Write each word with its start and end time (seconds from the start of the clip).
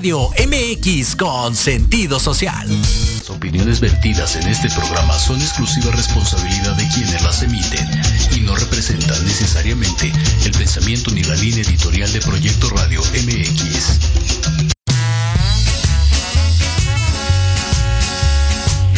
Radio 0.00 0.30
MX 0.30 1.14
con 1.14 1.54
sentido 1.54 2.18
social. 2.18 2.66
Las 3.18 3.28
opiniones 3.28 3.80
vertidas 3.80 4.34
en 4.34 4.48
este 4.48 4.70
programa 4.70 5.18
son 5.18 5.38
exclusiva 5.42 5.90
responsabilidad 5.90 6.74
de 6.76 6.88
quienes 6.88 7.22
las 7.22 7.42
emiten 7.42 7.86
y 8.34 8.40
no 8.40 8.56
representan 8.56 9.22
necesariamente 9.26 10.10
el 10.46 10.52
pensamiento 10.52 11.10
ni 11.10 11.22
la 11.22 11.34
línea 11.34 11.62
editorial 11.64 12.10
de 12.14 12.20
Proyecto 12.22 12.70
Radio 12.70 13.02
MX. 13.02 13.98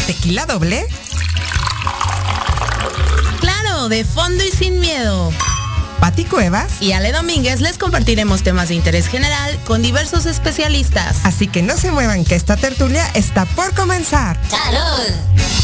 ¿Tequila 0.06 0.46
doble? 0.46 0.86
Claro, 3.40 3.88
de 3.88 4.04
fondo 4.04 4.44
y 4.44 4.52
sin 4.52 4.78
miedo. 4.78 5.32
Pati 6.02 6.24
Cuevas 6.24 6.82
y 6.82 6.90
Ale 6.94 7.12
Domínguez 7.12 7.60
les 7.60 7.78
compartiremos 7.78 8.42
temas 8.42 8.70
de 8.70 8.74
interés 8.74 9.06
general 9.06 9.56
con 9.64 9.82
diversos 9.82 10.26
especialistas. 10.26 11.18
Así 11.22 11.46
que 11.46 11.62
no 11.62 11.76
se 11.76 11.92
muevan 11.92 12.24
que 12.24 12.34
esta 12.34 12.56
tertulia 12.56 13.06
está 13.14 13.44
por 13.44 13.72
comenzar. 13.72 14.36
¡Salud! 14.50 15.61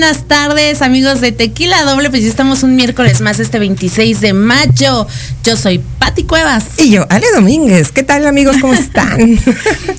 Buenas 0.00 0.24
tardes, 0.26 0.80
amigos 0.80 1.20
de 1.20 1.30
Tequila 1.30 1.84
Doble. 1.84 2.08
Pues 2.08 2.22
ya 2.22 2.30
estamos 2.30 2.62
un 2.62 2.74
miércoles 2.74 3.20
más, 3.20 3.38
este 3.38 3.58
26 3.58 4.22
de 4.22 4.32
mayo. 4.32 5.06
Yo 5.44 5.56
soy 5.58 5.78
Pati 5.98 6.24
Cuevas. 6.24 6.64
Y 6.78 6.88
yo, 6.88 7.04
Ale 7.10 7.26
Domínguez. 7.34 7.92
¿Qué 7.92 8.02
tal, 8.02 8.26
amigos? 8.26 8.56
¿Cómo 8.62 8.72
están? 8.72 9.38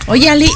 Oye, 0.08 0.28
Ale, 0.28 0.50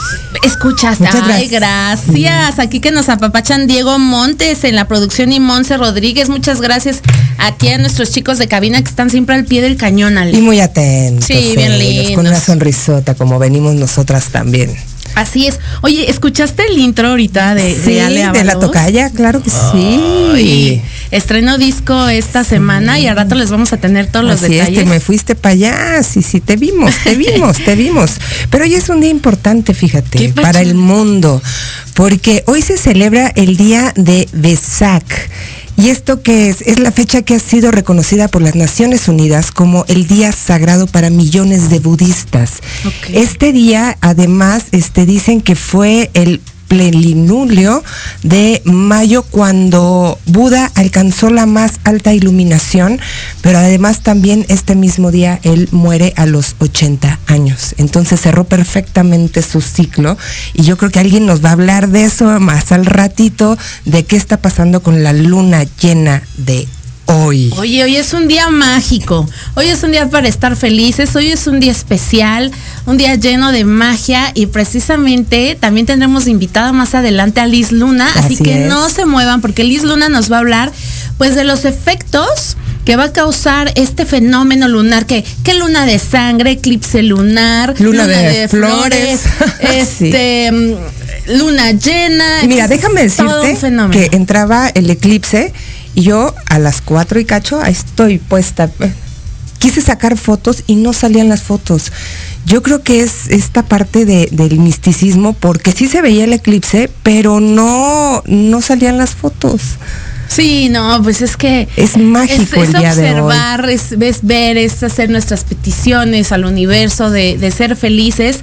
escuchas. 0.44 0.98
Ay, 1.00 1.48
gracias. 1.48 2.58
Aquí 2.58 2.80
que 2.80 2.90
nos 2.90 3.08
apapachan 3.08 3.68
Diego 3.68 4.00
Montes 4.00 4.64
en 4.64 4.74
la 4.74 4.88
producción 4.88 5.32
y 5.32 5.40
Monse 5.40 5.78
Rodríguez. 5.78 6.28
Muchas 6.28 6.60
gracias 6.60 7.02
aquí 7.38 7.68
a 7.68 7.78
nuestros 7.78 8.10
chicos 8.10 8.40
de 8.40 8.48
cabina 8.48 8.82
que 8.82 8.90
están 8.90 9.12
siempre 9.12 9.36
al 9.36 9.46
pie 9.46 9.62
del 9.62 9.78
cañón, 9.78 10.18
Ale. 10.18 10.36
Y 10.36 10.42
muy 10.42 10.60
atentos. 10.60 11.26
Sí, 11.28 11.54
bien 11.56 11.78
lindos. 11.78 12.16
Con 12.16 12.26
una 12.26 12.40
sonrisota, 12.40 13.14
como 13.14 13.38
venimos 13.38 13.76
nosotras 13.76 14.30
también. 14.30 14.76
Así 15.16 15.48
es. 15.48 15.60
Oye, 15.82 16.10
¿escuchaste 16.10 16.64
el 16.68 16.78
intro 16.78 17.08
ahorita 17.10 17.56
de, 17.56 17.74
sí, 17.74 17.94
de 17.94 18.30
de 18.34 18.44
la 18.44 18.60
tocaya? 18.60 19.10
Claro 19.10 19.42
que 19.42 19.50
sí. 19.50 20.82
estreno 21.12 21.58
disco 21.58 22.08
esta 22.10 22.44
semana 22.44 23.00
y 23.00 23.08
al 23.08 23.16
rato 23.16 23.36
les 23.36 23.50
vamos 23.50 23.72
a 23.74 23.78
tener 23.78 24.08
todos 24.08 24.26
los 24.26 24.42
detalles. 24.42 24.78
Es 24.78 24.84
que 24.84 24.86
me 24.86 25.00
fuiste 25.00 25.36
para 25.36 25.54
allá, 25.54 26.04
sí, 26.04 26.22
sí, 26.22 26.42
te 26.42 26.58
vimos, 26.58 26.94
te 27.04 27.16
vimos, 27.16 27.58
te 27.64 27.76
vimos. 27.76 28.12
Pero 28.50 28.66
hoy 28.66 28.76
es 28.76 28.90
un 28.90 29.02
día 29.02 29.10
importante, 29.10 29.74
fíjate, 29.74 30.34
para 30.34 30.62
el 30.62 30.76
mundo, 30.76 31.42
porque 31.94 32.44
hoy 32.48 32.62
se 32.62 32.78
celebra 32.78 33.32
el 33.36 33.58
Día 33.58 33.94
de 33.96 34.28
Besak. 34.34 35.30
¿Y 35.78 35.90
esto 35.90 36.22
qué 36.22 36.50
es? 36.50 36.62
Es 36.62 36.80
la 36.80 36.92
fecha 36.92 37.22
que 37.22 37.36
ha 37.36 37.40
sido 37.40 37.72
reconocida 37.72 38.28
por 38.28 38.42
las 38.42 38.56
Naciones 38.56 39.08
Unidas 39.08 39.52
como 39.52 39.86
el 39.88 40.08
día 40.08 40.32
sagrado 40.32 40.88
para 40.88 41.10
millones 41.10 41.70
de 41.70 41.80
budistas. 41.80 42.62
Este 43.10 43.52
día, 43.52 43.98
además, 44.02 44.66
este, 44.72 45.06
dicen 45.06 45.42
que 45.42 45.56
fue 45.56 46.12
el 46.14 46.42
plenilunio 46.68 47.84
de 48.24 48.62
mayo 48.66 49.24
cuando 49.24 50.20
Buda 50.26 50.72
alcanzó 50.76 51.30
la 51.30 51.46
más 51.46 51.80
alta 51.84 52.14
iluminación, 52.14 53.00
pero 53.42 53.60
además 53.60 54.02
también 54.02 54.46
este 54.50 54.76
mismo 54.76 55.12
día 55.12 55.40
él 55.44 55.70
muere 55.72 56.14
a 56.16 56.26
los 56.26 56.56
80 56.60 57.20
años. 57.28 57.76
Entonces 57.78 58.22
cerró 58.22 58.46
perfectamente 58.46 59.42
su 59.42 59.62
ciclo 59.62 60.18
y 60.54 60.64
yo 60.64 60.78
creo 60.78 60.92
que 60.92 61.00
alguien 61.00 61.26
nos 61.26 61.44
va 61.44 61.50
a 61.50 61.54
hablar 61.54 61.90
de 61.90 62.06
eso 62.06 62.40
más 62.40 62.72
al 62.72 62.86
ratito, 62.86 63.58
de 63.86 64.04
qué 64.04 64.16
está 64.16 64.38
pasando 64.38 64.82
con 64.82 65.04
la 65.04 65.14
luna 65.14 65.66
llena 65.80 66.24
de 66.38 66.68
hoy. 67.06 67.54
Oye, 67.58 67.84
hoy 67.84 67.96
es 67.96 68.14
un 68.14 68.28
día 68.28 68.50
mágico. 68.50 69.28
Hoy 69.56 69.68
es 69.68 69.84
un 69.84 69.92
día 69.92 70.10
para 70.10 70.28
estar 70.28 70.56
felices. 70.56 71.16
Hoy 71.16 71.32
es 71.32 71.48
un 71.48 71.60
día 71.60 71.72
especial, 71.72 72.52
un 72.86 72.98
día 72.98 73.16
lleno 73.16 73.52
de 73.52 73.66
magia 73.66 74.32
y 74.34 74.48
precisamente 74.48 75.58
también 75.60 75.86
tendremos 75.86 76.28
invitada 76.28 76.72
más 76.72 76.96
adelante 76.96 77.40
a 77.40 77.48
Liz 77.48 77.72
Luna, 77.72 78.08
así, 78.16 78.38
que 78.38 78.60
no 78.60 78.90
se 78.90 79.06
muevan 79.06 79.42
porque 79.42 79.64
Liz 79.64 79.84
Luna 79.84 80.10
nos 80.10 80.32
va 80.32 80.38
a 80.38 80.40
hablar 80.40 80.72
pues 81.18 81.36
de 81.36 81.44
los 81.44 81.66
efectos 81.66 82.58
que 82.86 82.96
va 82.96 83.06
a 83.06 83.14
causar 83.14 83.72
este 83.76 84.06
fenómeno 84.06 84.68
lunar 84.68 85.08
que 85.08 85.26
qué 85.44 85.56
luna 85.56 85.86
de 85.88 85.98
sangre, 85.98 86.52
eclipse 86.52 87.02
lunar, 87.02 87.74
luna, 87.80 88.06
de, 88.06 88.48
flores, 88.48 89.22
este 89.60 90.52
mm, 90.52 91.38
luna 91.38 91.72
llena. 91.72 92.44
Mira, 92.46 92.68
déjame 92.68 93.02
decirte 93.02 93.58
que 93.92 94.10
entraba 94.16 94.70
el 94.70 94.90
eclipse 94.90 95.52
y 95.96 96.04
yo 96.04 96.34
a 96.48 96.60
las 96.60 96.82
cuatro 96.82 97.20
y 97.20 97.26
cacho, 97.26 97.64
estoy 97.64 98.20
puesta. 98.20 98.70
Quise 99.60 99.82
sacar 99.82 100.18
fotos 100.18 100.64
y 100.68 100.76
no 100.76 100.94
salían 100.94 101.30
las 101.30 101.42
fotos. 101.42 101.92
Yo 102.46 102.62
creo 102.62 102.84
que 102.84 103.02
es 103.02 103.30
esta 103.30 103.64
parte 103.64 104.06
del 104.06 104.60
misticismo, 104.60 105.34
porque 105.34 105.72
sí 105.72 105.88
se 105.88 106.02
veía 106.02 106.26
el 106.26 106.34
eclipse, 106.34 106.92
pero 107.02 107.40
no, 107.40 108.22
no 108.28 108.62
salían 108.62 108.98
las 108.98 109.16
fotos. 109.16 109.62
Sí, 110.28 110.70
no, 110.70 111.02
pues 111.04 111.22
es 111.22 111.38
que 111.38 111.68
es 111.76 111.98
mágico 111.98 112.62
es, 112.62 112.70
el 112.70 112.74
día 112.74 112.90
observar, 112.90 113.70
Es, 113.70 113.96
ver, 114.22 114.58
es 114.58 114.84
hacer 114.84 115.10
nuestras 115.10 115.44
peticiones 115.44 116.32
al 116.32 116.46
universo, 116.46 117.10
de, 117.10 117.38
de, 117.38 117.52
ser 117.52 117.76
felices 117.76 118.40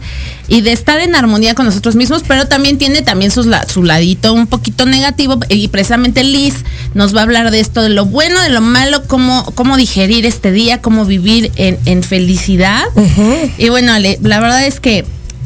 y 0.49 0.61
de 0.61 0.73
estar 0.73 1.01
en 1.01 1.15
armonía 1.15 1.55
con 1.55 1.67
nosotros 1.67 1.97
mismos, 1.97 2.23
pero 2.27 2.47
también 2.47 2.79
tiene 2.79 3.03
también 3.03 3.31
su 3.31 3.83
ladito 3.83 4.33
un 4.33 4.47
poquito 4.47 4.87
negativo 4.87 5.39
y 5.49 5.69
precisamente 5.69 6.25
Liz 6.25 6.55
nos 6.95 7.15
va 7.15 7.21
a 7.21 7.23
hablar 7.25 7.51
de 7.51 7.61
esto, 7.61 7.83
de 7.83 7.89
lo 7.89 8.07
bueno, 8.07 8.41
de 8.43 8.51
lo 8.51 8.61
malo, 8.61 9.03
cómo, 9.07 9.45
cómo 9.55 9.77
digerir 9.77 10.27
este 10.27 10.53
día, 10.53 10.81
cómo 10.81 11.05
vivir 11.05 11.51
en, 11.57 12.03
felicidad. 12.03 12.85
Y 13.59 13.69
bueno, 13.69 13.93
la 13.99 14.41
verdad 14.41 14.67
es 14.67 14.81
que 14.81 15.05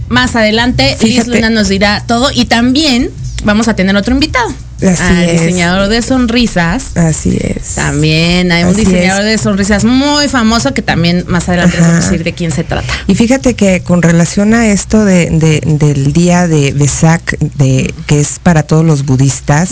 más 0.08 0.36
adelante 0.36 0.96
Liz 1.02 1.26
Luna 1.26 1.50
nos 1.50 1.68
dirá 1.68 2.04
todo 2.06 2.30
y 2.32 2.44
también 2.46 3.10
vamos 3.44 3.68
a 3.68 3.74
tener 3.74 3.96
otro 3.96 4.14
invitado. 4.14 4.52
Así 4.82 5.02
al 5.02 5.30
diseñador 5.30 5.88
de 5.88 6.02
sonrisas. 6.02 6.96
Así 6.96 7.38
es. 7.40 7.76
También 7.76 8.52
hay 8.52 8.64
un 8.64 8.74
diseñador 8.74 9.24
de 9.24 9.38
sonrisas 9.38 9.84
muy 9.84 10.28
famoso 10.28 10.74
que 10.74 10.82
también 10.82 11.24
más 11.28 11.48
adelante 11.48 11.78
vamos 11.80 11.94
a 11.94 12.00
decir 12.00 12.24
de 12.24 12.32
quién 12.32 12.50
se 12.50 12.64
trata. 12.64 12.92
Y 13.06 13.14
fíjate 13.14 13.54
que 13.54 13.80
con 13.80 14.02
relación 14.02 14.54
a 14.54 14.66
esto 14.68 15.04
de, 15.04 15.30
del 15.64 16.12
día 16.12 16.46
de 16.46 16.72
Besak, 16.72 17.38
de, 17.38 17.92
que 18.06 18.20
es 18.20 18.38
para 18.38 18.62
todos 18.64 18.84
los 18.84 19.06
budistas, 19.06 19.70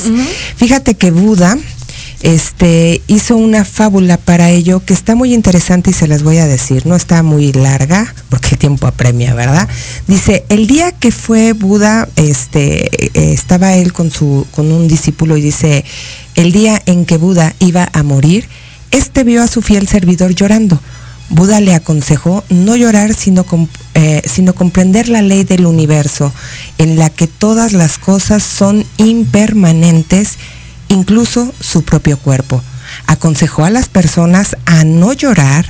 fíjate 0.56 0.94
que 0.94 1.10
Buda 1.10 1.58
este, 2.22 3.02
hizo 3.06 3.36
una 3.36 3.64
fábula 3.64 4.16
para 4.16 4.50
ello 4.50 4.80
que 4.84 4.94
está 4.94 5.14
muy 5.14 5.34
interesante 5.34 5.90
y 5.90 5.92
se 5.92 6.08
las 6.08 6.22
voy 6.22 6.38
a 6.38 6.46
decir. 6.46 6.86
No 6.86 6.96
está 6.96 7.22
muy 7.22 7.52
larga 7.52 8.14
porque 8.28 8.50
el 8.52 8.58
tiempo 8.58 8.86
apremia, 8.86 9.34
¿verdad? 9.34 9.68
Dice, 10.06 10.44
el 10.48 10.66
día 10.66 10.92
que 10.92 11.10
fue 11.10 11.52
Buda, 11.52 12.08
este, 12.16 12.86
eh, 13.06 13.32
estaba 13.32 13.74
él 13.74 13.92
con, 13.92 14.10
su, 14.10 14.46
con 14.52 14.72
un 14.72 14.88
discípulo 14.88 15.36
y 15.36 15.42
dice, 15.42 15.84
el 16.34 16.52
día 16.52 16.80
en 16.86 17.04
que 17.04 17.16
Buda 17.16 17.54
iba 17.58 17.88
a 17.92 18.02
morir, 18.02 18.48
este 18.90 19.24
vio 19.24 19.42
a 19.42 19.48
su 19.48 19.62
fiel 19.62 19.88
servidor 19.88 20.34
llorando. 20.34 20.80
Buda 21.30 21.60
le 21.60 21.74
aconsejó 21.74 22.44
no 22.48 22.76
llorar, 22.76 23.14
sino, 23.14 23.44
eh, 23.94 24.22
sino 24.24 24.54
comprender 24.54 25.08
la 25.08 25.22
ley 25.22 25.44
del 25.44 25.66
universo, 25.66 26.32
en 26.78 26.98
la 26.98 27.10
que 27.10 27.26
todas 27.26 27.72
las 27.72 27.98
cosas 27.98 28.42
son 28.42 28.84
impermanentes 28.98 30.36
incluso 30.94 31.52
su 31.60 31.82
propio 31.82 32.16
cuerpo. 32.18 32.62
Aconsejó 33.06 33.64
a 33.64 33.70
las 33.70 33.88
personas 33.88 34.56
a 34.64 34.84
no 34.84 35.12
llorar 35.12 35.66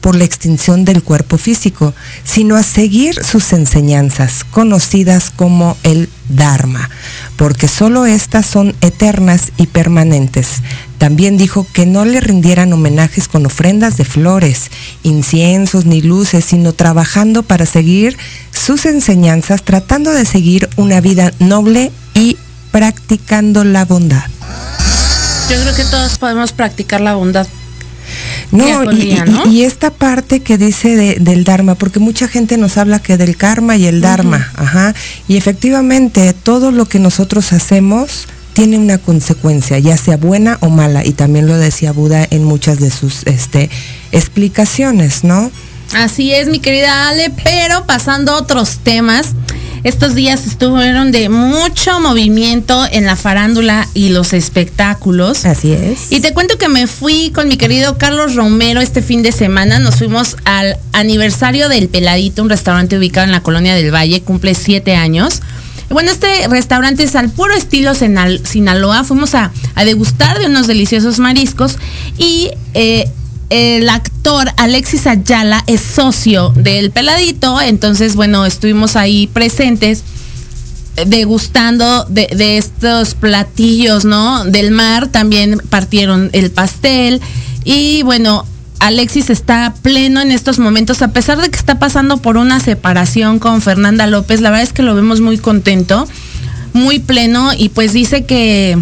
por 0.00 0.14
la 0.14 0.24
extinción 0.24 0.84
del 0.84 1.02
cuerpo 1.02 1.36
físico, 1.36 1.92
sino 2.22 2.54
a 2.54 2.62
seguir 2.62 3.24
sus 3.24 3.52
enseñanzas, 3.52 4.44
conocidas 4.44 5.32
como 5.34 5.76
el 5.82 6.08
Dharma, 6.28 6.90
porque 7.36 7.66
sólo 7.66 8.06
éstas 8.06 8.46
son 8.46 8.76
eternas 8.82 9.50
y 9.56 9.66
permanentes. 9.66 10.62
También 10.98 11.36
dijo 11.36 11.66
que 11.72 11.86
no 11.86 12.04
le 12.04 12.20
rindieran 12.20 12.72
homenajes 12.72 13.26
con 13.26 13.46
ofrendas 13.46 13.96
de 13.96 14.04
flores, 14.04 14.70
inciensos 15.02 15.86
ni 15.86 16.02
luces, 16.02 16.44
sino 16.44 16.72
trabajando 16.72 17.42
para 17.42 17.66
seguir 17.66 18.16
sus 18.52 18.86
enseñanzas, 18.86 19.64
tratando 19.64 20.12
de 20.12 20.24
seguir 20.24 20.68
una 20.76 21.00
vida 21.00 21.32
noble 21.40 21.90
y 22.14 22.36
practicando 22.70 23.64
la 23.64 23.84
bondad. 23.84 24.35
Yo 25.50 25.60
creo 25.60 25.74
que 25.74 25.84
todos 25.84 26.18
podemos 26.18 26.52
practicar 26.52 27.00
la 27.00 27.14
bondad. 27.14 27.46
No, 28.52 28.92
y, 28.92 29.64
esta 29.64 29.90
parte 29.90 30.40
que 30.40 30.56
dice 30.56 31.18
del 31.18 31.44
Dharma, 31.44 31.74
porque 31.74 31.98
mucha 31.98 32.28
gente 32.28 32.56
nos 32.56 32.76
habla 32.78 33.00
que 33.00 33.16
del 33.16 33.36
karma 33.36 33.76
y 33.76 33.86
el 33.86 34.00
Dharma, 34.00 34.52
ajá, 34.56 34.94
y 35.26 35.36
efectivamente 35.36 36.32
todo 36.32 36.70
lo 36.70 36.86
que 36.86 37.00
nosotros 37.00 37.52
hacemos 37.52 38.28
tiene 38.52 38.78
una 38.78 38.98
consecuencia, 38.98 39.78
ya 39.78 39.96
sea 39.96 40.16
buena 40.16 40.58
o 40.60 40.70
mala, 40.70 41.04
y 41.04 41.12
también 41.12 41.46
lo 41.46 41.58
decía 41.58 41.92
Buda 41.92 42.26
en 42.30 42.44
muchas 42.44 42.78
de 42.78 42.90
sus 42.90 43.26
este, 43.26 43.68
explicaciones, 44.12 45.24
¿no? 45.24 45.50
Así 45.94 46.32
es, 46.32 46.48
mi 46.48 46.58
querida 46.58 47.08
Ale, 47.08 47.30
pero 47.44 47.84
pasando 47.84 48.32
a 48.32 48.36
otros 48.36 48.78
temas. 48.78 49.34
Estos 49.86 50.16
días 50.16 50.48
estuvieron 50.48 51.12
de 51.12 51.28
mucho 51.28 52.00
movimiento 52.00 52.84
en 52.90 53.06
la 53.06 53.14
farándula 53.14 53.86
y 53.94 54.08
los 54.08 54.32
espectáculos. 54.32 55.44
Así 55.44 55.70
es. 55.70 56.10
Y 56.10 56.18
te 56.18 56.34
cuento 56.34 56.58
que 56.58 56.68
me 56.68 56.88
fui 56.88 57.30
con 57.30 57.46
mi 57.46 57.56
querido 57.56 57.96
Carlos 57.96 58.34
Romero 58.34 58.80
este 58.80 59.00
fin 59.00 59.22
de 59.22 59.30
semana. 59.30 59.78
Nos 59.78 59.94
fuimos 59.94 60.38
al 60.44 60.76
aniversario 60.92 61.68
del 61.68 61.88
Peladito, 61.88 62.42
un 62.42 62.48
restaurante 62.48 62.98
ubicado 62.98 63.26
en 63.26 63.30
la 63.30 63.44
colonia 63.44 63.76
del 63.76 63.94
Valle, 63.94 64.22
cumple 64.22 64.56
siete 64.56 64.96
años. 64.96 65.40
Bueno, 65.88 66.10
este 66.10 66.48
restaurante 66.48 67.04
es 67.04 67.14
al 67.14 67.30
puro 67.30 67.54
estilo 67.54 67.92
Sinaloa. 67.94 69.04
Fuimos 69.04 69.36
a, 69.36 69.52
degustar 69.76 70.40
de 70.40 70.46
unos 70.46 70.66
deliciosos 70.66 71.20
mariscos 71.20 71.78
y 72.18 72.50
eh, 72.74 73.08
el 73.50 73.88
actor 73.88 74.48
Alexis 74.56 75.06
Ayala 75.06 75.62
es 75.66 75.80
socio 75.80 76.50
del 76.50 76.90
Peladito, 76.90 77.60
entonces 77.60 78.16
bueno, 78.16 78.44
estuvimos 78.44 78.96
ahí 78.96 79.28
presentes 79.28 80.02
eh, 80.96 81.04
degustando 81.06 82.04
de, 82.04 82.28
de, 82.34 82.58
estos 82.58 83.14
platillos, 83.14 84.04
¿no? 84.04 84.44
Del 84.44 84.70
mar, 84.70 85.08
también 85.08 85.58
partieron 85.70 86.30
el 86.32 86.50
pastel. 86.50 87.20
Y 87.64 88.02
bueno, 88.02 88.44
Alexis 88.78 89.30
está 89.30 89.74
pleno 89.82 90.20
en 90.20 90.30
estos 90.30 90.58
momentos, 90.58 91.02
a 91.02 91.08
pesar 91.08 91.40
de 91.40 91.48
que 91.48 91.58
está 91.58 91.78
pasando 91.78 92.18
por 92.18 92.36
una 92.36 92.60
separación 92.60 93.38
con 93.38 93.62
Fernanda 93.62 94.06
López, 94.06 94.40
la 94.40 94.50
verdad 94.50 94.64
es 94.64 94.72
que 94.72 94.82
lo 94.82 94.94
vemos 94.94 95.20
muy 95.20 95.38
contento, 95.38 96.06
muy 96.72 96.98
pleno. 96.98 97.52
Y 97.56 97.70
pues 97.70 97.92
dice 97.92 98.24
que 98.24 98.78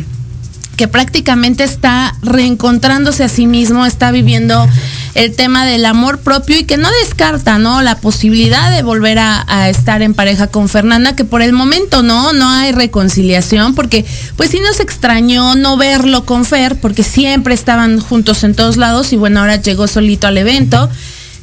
que 0.76 0.88
prácticamente 0.88 1.64
está 1.64 2.14
reencontrándose 2.22 3.24
a 3.24 3.28
sí 3.28 3.46
mismo, 3.46 3.86
está 3.86 4.10
viviendo 4.10 4.68
el 5.14 5.34
tema 5.34 5.64
del 5.64 5.86
amor 5.86 6.18
propio 6.20 6.58
y 6.58 6.64
que 6.64 6.76
no 6.76 6.88
descarta, 7.02 7.58
¿no? 7.58 7.82
La 7.82 7.96
posibilidad 7.96 8.70
de 8.74 8.82
volver 8.82 9.18
a, 9.18 9.68
estar 9.68 10.02
en 10.02 10.14
pareja 10.14 10.48
con 10.48 10.68
Fernanda, 10.68 11.16
que 11.16 11.24
por 11.24 11.40
el 11.42 11.52
momento 11.52 12.02
no, 12.02 12.32
no 12.32 12.48
hay 12.48 12.72
reconciliación, 12.72 13.74
porque 13.74 14.04
pues 14.36 14.50
sí 14.50 14.60
nos 14.60 14.80
extrañó 14.80 15.54
no 15.54 15.76
verlo 15.76 16.26
con 16.26 16.44
Fer, 16.44 16.76
porque 16.76 17.02
siempre 17.02 17.54
estaban 17.54 18.00
juntos 18.00 18.44
en 18.44 18.54
todos 18.54 18.76
lados 18.76 19.12
y 19.12 19.16
bueno, 19.16 19.40
ahora 19.40 19.56
llegó 19.56 19.86
solito 19.86 20.26
al 20.26 20.38
evento. 20.38 20.90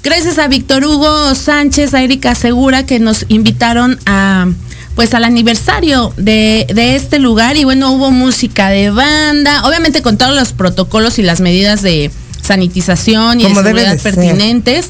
Gracias 0.03 0.39
a 0.39 0.47
Víctor 0.47 0.83
Hugo 0.83 1.35
Sánchez, 1.35 1.93
a 1.93 2.01
Erika 2.01 2.35
Segura, 2.35 2.85
que 2.85 2.99
nos 2.99 3.25
invitaron 3.29 3.99
a 4.05 4.47
pues 4.95 5.13
al 5.13 5.23
aniversario 5.23 6.13
de, 6.17 6.65
este 6.95 7.19
lugar 7.19 7.57
y 7.57 7.63
bueno, 7.63 7.91
hubo 7.91 8.11
música 8.11 8.69
de 8.69 8.89
banda, 8.89 9.65
obviamente 9.65 10.01
con 10.01 10.17
todos 10.17 10.35
los 10.35 10.53
protocolos 10.53 11.19
y 11.19 11.23
las 11.23 11.41
medidas 11.41 11.81
de 11.81 12.11
sanitización 12.41 13.39
y 13.39 13.45
de 13.45 13.55
seguridad 13.55 13.99
pertinentes. 13.99 14.89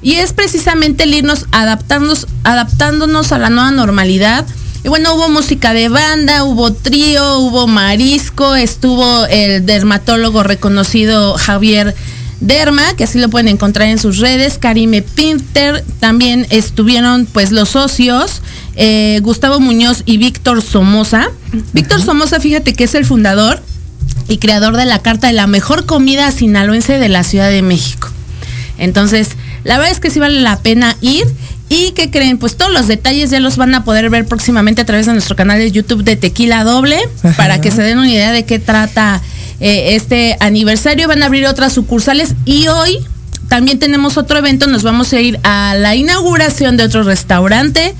Y 0.00 0.14
es 0.14 0.32
precisamente 0.32 1.04
el 1.04 1.14
irnos 1.14 1.46
adaptándonos, 1.50 2.26
adaptándonos 2.44 3.32
a 3.32 3.38
la 3.38 3.50
nueva 3.50 3.72
normalidad. 3.72 4.46
Y 4.84 4.88
bueno, 4.88 5.14
hubo 5.14 5.28
música 5.28 5.72
de 5.72 5.88
banda, 5.88 6.44
hubo 6.44 6.72
trío, 6.72 7.38
hubo 7.40 7.66
marisco, 7.66 8.54
estuvo 8.54 9.26
el 9.26 9.66
dermatólogo 9.66 10.44
reconocido 10.44 11.34
Javier 11.34 11.96
Derma, 12.40 12.94
que 12.94 13.04
así 13.04 13.18
lo 13.18 13.28
pueden 13.28 13.48
encontrar 13.48 13.88
en 13.88 13.98
sus 13.98 14.18
redes, 14.18 14.58
Karime 14.58 15.02
Pinter, 15.02 15.84
también 15.98 16.46
estuvieron 16.50 17.26
pues 17.26 17.50
los 17.50 17.70
socios, 17.70 18.42
eh, 18.80 19.18
Gustavo 19.22 19.58
Muñoz 19.58 20.04
y 20.06 20.18
Víctor 20.18 20.62
Somoza. 20.62 21.30
Víctor 21.72 22.00
Somoza, 22.00 22.38
fíjate 22.38 22.74
que 22.74 22.84
es 22.84 22.94
el 22.94 23.04
fundador 23.04 23.60
y 24.28 24.38
creador 24.38 24.76
de 24.76 24.84
la 24.84 25.00
carta 25.00 25.26
de 25.26 25.32
la 25.32 25.48
mejor 25.48 25.84
comida 25.84 26.30
sinaloense 26.30 26.98
de 26.98 27.08
la 27.08 27.24
Ciudad 27.24 27.50
de 27.50 27.60
México. 27.60 28.08
Entonces, 28.78 29.30
la 29.64 29.78
verdad 29.78 29.92
es 29.92 29.98
que 29.98 30.10
sí 30.10 30.20
vale 30.20 30.40
la 30.40 30.60
pena 30.60 30.96
ir. 31.00 31.26
¿Y 31.68 31.90
qué 31.90 32.10
creen? 32.10 32.38
Pues 32.38 32.56
todos 32.56 32.72
los 32.72 32.86
detalles 32.86 33.30
ya 33.30 33.40
los 33.40 33.56
van 33.56 33.74
a 33.74 33.84
poder 33.84 34.08
ver 34.10 34.26
próximamente 34.26 34.82
a 34.82 34.86
través 34.86 35.06
de 35.06 35.12
nuestro 35.12 35.34
canal 35.34 35.58
de 35.58 35.72
YouTube 35.72 36.04
de 36.04 36.14
Tequila 36.14 36.62
Doble, 36.62 37.00
para 37.36 37.60
que 37.60 37.72
se 37.72 37.82
den 37.82 37.98
una 37.98 38.08
idea 38.08 38.30
de 38.30 38.44
qué 38.44 38.60
trata 38.60 39.20
eh, 39.58 39.96
este 39.96 40.36
aniversario. 40.38 41.08
Van 41.08 41.22
a 41.24 41.26
abrir 41.26 41.46
otras 41.46 41.72
sucursales 41.72 42.34
y 42.44 42.68
hoy 42.68 42.98
también 43.48 43.80
tenemos 43.80 44.16
otro 44.16 44.38
evento. 44.38 44.68
Nos 44.68 44.84
vamos 44.84 45.12
a 45.12 45.20
ir 45.20 45.40
a 45.42 45.74
la 45.76 45.96
inauguración 45.96 46.76
de 46.76 46.84
otro 46.84 47.02
restaurante 47.02 47.94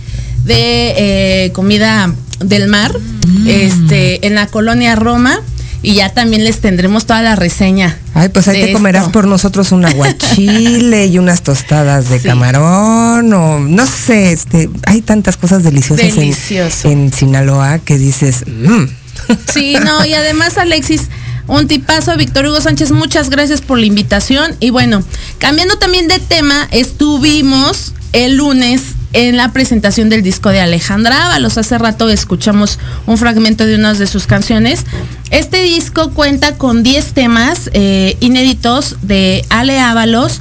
de 0.49 1.45
eh, 1.45 1.53
comida 1.53 2.13
del 2.41 2.69
mar, 2.69 2.93
mm. 2.99 3.47
este, 3.49 4.27
en 4.27 4.35
la 4.35 4.49
colonia 4.49 4.97
Roma. 4.97 5.41
Y 5.81 5.95
ya 5.95 6.13
también 6.13 6.43
les 6.43 6.59
tendremos 6.59 7.07
toda 7.07 7.23
la 7.23 7.37
reseña. 7.37 7.97
Ay, 8.13 8.31
pues 8.31 8.49
ahí 8.49 8.61
te 8.65 8.73
comerás 8.73 9.11
por 9.11 9.29
nosotros 9.29 9.71
un 9.71 9.85
aguachile 9.85 11.07
y 11.07 11.19
unas 11.19 11.43
tostadas 11.43 12.11
de 12.11 12.19
camarón 12.19 13.33
o 13.33 13.61
no 13.61 13.87
sé, 13.87 14.33
este, 14.33 14.69
hay 14.87 15.03
tantas 15.03 15.37
cosas 15.37 15.63
deliciosas 15.63 16.85
en, 16.85 17.13
Sinaloa 17.13 17.79
que 17.79 17.97
dices, 17.97 18.45
mm". 18.49 18.87
Sí, 19.55 19.77
no, 19.85 20.05
y 20.05 20.15
además 20.15 20.59
Alexis, 20.59 21.03
un 21.47 21.69
tipazo, 21.69 22.17
Víctor 22.17 22.47
Hugo 22.47 22.61
Sánchez, 22.61 22.91
muchas 22.91 23.31
gracias 23.31 23.61
por 23.61 23.79
la 23.79 23.87
invitación. 23.87 24.57
Y 24.59 24.71
bueno, 24.71 25.05
cambiando 25.39 25.79
también 25.79 26.09
de 26.09 26.19
tema, 26.19 26.67
estuvimos 26.73 27.95
el 28.13 28.37
lunes 28.37 28.83
en 29.13 29.37
la 29.37 29.53
presentación 29.53 30.09
del 30.09 30.23
disco 30.23 30.51
de 30.51 30.61
Alejandra 30.61 31.27
Ábalos. 31.27 31.59
Hace 31.59 31.79
rato 31.79 32.09
escuchamos 32.09 32.79
un 33.07 33.19
fragmento 33.19 33.67
de 33.67 33.77
una 33.77 33.95
de 33.95 34.07
sus 34.07 34.27
canciones. 34.27 34.85
Este 35.31 35.63
disco 35.63 36.11
cuenta 36.11 36.57
con 36.57 36.83
10 36.83 37.13
temas 37.13 37.71
eh, 37.73 38.17
inéditos 38.21 38.97
de 39.03 39.45
Ale 39.49 39.79
Ábalos 39.81 40.41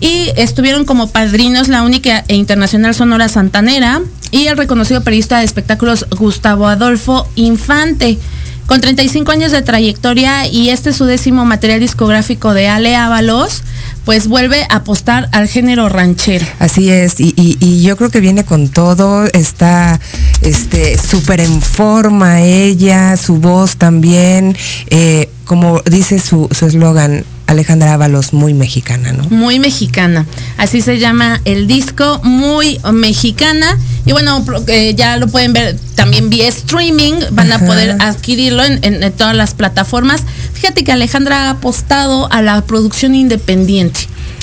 y 0.00 0.30
estuvieron 0.36 0.84
como 0.84 1.10
padrinos 1.10 1.68
la 1.68 1.82
única 1.82 2.24
e 2.26 2.34
internacional 2.34 2.94
Sonora 2.94 3.28
Santanera 3.28 4.00
y 4.32 4.46
el 4.46 4.56
reconocido 4.56 5.02
periodista 5.02 5.38
de 5.38 5.44
espectáculos 5.44 6.06
Gustavo 6.10 6.66
Adolfo 6.66 7.28
Infante. 7.36 8.18
Con 8.66 8.80
35 8.80 9.30
años 9.32 9.52
de 9.52 9.62
trayectoria 9.62 10.46
y 10.46 10.70
este 10.70 10.90
es 10.90 10.96
su 10.96 11.04
décimo 11.04 11.44
material 11.44 11.80
discográfico 11.80 12.54
de 12.54 12.68
Ale 12.68 12.96
Ábalos, 12.96 13.62
pues 14.04 14.28
vuelve 14.28 14.64
a 14.68 14.76
apostar 14.76 15.28
al 15.32 15.48
género 15.48 15.88
ranchero. 15.88 16.46
Así 16.58 16.90
es, 16.90 17.16
y, 17.18 17.82
yo 17.82 17.96
creo 17.96 18.10
que 18.10 18.20
viene 18.20 18.44
con 18.44 18.68
todo, 18.68 19.26
está 19.32 20.00
este 20.40 20.96
súper 20.98 21.40
en 21.40 21.60
forma 21.60 22.40
ella, 22.40 23.16
su 23.16 23.36
voz 23.36 23.76
también, 23.76 24.56
eh, 24.90 25.28
como 25.44 25.80
dice 25.82 26.18
su 26.18 26.48
eslogan, 26.50 27.24
Alejandra 27.52 27.94
Ábalos, 27.94 28.32
muy 28.32 28.54
mexicana, 28.54 29.12
¿no? 29.12 29.24
Muy 29.30 29.58
mexicana. 29.58 30.26
Así 30.56 30.80
se 30.80 30.98
llama 30.98 31.40
el 31.44 31.66
disco, 31.66 32.20
muy 32.22 32.80
mexicana. 32.92 33.78
Y 34.04 34.12
bueno, 34.12 34.44
eh, 34.66 34.94
ya 34.96 35.16
lo 35.16 35.28
pueden 35.28 35.52
ver 35.52 35.78
también 35.94 36.28
vía 36.28 36.48
streaming, 36.48 37.14
van 37.30 37.52
a 37.52 37.58
poder 37.60 37.96
adquirirlo 38.00 38.64
en, 38.64 39.12
todas 39.12 39.36
las 39.36 39.54
plataformas. 39.54 40.22
Fíjate 40.52 40.82
que 40.82 40.92
Alejandra 40.92 41.46
ha 41.46 41.50
apostado 41.50 42.30
a 42.32 42.42
la 42.42 42.60
producción 42.62 43.14
independiente. 43.14 44.00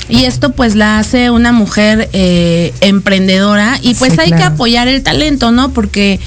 Y 0.08 0.24
esto 0.24 0.50
pues 0.52 0.74
la 0.74 0.98
hace 0.98 1.30
una 1.30 1.52
mujer 1.52 2.08
eh, 2.12 2.74
emprendedora 2.80 3.78
y 3.80 3.94
pues 3.94 4.18
hay 4.18 4.32
que 4.32 4.42
apoyar 4.42 4.88
el 4.88 5.02
talento, 5.04 5.52
¿no? 5.52 5.70
Porque 5.70 6.18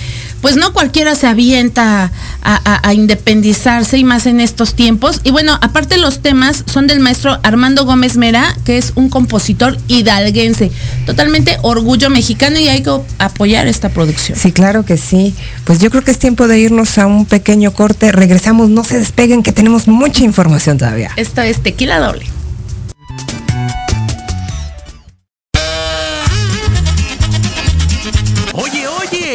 pues 0.43 0.57
no 0.57 0.73
cualquiera 0.73 1.15
se 1.15 1.25
avienta 1.25 2.11
a, 2.43 2.93
independizarse 2.93 3.97
y 3.97 4.03
más 4.03 4.25
en 4.25 4.41
estos 4.41 4.75
tiempos. 4.75 5.21
Y 5.23 5.31
bueno, 5.31 5.57
aparte 5.61 5.97
los 5.97 6.19
temas 6.21 6.65
son 6.67 6.85
del 6.85 6.99
maestro 6.99 7.39
Armando 7.43 7.85
Gómez 7.85 8.17
Mera, 8.17 8.53
que 8.65 8.77
es 8.77 8.91
un 8.95 9.07
compositor 9.07 9.77
hidalguense. 9.87 10.69
Totalmente 11.05 11.57
orgullo 11.61 12.09
mexicano 12.09 12.59
y 12.59 12.67
hay 12.67 12.83
que 12.83 12.91
apoyar 13.19 13.67
esta 13.67 13.87
producción. 13.87 14.37
Sí, 14.37 14.51
claro 14.51 14.83
que 14.83 14.97
sí. 14.97 15.33
Pues 15.63 15.79
yo 15.79 15.89
creo 15.89 16.03
que 16.03 16.11
es 16.11 16.19
tiempo 16.19 16.49
de 16.49 16.59
irnos 16.59 16.97
a 16.97 17.07
un 17.07 17.25
pequeño 17.25 17.71
corte. 17.71 18.11
Regresamos, 18.11 18.69
no 18.69 18.83
se 18.83 18.99
despeguen, 18.99 19.43
que 19.43 19.53
tenemos 19.53 19.87
mucha 19.87 20.25
información 20.25 20.77
todavía. 20.77 21.11
Esto 21.15 21.41
es 21.41 21.63
Tequila 21.63 21.99
Doble. 21.99 22.32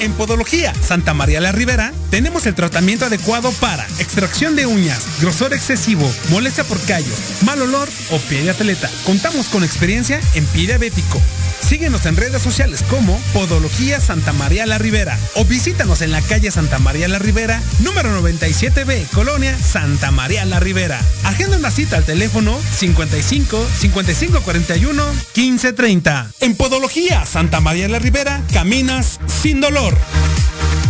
En 0.00 0.14
Podología 0.14 0.72
Santa 0.74 1.12
María 1.12 1.42
la 1.42 1.52
Rivera 1.52 1.92
tenemos 2.10 2.46
el 2.46 2.54
tratamiento 2.54 3.04
adecuado 3.04 3.52
para 3.60 3.84
extracción 3.98 4.56
de 4.56 4.64
uñas, 4.64 5.20
grosor 5.20 5.52
excesivo, 5.52 6.10
molestia 6.30 6.64
por 6.64 6.80
callos, 6.86 7.42
mal 7.44 7.60
olor 7.60 7.88
o 8.10 8.18
pie 8.18 8.42
de 8.42 8.50
atleta. 8.50 8.90
Contamos 9.04 9.48
con 9.48 9.62
experiencia 9.62 10.18
en 10.34 10.46
pie 10.46 10.68
diabético 10.68 11.20
Síguenos 11.60 12.04
en 12.06 12.16
redes 12.16 12.42
sociales 12.42 12.82
como 12.88 13.16
Podología 13.32 14.00
Santa 14.00 14.32
María 14.32 14.66
la 14.66 14.78
Ribera 14.78 15.16
o 15.34 15.44
visítanos 15.44 16.00
en 16.00 16.10
la 16.10 16.20
calle 16.20 16.50
Santa 16.50 16.78
María 16.78 17.06
la 17.06 17.18
Ribera, 17.18 17.62
número 17.80 18.20
97B, 18.20 19.06
Colonia 19.10 19.56
Santa 19.56 20.10
María 20.10 20.44
la 20.46 20.58
Ribera. 20.58 21.00
Agenda 21.22 21.58
una 21.58 21.70
cita 21.70 21.98
al 21.98 22.04
teléfono 22.04 22.58
55 22.76 23.68
55 23.78 24.40
41 24.40 25.04
15 25.32 25.72
30. 25.72 26.30
En 26.40 26.56
Podología 26.56 27.24
Santa 27.24 27.60
María 27.60 27.88
la 27.88 27.98
Ribera, 27.98 28.42
caminas 28.52 29.20
sin 29.28 29.60
dolor. 29.60 29.89
amor. 29.90 30.89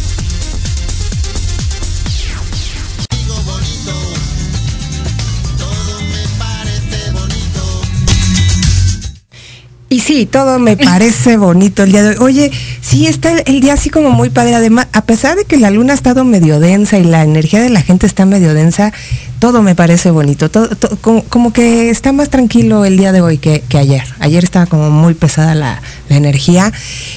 Y 9.91 9.99
sí, 9.99 10.25
todo 10.25 10.57
me 10.57 10.77
parece 10.77 11.35
bonito 11.35 11.83
el 11.83 11.91
día 11.91 12.03
de 12.03 12.09
hoy. 12.11 12.15
Oye, 12.19 12.51
sí, 12.79 13.07
está 13.07 13.33
el, 13.33 13.43
el, 13.45 13.59
día 13.59 13.73
así 13.73 13.89
como 13.89 14.11
muy 14.11 14.29
padre. 14.29 14.55
Además, 14.55 14.87
a 14.93 15.03
pesar 15.03 15.35
de 15.35 15.43
que 15.43 15.57
la 15.57 15.69
luna 15.69 15.91
ha 15.91 15.95
estado 15.95 16.23
medio 16.23 16.61
densa 16.61 16.97
y 16.97 17.03
la 17.03 17.23
energía 17.23 17.61
de 17.61 17.69
la 17.69 17.81
gente 17.81 18.07
está 18.07 18.25
medio 18.25 18.53
densa, 18.53 18.93
todo 19.41 19.63
me 19.63 19.73
parece 19.73 20.11
bonito. 20.11 20.51
Todo, 20.51 20.69
todo 20.69 20.95
como, 21.01 21.23
como, 21.23 21.51
que 21.51 21.89
está 21.89 22.11
más 22.11 22.29
tranquilo 22.29 22.85
el 22.85 22.95
día 22.95 23.11
de 23.11 23.21
hoy 23.21 23.39
que, 23.39 23.61
que 23.67 23.79
ayer. 23.79 24.03
Ayer 24.19 24.43
estaba 24.43 24.67
como 24.67 24.91
muy 24.91 25.15
pesada 25.15 25.55
la, 25.55 25.81
la, 26.09 26.15
energía. 26.15 26.71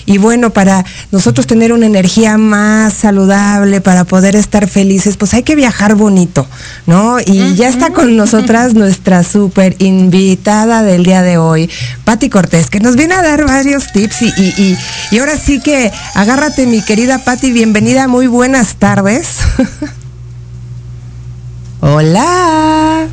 Y 0.07 0.17
bueno, 0.17 0.49
para 0.49 0.87
nosotros 1.13 1.47
tener 1.47 1.75
una 1.75 1.85
energía 1.85 2.39
más 2.39 2.95
saludable, 2.95 3.83
para 3.83 4.05
poder 4.05 4.37
estar 4.37 4.67
felices, 4.69 5.19
pues 5.19 5.35
hay 5.35 5.43
que 5.43 5.55
viajar 5.55 5.97
bonito, 5.97 6.47
¿no? 6.87 7.19
Y 7.21 7.55
ya 7.57 7.69
está 7.69 7.91
con 7.91 8.17
nosotras 8.17 8.73
nuestra 8.85 9.23
súper 9.23 9.77
invitada 9.79 10.83
del 10.83 11.05
día 11.05 11.21
de 11.21 11.37
hoy, 11.37 11.71
Patti 12.07 12.31
Cortés, 12.31 12.71
que 12.71 12.81
nos 12.81 12.97
viene 12.97 13.15
a 13.15 13.23
dar 13.23 13.45
varios 13.45 13.93
tips. 13.93 14.23
Y, 14.23 14.33
y, 14.39 14.55
y, 14.57 14.79
y 15.11 15.19
ahora 15.19 15.37
sí 15.37 15.61
que 15.61 15.93
agárrate, 16.15 16.67
mi 16.67 16.81
querida 16.81 17.19
Patti, 17.19 17.53
bienvenida, 17.53 18.09
muy 18.09 18.29
buenas 18.29 18.77
tardes. 18.77 19.41
Hola. 21.87 23.09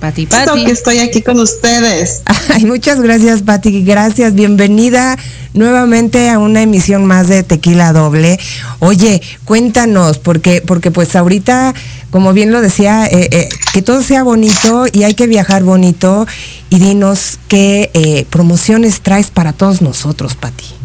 Pati, 0.00 0.24
Pati. 0.24 0.64
que 0.64 0.70
estoy 0.70 1.00
aquí 1.00 1.20
con 1.20 1.38
ustedes. 1.38 2.22
Ay, 2.48 2.64
muchas 2.64 2.98
gracias, 3.02 3.42
Pati. 3.42 3.84
Gracias. 3.84 4.32
Bienvenida 4.32 5.18
nuevamente 5.52 6.30
a 6.30 6.38
una 6.38 6.62
emisión 6.62 7.04
más 7.04 7.28
de 7.28 7.42
Tequila 7.42 7.92
Doble. 7.92 8.40
Oye, 8.78 9.20
cuéntanos, 9.44 10.16
porque, 10.16 10.62
porque 10.62 10.90
pues 10.90 11.14
ahorita, 11.14 11.74
como 12.10 12.32
bien 12.32 12.52
lo 12.52 12.62
decía, 12.62 13.06
eh, 13.06 13.28
eh, 13.32 13.48
que 13.74 13.82
todo 13.82 14.02
sea 14.02 14.22
bonito 14.22 14.86
y 14.90 15.02
hay 15.02 15.12
que 15.12 15.26
viajar 15.26 15.62
bonito. 15.62 16.26
Y 16.70 16.78
dinos 16.78 17.38
qué 17.48 17.90
eh, 17.92 18.24
promociones 18.30 19.02
traes 19.02 19.28
para 19.30 19.52
todos 19.52 19.82
nosotros, 19.82 20.36
Pati. 20.36 20.77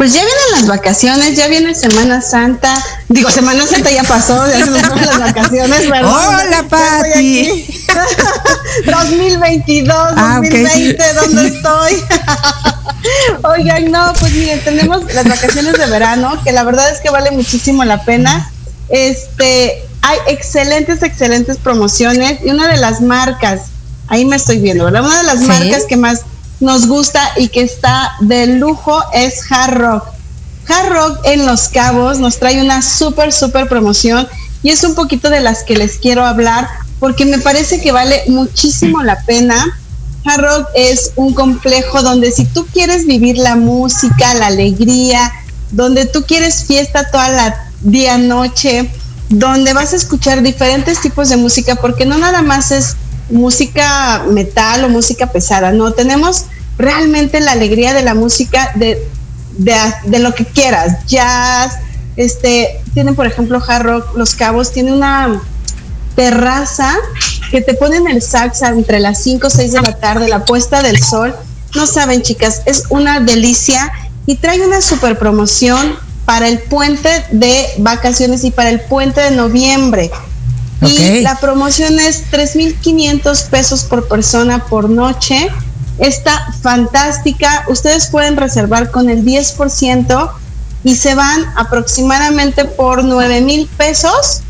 Pues 0.00 0.14
ya 0.14 0.22
vienen 0.22 0.44
las 0.52 0.66
vacaciones, 0.66 1.36
ya 1.36 1.46
viene 1.48 1.74
Semana 1.74 2.22
Santa. 2.22 2.74
Digo, 3.10 3.28
Semana 3.28 3.66
Santa 3.66 3.90
ya 3.90 4.02
pasó, 4.02 4.48
ya 4.48 4.64
se 4.64 4.70
nos 4.70 4.80
fueron 4.80 5.04
las 5.04 5.18
vacaciones, 5.18 5.90
¿verdad? 5.90 6.10
Hola, 6.26 6.64
Pati. 6.70 7.66
2022, 8.86 9.94
ah, 10.16 10.36
2020, 10.36 10.94
okay. 10.94 11.14
¿dónde 11.14 11.46
estoy? 11.48 12.02
Oigan, 13.42 13.90
no, 13.90 14.14
pues 14.18 14.32
miren, 14.32 14.64
tenemos 14.64 15.04
las 15.12 15.28
vacaciones 15.28 15.76
de 15.76 15.84
verano, 15.84 16.32
que 16.42 16.52
la 16.52 16.62
verdad 16.62 16.90
es 16.90 17.00
que 17.00 17.10
vale 17.10 17.30
muchísimo 17.32 17.84
la 17.84 18.02
pena. 18.02 18.50
Este, 18.88 19.84
hay 20.00 20.18
excelentes, 20.28 21.02
excelentes 21.02 21.58
promociones 21.58 22.38
y 22.42 22.48
una 22.48 22.68
de 22.68 22.78
las 22.78 23.02
marcas, 23.02 23.64
ahí 24.08 24.24
me 24.24 24.36
estoy 24.36 24.60
viendo, 24.60 24.86
¿verdad? 24.86 25.04
Una 25.04 25.18
de 25.18 25.24
las 25.24 25.40
¿Sí? 25.40 25.46
marcas 25.46 25.84
que 25.86 25.98
más 25.98 26.22
nos 26.60 26.86
gusta 26.86 27.32
y 27.36 27.48
que 27.48 27.62
está 27.62 28.12
de 28.20 28.46
lujo 28.46 29.02
es 29.12 29.40
Hard 29.50 29.78
Rock. 29.78 30.04
Hard 30.68 30.92
Rock 30.92 31.18
en 31.24 31.46
Los 31.46 31.68
Cabos 31.68 32.18
nos 32.18 32.38
trae 32.38 32.62
una 32.62 32.82
súper, 32.82 33.32
súper 33.32 33.68
promoción 33.68 34.28
y 34.62 34.70
es 34.70 34.84
un 34.84 34.94
poquito 34.94 35.30
de 35.30 35.40
las 35.40 35.64
que 35.64 35.76
les 35.76 35.98
quiero 35.98 36.24
hablar 36.24 36.68
porque 37.00 37.24
me 37.24 37.38
parece 37.38 37.80
que 37.80 37.92
vale 37.92 38.22
muchísimo 38.28 39.02
la 39.02 39.22
pena. 39.22 39.80
Hard 40.24 40.40
Rock 40.42 40.68
es 40.74 41.12
un 41.16 41.32
complejo 41.32 42.02
donde 42.02 42.30
si 42.30 42.44
tú 42.44 42.66
quieres 42.66 43.06
vivir 43.06 43.38
la 43.38 43.56
música, 43.56 44.34
la 44.34 44.48
alegría, 44.48 45.32
donde 45.70 46.04
tú 46.04 46.24
quieres 46.24 46.64
fiesta 46.64 47.10
toda 47.10 47.30
la 47.30 47.70
día, 47.80 48.18
noche, 48.18 48.90
donde 49.30 49.72
vas 49.72 49.94
a 49.94 49.96
escuchar 49.96 50.42
diferentes 50.42 51.00
tipos 51.00 51.30
de 51.30 51.38
música, 51.38 51.76
porque 51.76 52.04
no 52.04 52.18
nada 52.18 52.42
más 52.42 52.70
es 52.70 52.96
música 53.30 54.24
metal 54.28 54.84
o 54.84 54.88
música 54.88 55.32
pesada, 55.32 55.72
no, 55.72 55.92
tenemos 55.92 56.46
realmente 56.78 57.40
la 57.40 57.52
alegría 57.52 57.92
de 57.92 58.02
la 58.02 58.14
música 58.14 58.72
de, 58.74 59.06
de, 59.56 60.18
lo 60.18 60.34
que 60.34 60.44
quieras, 60.44 61.06
jazz, 61.06 61.78
este, 62.16 62.80
tienen 62.94 63.14
por 63.14 63.26
ejemplo 63.26 63.62
Hard 63.66 63.84
Rock 63.84 64.16
Los 64.16 64.34
Cabos, 64.34 64.72
tiene 64.72 64.92
una 64.92 65.40
terraza 66.16 66.96
que 67.50 67.60
te 67.60 67.74
ponen 67.74 68.06
el 68.06 68.22
sax 68.22 68.62
entre 68.62 69.00
las 69.00 69.22
5 69.22 69.46
o 69.46 69.50
6 69.50 69.72
de 69.72 69.80
la 69.80 69.98
tarde, 69.98 70.28
la 70.28 70.44
puesta 70.44 70.82
del 70.82 71.02
sol, 71.02 71.34
no 71.74 71.86
saben 71.86 72.22
chicas, 72.22 72.62
es 72.66 72.84
una 72.88 73.20
delicia 73.20 73.92
y 74.26 74.36
trae 74.36 74.60
una 74.60 74.80
super 74.80 75.18
promoción 75.18 75.96
para 76.24 76.48
el 76.48 76.60
puente 76.60 77.08
de 77.32 77.66
vacaciones 77.78 78.44
y 78.44 78.50
para 78.50 78.70
el 78.70 78.80
puente 78.80 79.20
de 79.20 79.32
noviembre. 79.32 80.10
Okay. 80.82 81.18
Y 81.18 81.22
la 81.22 81.38
promoción 81.38 81.98
es 82.00 82.24
3.500 82.30 83.48
pesos 83.48 83.84
por 83.84 84.08
persona 84.08 84.64
por 84.66 84.88
noche. 84.88 85.48
Está 85.98 86.54
fantástica. 86.62 87.64
Ustedes 87.68 88.06
pueden 88.06 88.36
reservar 88.36 88.90
con 88.90 89.10
el 89.10 89.24
10% 89.24 90.30
y 90.82 90.96
se 90.96 91.14
van 91.14 91.44
aproximadamente 91.56 92.64
por 92.64 93.04
9 93.04 93.40
mil 93.42 93.68
pesos. 93.76 94.42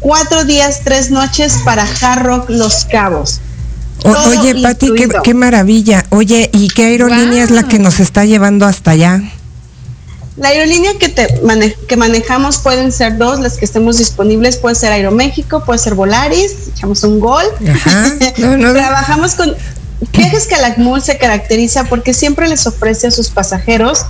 Cuatro 0.00 0.44
días, 0.44 0.82
tres 0.84 1.10
noches 1.10 1.58
para 1.64 1.86
Hard 2.00 2.22
Rock 2.22 2.50
Los 2.50 2.84
Cabos. 2.84 3.40
O, 4.04 4.10
oye, 4.10 4.60
Pati, 4.60 4.92
qué, 4.94 5.08
qué, 5.24 5.34
maravilla. 5.34 6.04
Oye, 6.10 6.50
¿y 6.52 6.68
qué 6.68 6.84
aerolínea 6.84 7.44
wow. 7.44 7.44
es 7.44 7.50
la 7.50 7.62
que 7.66 7.78
nos 7.78 7.98
está 7.98 8.24
llevando 8.26 8.66
hasta 8.66 8.90
allá? 8.90 9.22
La 10.36 10.48
aerolínea 10.48 10.92
que, 10.98 11.08
te 11.08 11.26
que 11.88 11.96
manejamos 11.96 12.58
pueden 12.58 12.92
ser 12.92 13.16
dos, 13.16 13.40
las 13.40 13.56
que 13.56 13.64
estemos 13.64 13.96
disponibles, 13.96 14.58
puede 14.58 14.74
ser 14.74 14.92
Aeroméxico, 14.92 15.64
puede 15.64 15.78
ser 15.78 15.94
Volaris, 15.94 16.68
echamos 16.74 17.02
un 17.04 17.20
gol. 17.20 17.44
Trabajamos 18.36 19.34
con 19.34 19.54
Viajes 20.12 20.46
Calakmul 20.46 21.00
se 21.00 21.16
caracteriza 21.16 21.84
porque 21.84 22.12
siempre 22.12 22.48
les 22.48 22.66
ofrece 22.66 23.06
a 23.06 23.10
sus 23.10 23.30
pasajeros 23.30 24.04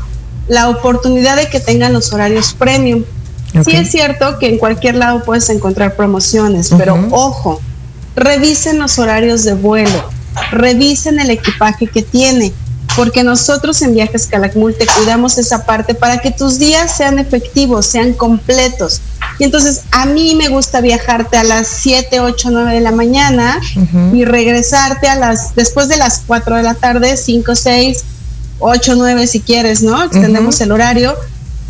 la 0.49 0.69
oportunidad 0.69 1.37
de 1.37 1.49
que 1.49 1.61
tengan 1.61 1.93
los 1.93 2.13
horarios 2.13 2.55
premium. 2.55 3.05
Sí 3.65 3.77
es 3.77 3.91
cierto 3.91 4.39
que 4.39 4.49
en 4.49 4.59
cualquier 4.59 4.97
lado 4.97 5.23
puedes 5.25 5.49
encontrar 5.49 5.95
promociones, 5.95 6.71
pero 6.77 6.99
ojo, 7.11 7.61
revisen 8.15 8.79
los 8.79 8.99
horarios 8.99 9.45
de 9.45 9.55
vuelo, 9.55 10.11
revisen 10.51 11.21
el 11.21 11.31
equipaje 11.31 11.87
que 11.87 12.03
tiene 12.03 12.53
porque 12.97 13.23
nosotros 13.23 13.83
en 13.83 13.95
Viajes 13.95 14.27
Calakmul 14.27 14.75
te 14.75 14.87
cuidamos 14.87 15.37
esa 15.37 15.67
parte 15.67 15.95
para 15.95 16.19
que 16.19 16.31
tus 16.31 16.59
días 16.59 16.97
sean 16.97 17.19
efectivos, 17.19 17.87
sean 17.87 18.15
completos. 18.15 19.03
Y 19.39 19.45
entonces 19.45 19.83
a 19.91 20.07
mí 20.07 20.35
me 20.35 20.49
gusta 20.49 20.81
viajarte 20.81 21.37
a 21.37 21.45
las 21.45 21.69
7, 21.69 22.21
8, 22.21 22.49
9 22.51 22.73
de 22.73 22.81
la 22.81 22.93
mañana 22.93 23.61
y 24.15 24.25
regresarte 24.25 25.09
a 25.09 25.17
las, 25.17 25.55
después 25.55 25.89
de 25.89 25.99
las 25.99 26.23
4 26.27 26.57
de 26.57 26.63
la 26.63 26.75
tarde, 26.75 27.17
5, 27.17 27.55
6, 27.55 28.05
8, 28.61 28.95
9 28.97 29.27
si 29.27 29.41
quieres, 29.41 29.83
¿no? 29.83 30.03
Extendemos 30.03 30.61
el 30.63 30.73
horario. 30.73 31.15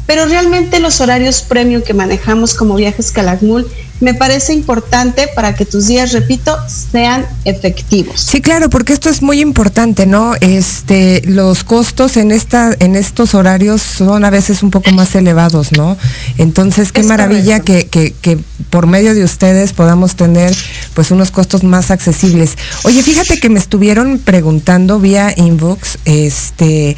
Pero 0.07 0.27
realmente 0.27 0.79
los 0.79 1.01
horarios 1.01 1.41
premium 1.41 1.83
que 1.83 1.93
manejamos 1.93 2.55
como 2.55 2.77
Viajes 2.77 3.11
Calakmul 3.11 3.67
me 4.01 4.15
parece 4.15 4.53
importante 4.53 5.29
para 5.35 5.55
que 5.55 5.65
tus 5.65 5.87
días, 5.87 6.13
repito, 6.13 6.57
sean 6.69 7.27
efectivos. 7.45 8.21
Sí, 8.21 8.41
claro, 8.41 8.69
porque 8.69 8.93
esto 8.93 9.09
es 9.09 9.23
muy 9.23 9.41
importante, 9.41 10.07
¿no? 10.07 10.35
Este, 10.41 11.23
los 11.25 11.65
costos 11.65 12.17
en 12.17 12.31
esta, 12.31 12.75
en 12.79 12.97
estos 12.97 13.35
horarios 13.35 13.81
son 13.83 14.25
a 14.25 14.31
veces 14.31 14.63
un 14.63 14.71
poco 14.71 14.91
más 14.93 15.15
elevados, 15.15 15.73
¿no? 15.73 15.97
Entonces, 16.37 16.93
qué 16.93 17.03
maravilla 17.03 17.61
que, 17.61 17.87
que, 17.87 18.13
que, 18.21 18.39
por 18.71 18.87
medio 18.87 19.15
de 19.15 19.25
ustedes 19.25 19.73
podamos 19.73 20.17
tener 20.17 20.55
pues 20.95 21.11
unos 21.11 21.31
costos 21.31 21.63
más 21.65 21.91
accesibles. 21.91 22.57
Oye, 22.85 23.03
fíjate 23.03 23.39
que 23.41 23.49
me 23.49 23.59
estuvieron 23.59 24.19
preguntando 24.19 25.01
vía 25.01 25.33
inbox, 25.37 25.99
este, 26.05 26.97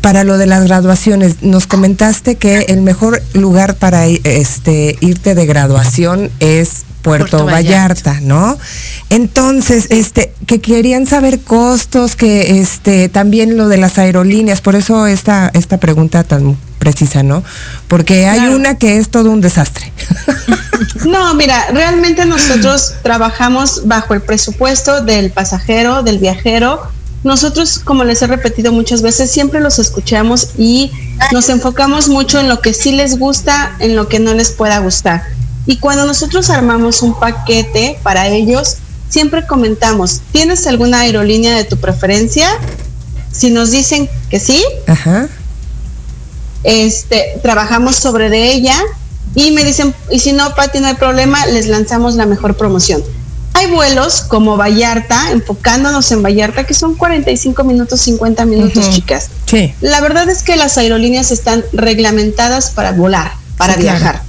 para 0.00 0.24
lo 0.24 0.36
de 0.36 0.46
las 0.46 0.64
graduaciones, 0.64 1.42
nos 1.42 1.66
comentaste 1.66 2.36
que 2.36 2.60
el 2.68 2.82
mejor 2.82 3.22
lugar 3.32 3.76
para 3.76 4.06
este 4.06 4.96
irte 5.00 5.34
de 5.34 5.46
graduación 5.46 6.17
es 6.40 6.84
Puerto, 7.02 7.46
Vallarta, 7.46 8.20
¿no? 8.20 8.58
Entonces, 9.08 9.86
este, 9.90 10.34
que 10.46 10.60
querían 10.60 11.06
saber 11.06 11.40
costos, 11.40 12.16
que 12.16 12.60
este, 12.60 13.08
también 13.08 13.56
lo 13.56 13.68
de 13.68 13.78
las 13.78 13.98
aerolíneas, 13.98 14.60
por 14.60 14.76
eso 14.76 15.06
esta, 15.06 15.50
esta 15.54 15.78
pregunta 15.78 16.24
tan 16.24 16.56
precisa, 16.78 17.22
¿no? 17.22 17.42
Porque 17.86 18.26
hay 18.26 18.48
una 18.48 18.76
que 18.76 18.98
es 18.98 19.10
todo 19.10 19.30
un 19.30 19.40
desastre. 19.40 19.92
No, 21.04 21.34
mira, 21.34 21.66
realmente 21.72 22.24
nosotros 22.24 22.94
trabajamos 23.02 23.86
bajo 23.86 24.14
el 24.14 24.20
presupuesto 24.20 25.02
del 25.02 25.30
pasajero, 25.30 26.02
del 26.02 26.18
viajero. 26.18 26.82
Nosotros, 27.24 27.80
como 27.80 28.04
les 28.04 28.22
he 28.22 28.26
repetido 28.26 28.72
muchas 28.72 29.02
veces, 29.02 29.30
siempre 29.30 29.60
los 29.60 29.78
escuchamos 29.78 30.50
y 30.56 30.92
nos 31.32 31.48
enfocamos 31.48 32.08
mucho 32.08 32.38
en 32.38 32.48
lo 32.48 32.60
que 32.60 32.74
sí 32.74 32.92
les 32.92 33.18
gusta, 33.18 33.74
en 33.80 33.96
lo 33.96 34.08
que 34.08 34.20
no 34.20 34.34
les 34.34 34.50
pueda 34.50 34.78
gustar. 34.78 35.24
Y 35.68 35.76
cuando 35.76 36.06
nosotros 36.06 36.48
armamos 36.48 37.02
un 37.02 37.12
paquete 37.20 37.98
para 38.02 38.26
ellos, 38.28 38.78
siempre 39.10 39.46
comentamos, 39.46 40.22
¿tienes 40.32 40.66
alguna 40.66 41.00
aerolínea 41.00 41.54
de 41.54 41.64
tu 41.64 41.76
preferencia? 41.76 42.48
Si 43.30 43.50
nos 43.50 43.70
dicen 43.70 44.08
que 44.30 44.40
sí, 44.40 44.64
este, 46.64 47.38
trabajamos 47.42 47.96
sobre 47.96 48.30
de 48.30 48.50
ella 48.50 48.74
y 49.34 49.50
me 49.50 49.62
dicen, 49.62 49.94
y 50.10 50.20
si 50.20 50.32
no, 50.32 50.54
Pati, 50.54 50.80
no 50.80 50.86
hay 50.86 50.94
problema, 50.94 51.44
les 51.44 51.66
lanzamos 51.66 52.14
la 52.14 52.24
mejor 52.24 52.56
promoción. 52.56 53.04
Hay 53.52 53.66
vuelos 53.70 54.22
como 54.22 54.56
Vallarta, 54.56 55.32
enfocándonos 55.32 56.10
en 56.12 56.22
Vallarta, 56.22 56.64
que 56.64 56.72
son 56.72 56.94
45 56.94 57.62
minutos, 57.64 58.00
50 58.00 58.46
minutos, 58.46 58.88
chicas. 58.88 59.28
Sí. 59.44 59.74
La 59.82 60.00
verdad 60.00 60.30
es 60.30 60.42
que 60.42 60.56
las 60.56 60.78
aerolíneas 60.78 61.30
están 61.30 61.62
reglamentadas 61.74 62.70
para 62.70 62.92
volar, 62.92 63.32
para 63.58 63.76
viajar. 63.76 64.27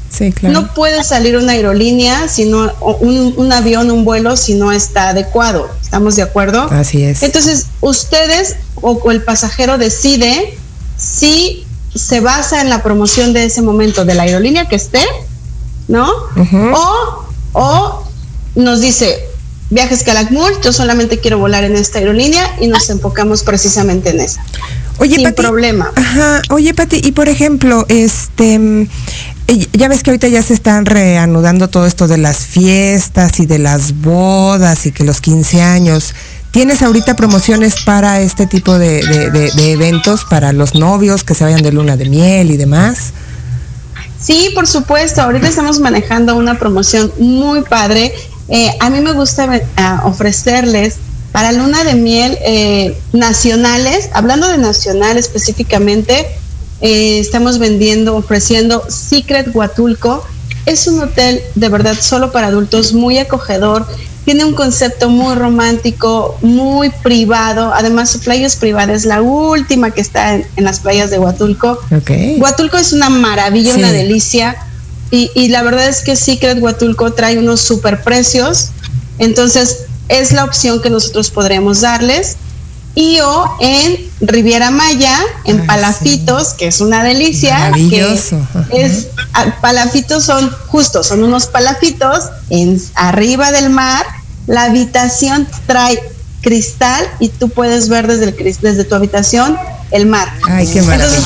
No 0.50 0.74
puede 0.74 1.04
salir 1.04 1.38
una 1.38 1.54
aerolínea, 1.54 2.28
sino 2.28 2.72
un, 3.00 3.34
un 3.38 3.52
avión, 3.52 3.92
un 3.92 4.04
vuelo, 4.04 4.36
si 4.36 4.56
no 4.56 4.72
está 4.72 5.10
adecuado. 5.10 5.70
¿Estamos 5.82 6.16
de 6.16 6.24
acuerdo? 6.24 6.64
Así 6.72 7.04
es. 7.04 7.24
Entonces, 7.24 7.68
ustedes 7.82 8.56
o, 8.82 9.12
el 9.12 9.24
pasajero 9.24 9.78
decide 9.78 10.58
si 10.98 11.66
se 11.96 12.20
basa 12.20 12.62
en 12.62 12.70
la 12.70 12.84
promoción 12.84 13.34
de 13.34 13.46
ese 13.46 13.62
momento 13.62 14.06
de 14.06 14.16
la 14.16 14.24
aerolínea 14.24 14.68
que 14.68 14.76
esté, 14.76 15.02
¿no? 15.88 16.08
o, 16.74 17.26
o 17.54 18.04
nos 18.56 18.82
dice, 18.82 19.26
viajes 19.70 20.04
Calakmul, 20.04 20.60
yo 20.62 20.74
solamente 20.74 21.20
quiero 21.20 21.40
volar 21.40 21.64
en 21.64 21.76
esta 21.76 22.00
aerolínea 22.00 22.58
y 22.60 22.68
nos 22.68 22.90
enfocamos 22.90 23.44
precisamente 23.44 24.10
en 24.10 24.20
esa. 24.20 24.44
Oye, 25.00 25.16
sin 25.16 25.34
problema. 25.34 25.92
Ajá. 25.96 26.42
Oye, 26.50 26.74
Pati, 26.74 27.02
y 27.04 27.12
por 27.14 27.30
ejemplo, 27.30 27.86
este, 27.88 28.88
ya 29.74 29.88
ves 29.88 30.04
que 30.04 30.12
ahorita 30.12 30.28
ya 30.28 30.42
se 30.44 30.54
están 30.54 30.86
reanudando 30.86 31.70
todo 31.70 31.86
esto 31.86 32.08
de 32.08 32.18
las 32.18 32.38
fiestas 32.38 33.40
y 33.40 33.46
de 33.46 33.60
las 33.60 34.02
bodas 34.02 34.86
y 34.86 34.92
que 34.92 35.04
los 35.04 35.22
15 35.22 35.62
años. 35.62 36.14
¿Tienes 36.52 36.82
ahorita 36.82 37.16
promociones 37.16 37.76
para 37.86 38.22
este 38.22 38.48
tipo 38.48 38.78
de, 38.78 39.00
eventos, 39.58 40.26
para 40.26 40.52
los 40.52 40.74
novios 40.74 41.24
que 41.24 41.36
se 41.36 41.44
vayan 41.44 41.62
de 41.62 41.72
luna 41.72 41.96
de 41.96 42.10
miel 42.10 42.52
y 42.52 42.58
demás? 42.58 43.14
Sí, 44.20 44.50
por 44.54 44.68
supuesto. 44.68 45.22
Ahorita 45.22 45.48
estamos 45.48 45.80
manejando 45.80 46.36
una 46.36 46.58
promoción 46.58 47.12
muy 47.20 47.62
padre. 47.62 48.14
Eh, 48.50 48.72
a 48.80 48.90
mí 48.90 49.00
me 49.00 49.14
gusta 49.14 49.56
eh, 49.56 49.64
ofrecerles 50.04 50.98
para 51.32 51.52
luna 51.52 51.84
de 51.84 51.96
miel 51.96 52.38
eh, 52.42 52.98
nacionales, 53.14 54.10
hablando 54.14 54.48
de 54.48 54.58
nacional 54.58 55.18
específicamente, 55.18 56.28
eh, 56.82 57.20
estamos 57.20 57.60
vendiendo, 57.60 58.16
ofreciendo 58.16 58.84
Secret 58.90 59.54
Huatulco. 59.54 60.26
Es 60.66 60.88
un 60.88 61.02
hotel 61.02 61.42
de 61.56 61.70
verdad 61.70 61.98
solo 62.00 62.32
para 62.32 62.48
adultos, 62.48 62.94
muy 62.94 63.18
acogedor. 63.18 63.86
Tiene 64.26 64.46
un 64.46 64.54
concepto 64.54 65.10
muy 65.10 65.36
romántico, 65.36 66.38
muy 66.42 66.90
privado. 66.90 67.74
Además, 67.74 68.12
su 68.12 68.20
playa 68.20 68.46
es 68.46 68.56
privada, 68.56 68.94
es 68.94 69.06
la 69.06 69.22
última 69.22 69.92
que 69.92 70.02
está 70.02 70.36
en, 70.36 70.46
las 70.58 70.80
playas 70.80 71.10
de 71.10 71.20
Huatulco. 71.20 71.80
Huatulco 72.38 72.78
es 72.78 72.94
una 72.94 73.10
maravilla, 73.10 73.76
una 73.76 73.92
delicia. 73.92 74.56
Y, 75.12 75.32
y, 75.34 75.48
la 75.48 75.64
verdad 75.64 75.88
es 75.88 76.02
que 76.02 76.16
Secret 76.16 76.62
Huatulco 76.62 77.14
trae 77.14 77.40
unos 77.40 77.62
super 77.62 78.04
precios. 78.04 78.70
Entonces, 79.18 79.89
es 80.10 80.32
la 80.34 80.44
opción 80.44 80.82
que 80.82 80.90
nosotros 80.90 81.30
podremos 81.30 81.82
darles 81.82 82.38
y 82.96 83.20
o 83.22 83.56
en 83.62 84.10
Riviera 84.20 84.72
Maya, 84.72 85.18
en 85.46 85.66
Palafitos, 85.66 86.54
que 86.54 86.68
es 86.68 86.82
una 86.82 87.04
delicia. 87.04 87.58
Maravilloso. 87.58 88.38
es, 88.72 89.08
ah, 89.34 89.56
palafitos 89.62 90.26
son 90.26 90.50
justo, 90.68 91.04
son 91.04 91.24
unos 91.24 91.48
palafitos 91.48 92.26
en, 92.50 92.82
arriba 92.96 93.52
del 93.52 93.70
mar. 93.70 94.06
La 94.48 94.64
habitación 94.64 95.48
trae 95.68 96.02
cristal 96.42 97.08
y 97.20 97.30
tú 97.30 97.50
puedes 97.50 97.90
ver 97.90 98.08
desde, 98.08 98.26
el, 98.26 98.58
desde 98.60 98.84
tu 98.84 98.96
habitación 98.96 99.58
el 99.92 100.06
mar. 100.06 100.34
Ay, 100.48 100.68
qué 100.68 100.82
maravilla. 100.82 101.22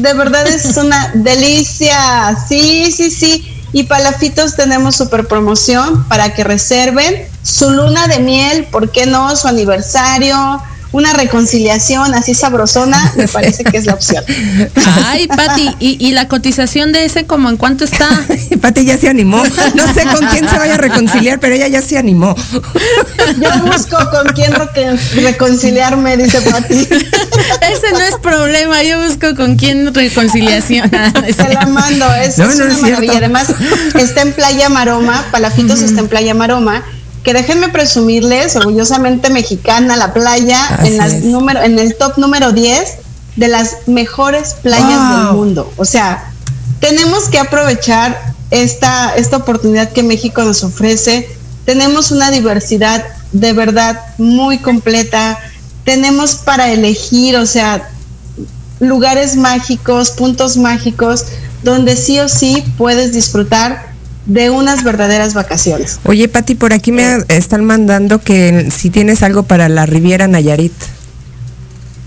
de 0.00 0.14
verdad 0.14 0.46
es 0.46 0.76
una 0.76 1.12
delicia. 1.14 2.36
Sí, 2.48 2.92
sí, 2.94 3.10
sí. 3.10 3.48
Y 3.72 3.84
Palafitos 3.84 4.56
tenemos 4.56 4.96
super 4.96 5.26
promoción 5.26 6.04
para 6.08 6.34
que 6.34 6.44
reserven 6.44 7.31
su 7.42 7.70
luna 7.70 8.06
de 8.08 8.20
miel, 8.20 8.64
¿por 8.64 8.90
qué 8.90 9.06
no? 9.06 9.34
Su 9.36 9.48
aniversario, 9.48 10.62
una 10.92 11.14
reconciliación 11.14 12.14
así 12.14 12.34
sabrosona, 12.34 13.12
me 13.16 13.26
parece 13.26 13.64
que 13.64 13.78
es 13.78 13.86
la 13.86 13.94
opción. 13.94 14.22
Ay, 15.06 15.26
Pati, 15.26 15.74
¿y, 15.80 16.12
la 16.12 16.28
cotización 16.28 16.92
de 16.92 17.06
ese 17.06 17.24
como 17.24 17.48
en 17.48 17.56
cuánto 17.56 17.84
está? 17.84 18.08
Pati 18.60 18.84
ya 18.84 18.98
se 18.98 19.08
animó. 19.08 19.42
No 19.74 19.94
sé 19.94 20.04
con 20.04 20.26
quién 20.28 20.48
se 20.48 20.58
vaya 20.58 20.74
a 20.74 20.78
reconciliar, 20.78 21.40
pero 21.40 21.54
ella 21.54 21.68
ya 21.68 21.80
se 21.82 21.96
animó. 21.96 22.36
Yo 23.40 23.50
busco 23.64 23.96
con 24.10 24.26
quién 24.34 24.52
reconciliarme, 25.14 26.16
dice 26.18 26.40
Pati. 26.42 26.74
Ese 27.72 27.92
no 27.92 28.00
es 28.00 28.16
problema, 28.22 28.82
yo 28.82 29.02
busco 29.02 29.34
con 29.34 29.56
quién 29.56 29.94
reconciliación. 29.94 30.90
Se 30.90 31.48
la 31.48 31.66
mando, 31.66 32.12
es, 32.14 32.38
una 32.38 32.76
maravilla. 32.76 33.16
Además, 33.16 33.46
está 33.94 34.22
en 34.22 34.32
Playa 34.34 34.68
Maroma, 34.68 35.24
Palafitos 35.30 35.80
está 35.80 36.00
en 36.00 36.08
Playa 36.08 36.34
Maroma 36.34 36.84
que 37.22 37.32
déjenme 37.32 37.68
presumirles, 37.68 38.56
orgullosamente 38.56 39.30
mexicana, 39.30 39.96
la 39.96 40.12
playa 40.12 40.80
en, 40.84 40.98
las 40.98 41.20
número, 41.20 41.62
en 41.62 41.78
el 41.78 41.94
top 41.96 42.18
número 42.18 42.52
10 42.52 42.94
de 43.36 43.48
las 43.48 43.86
mejores 43.86 44.54
playas 44.62 45.26
del 45.26 45.36
mundo. 45.36 45.72
O 45.76 45.84
sea, 45.84 46.32
tenemos 46.80 47.28
que 47.28 47.38
aprovechar 47.38 48.34
esta, 48.50 49.14
esta 49.14 49.36
oportunidad 49.36 49.92
que 49.92 50.02
México 50.02 50.42
nos 50.42 50.64
ofrece. 50.64 51.28
Tenemos 51.64 52.10
una 52.10 52.30
diversidad 52.30 53.04
de 53.32 53.52
verdad 53.52 54.00
muy 54.18 54.58
completa. 54.58 55.38
Tenemos 55.84 56.34
para 56.34 56.70
elegir, 56.72 57.36
o 57.36 57.46
sea, 57.46 57.88
lugares 58.80 59.36
mágicos, 59.36 60.10
puntos 60.10 60.56
mágicos, 60.56 61.26
donde 61.62 61.96
sí 61.96 62.18
o 62.18 62.28
sí 62.28 62.64
puedes 62.76 63.12
disfrutar 63.12 63.91
de 64.26 64.50
unas 64.50 64.84
verdaderas 64.84 65.34
vacaciones. 65.34 65.98
Oye, 66.04 66.28
Pati, 66.28 66.54
por 66.54 66.72
aquí 66.72 66.92
me 66.92 67.18
están 67.28 67.64
mandando 67.64 68.20
que 68.20 68.70
si 68.70 68.90
tienes 68.90 69.22
algo 69.22 69.42
para 69.42 69.68
la 69.68 69.86
Riviera 69.86 70.28
Nayarit. 70.28 70.72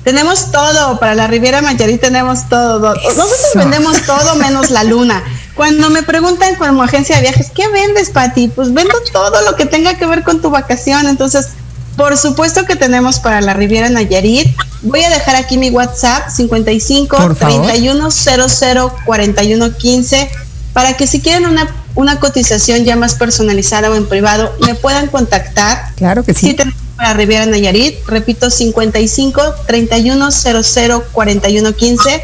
Tenemos 0.03 0.51
todo, 0.51 0.99
para 0.99 1.15
la 1.15 1.27
Riviera 1.27 1.61
Nayarit 1.61 1.99
tenemos 1.99 2.47
todo. 2.47 2.93
Nosotros 2.93 3.39
vendemos 3.55 4.01
todo 4.05 4.35
menos 4.35 4.69
la 4.69 4.83
luna. 4.83 5.23
Cuando 5.55 5.89
me 5.89 6.03
preguntan 6.03 6.55
como 6.55 6.83
agencia 6.83 7.15
de 7.15 7.23
viajes, 7.23 7.51
¿qué 7.53 7.67
vendes, 7.69 8.11
Pati? 8.11 8.49
Pues 8.49 8.73
vendo 8.73 8.93
todo 9.11 9.41
lo 9.41 9.55
que 9.55 9.65
tenga 9.65 9.97
que 9.97 10.05
ver 10.05 10.23
con 10.23 10.41
tu 10.41 10.49
vacación. 10.49 11.07
Entonces, 11.07 11.49
por 11.97 12.17
supuesto 12.17 12.65
que 12.65 12.75
tenemos 12.75 13.19
para 13.19 13.41
la 13.41 13.53
Riviera 13.53 13.89
Nayarit. 13.89 14.55
Voy 14.81 15.03
a 15.03 15.09
dejar 15.09 15.35
aquí 15.35 15.57
mi 15.57 15.69
WhatsApp 15.69 16.29
55 16.29 17.35
31 17.35 18.11
00 18.11 18.95
41 19.05 19.77
15 19.77 20.29
para 20.73 20.97
que 20.97 21.07
si 21.07 21.21
quieren 21.21 21.47
una, 21.47 21.67
una 21.95 22.19
cotización 22.19 22.83
ya 22.83 22.95
más 22.95 23.15
personalizada 23.15 23.89
o 23.89 23.95
en 23.95 24.07
privado 24.07 24.53
me 24.65 24.75
puedan 24.75 25.07
contactar. 25.07 25.93
Claro 25.95 26.23
que 26.23 26.33
sí. 26.33 26.49
sí 26.49 26.53
tenemos 26.53 26.79
para 26.95 27.13
Riviera 27.13 27.45
Nayarit, 27.45 28.05
repito 28.07 28.49
55 28.49 29.41
31 29.67 30.31
00 30.31 31.03
41 31.11 31.73
15. 31.73 32.23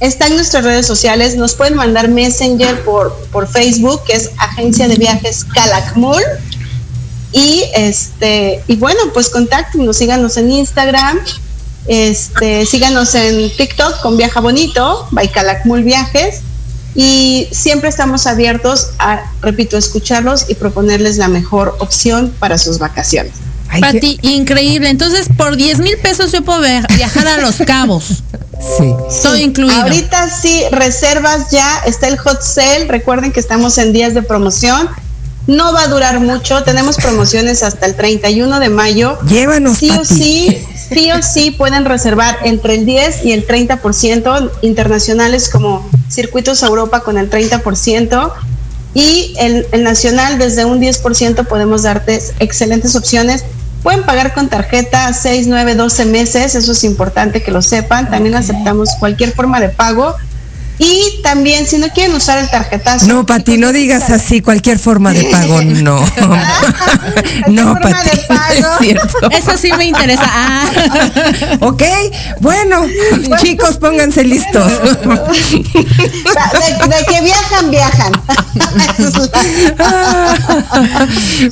Está 0.00 0.26
en 0.26 0.34
nuestras 0.34 0.64
redes 0.64 0.86
sociales, 0.86 1.36
nos 1.36 1.54
pueden 1.54 1.76
mandar 1.76 2.08
Messenger 2.08 2.82
por, 2.84 3.16
por 3.30 3.46
Facebook, 3.46 4.02
que 4.04 4.14
es 4.14 4.30
Agencia 4.36 4.88
de 4.88 4.96
Viajes 4.96 5.44
Calakmul 5.44 6.22
y 7.32 7.64
este, 7.74 8.62
y 8.68 8.76
bueno, 8.76 9.00
pues 9.14 9.30
contáctenos, 9.30 9.96
síganos 9.96 10.36
en 10.36 10.50
Instagram, 10.50 11.18
este, 11.86 12.66
síganos 12.66 13.14
en 13.14 13.50
TikTok 13.56 14.02
con 14.02 14.16
Viaja 14.16 14.40
Bonito, 14.40 15.08
Baicalacmul 15.10 15.82
Viajes, 15.82 16.40
y 16.94 17.48
siempre 17.52 17.88
estamos 17.88 18.26
abiertos 18.26 18.90
a, 18.98 19.22
repito, 19.40 19.76
escucharlos 19.76 20.46
y 20.48 20.54
proponerles 20.54 21.16
la 21.16 21.28
mejor 21.28 21.76
opción 21.78 22.32
para 22.38 22.58
sus 22.58 22.78
vacaciones. 22.78 23.32
Pati, 23.80 24.18
increíble. 24.22 24.90
Entonces, 24.90 25.28
por 25.36 25.56
10 25.56 25.78
mil 25.80 25.96
pesos 25.98 26.32
yo 26.32 26.42
puedo 26.42 26.60
viajar 26.60 27.26
a 27.28 27.38
Los 27.38 27.56
Cabos. 27.66 28.22
Sí. 28.78 28.94
Todo 29.24 29.36
incluido. 29.36 29.82
Ahorita 29.82 30.30
sí, 30.30 30.62
reservas 30.70 31.50
ya, 31.50 31.82
está 31.84 32.06
el 32.06 32.16
hot 32.16 32.42
sale. 32.42 32.84
Recuerden 32.86 33.32
que 33.32 33.40
estamos 33.40 33.76
en 33.76 33.92
días 33.92 34.14
de 34.14 34.22
promoción. 34.22 34.88
No 35.48 35.72
va 35.72 35.82
a 35.82 35.88
durar 35.88 36.20
mucho, 36.20 36.62
tenemos 36.62 36.94
promociones 36.96 37.64
hasta 37.64 37.86
el 37.86 37.96
31 37.96 38.60
de 38.60 38.68
mayo. 38.68 39.18
Llévanos, 39.26 39.78
sí 39.78 39.90
o 39.90 40.04
sí, 40.04 40.64
sí 40.92 41.10
o 41.12 41.22
sí 41.22 41.50
pueden 41.50 41.84
reservar 41.84 42.38
entre 42.44 42.74
el 42.74 42.86
10 42.86 43.24
y 43.24 43.32
el 43.32 43.46
30%, 43.46 44.50
internacionales 44.62 45.48
como 45.48 45.88
Circuitos 46.08 46.62
Europa 46.62 47.00
con 47.00 47.18
el 47.18 47.30
30%, 47.30 48.32
y 48.94 49.34
el, 49.38 49.66
el 49.72 49.82
nacional 49.84 50.38
desde 50.38 50.64
un 50.64 50.80
10% 50.80 51.46
podemos 51.46 51.82
darte 51.82 52.20
excelentes 52.40 52.94
opciones. 52.94 53.44
Pueden 53.82 54.04
pagar 54.04 54.34
con 54.34 54.48
tarjeta 54.48 55.12
6, 55.12 55.46
9, 55.48 55.74
12 55.74 56.04
meses, 56.04 56.54
eso 56.54 56.72
es 56.72 56.84
importante 56.84 57.42
que 57.42 57.50
lo 57.50 57.62
sepan. 57.62 58.10
También 58.10 58.34
aceptamos 58.34 58.90
cualquier 59.00 59.32
forma 59.32 59.60
de 59.60 59.70
pago. 59.70 60.14
Y 60.84 61.22
también, 61.22 61.64
si 61.64 61.78
no 61.78 61.88
quieren 61.90 62.12
usar 62.16 62.38
el 62.38 62.50
tarjetazo. 62.50 63.06
No, 63.06 63.24
Pati, 63.24 63.56
no 63.56 63.72
digas 63.72 64.10
así, 64.10 64.40
cualquier 64.40 64.80
forma 64.80 65.12
de 65.12 65.22
pago, 65.24 65.62
no. 65.64 66.00
no, 67.46 67.74
forma 67.74 67.90
Pati. 67.90 68.10
de 68.10 68.16
pago. 68.26 68.50
es 68.50 68.66
cierto. 68.80 69.30
Eso 69.30 69.56
sí 69.56 69.70
me 69.78 69.84
interesa. 69.84 70.24
Ah. 70.26 70.68
ok, 71.60 71.82
bueno, 72.40 72.84
chicos, 73.40 73.76
pónganse 73.76 74.24
listos. 74.24 74.72
De, 74.72 75.06
de 76.88 77.04
que 77.08 77.20
viajan, 77.20 77.70
viajan. 77.70 78.12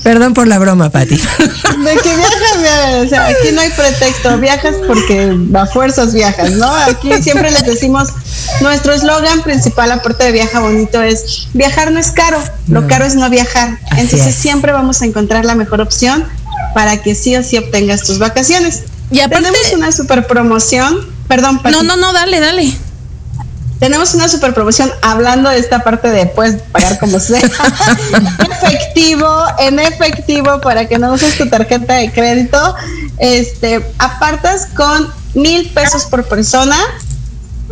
Perdón 0.02 0.34
por 0.34 0.48
la 0.48 0.58
broma, 0.58 0.90
Pati. 0.90 1.16
De 1.16 1.96
que 2.02 2.16
viajan, 2.16 2.62
viajan. 2.62 3.06
O 3.06 3.08
sea, 3.08 3.26
aquí 3.26 3.52
no 3.52 3.60
hay 3.60 3.70
pretexto. 3.70 4.38
Viajas 4.38 4.74
porque 4.88 5.36
a 5.54 5.66
fuerzas 5.66 6.12
viajas, 6.14 6.50
¿no? 6.52 6.68
Aquí 6.74 7.10
siempre 7.22 7.50
les 7.52 7.64
decimos, 7.64 8.08
nuestro 8.60 8.92
eslogan 8.92 9.42
principal, 9.42 9.90
aparte 9.92 10.24
de 10.24 10.32
viaja 10.32 10.60
bonito, 10.60 11.02
es 11.02 11.48
viajar 11.52 11.90
no 11.92 11.98
es 12.00 12.10
caro, 12.10 12.38
lo 12.68 12.86
caro 12.86 13.04
es 13.04 13.14
no 13.14 13.28
viajar. 13.30 13.78
Así 13.90 14.00
Entonces 14.02 14.28
es. 14.28 14.34
siempre 14.36 14.72
vamos 14.72 15.02
a 15.02 15.06
encontrar 15.06 15.44
la 15.44 15.54
mejor 15.54 15.80
opción 15.80 16.24
para 16.74 16.98
que 17.02 17.14
sí 17.14 17.36
o 17.36 17.42
sí 17.42 17.58
obtengas 17.58 18.02
tus 18.02 18.18
vacaciones. 18.18 18.82
Y 19.10 19.20
aparte- 19.20 19.48
Tenemos 19.50 19.72
una 19.74 19.92
super 19.92 20.26
promoción. 20.26 21.08
Perdón, 21.28 21.58
Pati. 21.62 21.74
No, 21.74 21.82
no, 21.82 21.96
no, 21.96 22.12
dale, 22.12 22.38
dale. 22.40 22.72
Tenemos 23.78 24.12
una 24.14 24.28
super 24.28 24.52
promoción 24.52 24.92
hablando 25.00 25.48
de 25.48 25.58
esta 25.58 25.82
parte 25.82 26.10
de 26.10 26.26
puedes 26.26 26.60
pagar 26.70 26.98
como 26.98 27.18
sea. 27.18 27.40
En 27.40 28.52
efectivo, 28.52 29.42
en 29.58 29.78
efectivo, 29.78 30.60
para 30.60 30.86
que 30.86 30.98
no 30.98 31.12
uses 31.14 31.38
tu 31.38 31.48
tarjeta 31.48 31.94
de 31.94 32.12
crédito. 32.12 32.74
Este, 33.18 33.84
apartas 33.98 34.66
con 34.76 35.08
mil 35.34 35.68
pesos 35.70 36.04
por 36.04 36.24
persona 36.24 36.76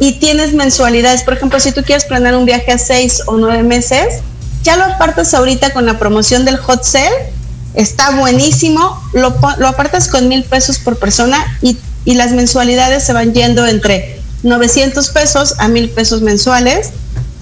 y 0.00 0.12
tienes 0.12 0.54
mensualidades. 0.54 1.22
Por 1.22 1.34
ejemplo, 1.34 1.60
si 1.60 1.72
tú 1.72 1.82
quieres 1.82 2.04
planear 2.04 2.36
un 2.36 2.44
viaje 2.44 2.72
a 2.72 2.78
seis 2.78 3.22
o 3.26 3.36
nueve 3.36 3.62
meses, 3.62 4.20
ya 4.62 4.76
lo 4.76 4.84
apartas 4.84 5.34
ahorita 5.34 5.72
con 5.72 5.86
la 5.86 5.98
promoción 5.98 6.44
del 6.44 6.56
hot 6.56 6.84
sale. 6.84 7.32
Está 7.74 8.16
buenísimo. 8.16 9.00
Lo, 9.12 9.34
lo 9.58 9.68
apartas 9.68 10.08
con 10.08 10.28
mil 10.28 10.44
pesos 10.44 10.78
por 10.78 10.98
persona 10.98 11.58
y, 11.62 11.76
y 12.04 12.14
las 12.14 12.32
mensualidades 12.32 13.04
se 13.04 13.12
van 13.12 13.32
yendo 13.34 13.66
entre 13.66 14.20
900 14.42 15.08
pesos 15.08 15.54
a 15.58 15.68
mil 15.68 15.90
pesos 15.90 16.22
mensuales 16.22 16.90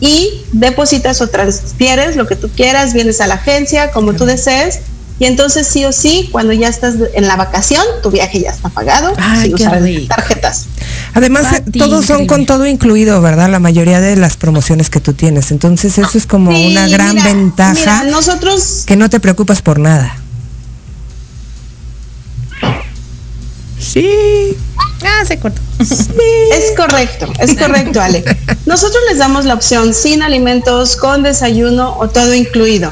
y 0.00 0.44
depositas 0.52 1.20
o 1.20 1.28
transfieres 1.28 2.16
lo 2.16 2.26
que 2.26 2.36
tú 2.36 2.50
quieras, 2.54 2.92
vienes 2.92 3.20
a 3.20 3.26
la 3.26 3.34
agencia 3.34 3.90
como 3.92 4.14
tú 4.14 4.26
desees 4.26 4.80
y 5.18 5.24
entonces 5.24 5.66
sí 5.66 5.84
o 5.84 5.92
sí, 5.92 6.28
cuando 6.30 6.52
ya 6.52 6.68
estás 6.68 6.94
en 7.14 7.26
la 7.26 7.36
vacación, 7.36 7.82
tu 8.02 8.10
viaje 8.10 8.40
ya 8.40 8.50
está 8.50 8.68
pagado 8.68 9.12
Ay, 9.16 9.48
sin 9.48 9.56
qué 9.56 9.62
usar 9.64 9.82
rico. 9.82 10.14
tarjetas. 10.14 10.66
Además, 11.14 11.46
eh, 11.54 11.62
Pati, 11.64 11.78
todos 11.78 12.04
son 12.04 12.22
increíble. 12.22 12.26
con 12.26 12.46
todo 12.46 12.66
incluido, 12.66 13.22
¿verdad? 13.22 13.48
La 13.48 13.58
mayoría 13.58 14.00
de 14.00 14.16
las 14.16 14.36
promociones 14.36 14.90
que 14.90 15.00
tú 15.00 15.14
tienes. 15.14 15.50
Entonces, 15.50 15.96
eso 15.96 16.18
es 16.18 16.26
como 16.26 16.52
Sí, 16.52 16.66
una 16.66 16.86
gran 16.88 17.14
mira, 17.14 17.24
ventaja 17.24 17.72
Mira, 17.72 18.04
nosotros 18.04 18.84
que 18.86 18.96
no 18.96 19.08
te 19.08 19.18
preocupas 19.20 19.62
por 19.62 19.78
nada. 19.78 20.16
Sí. 23.78 24.56
Ah, 25.02 25.24
se 25.26 25.38
cortó. 25.38 25.60
Es 25.78 26.72
correcto, 26.76 27.32
es 27.38 27.54
correcto, 27.56 28.00
Ale. 28.00 28.24
Nosotros 28.66 29.00
les 29.08 29.18
damos 29.18 29.44
la 29.44 29.54
opción 29.54 29.94
sin 29.94 30.22
alimentos, 30.22 30.96
con 30.96 31.22
desayuno 31.22 31.96
o 31.98 32.08
todo 32.08 32.34
incluido. 32.34 32.90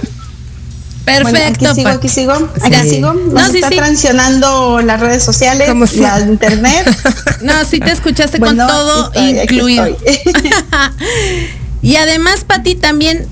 Perfecto. 1.04 1.30
Bueno, 1.30 1.68
aquí 1.68 1.74
sigo, 1.74 1.88
aquí 1.88 2.08
sigo, 2.08 2.32
aquí 2.62 2.74
Sí. 2.82 2.90
sigo. 2.90 3.12
Nos 3.12 3.32
No, 3.34 3.50
sí, 3.50 3.56
está 3.58 3.68
sí. 3.68 3.76
transicionando 3.76 4.80
las 4.80 5.00
redes 5.00 5.22
sociales, 5.22 5.68
la 5.98 6.20
internet. 6.20 6.86
No, 7.42 7.52
sí 7.64 7.78
te 7.78 7.90
escuchaste 7.90 8.38
Bueno, 8.38 8.66
con 8.66 8.74
todo 8.74 9.06
estoy, 9.12 9.38
incluido. 9.40 9.86
y 11.82 11.96
además, 11.96 12.44
Pati, 12.46 12.74
también 12.74 13.26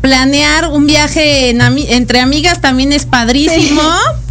planear 0.00 0.68
un 0.68 0.86
viaje 0.86 1.50
en 1.50 1.60
entre 1.60 2.20
amigas 2.20 2.60
también 2.60 2.92
es 2.92 3.04
padrísimo. 3.04 3.82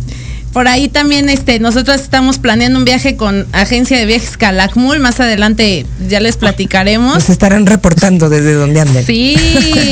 Por 0.55 0.69
ahí 0.69 0.87
también 0.87 1.27
este 1.27 1.59
nosotros 1.59 1.99
estamos 1.99 2.39
planeando 2.39 2.79
un 2.79 2.85
viaje 2.85 3.17
con 3.17 3.45
agencia 3.51 3.97
de 3.97 4.05
viajes 4.05 4.37
Calakmul, 4.37 4.99
más 4.99 5.19
adelante 5.19 5.85
ya 6.07 6.21
les 6.21 6.37
platicaremos. 6.37 7.15
Nos 7.15 7.29
estarán 7.29 7.65
reportando 7.65 8.29
desde 8.29 8.53
donde 8.53 8.79
anden. 8.79 9.05
Sí, 9.05 9.35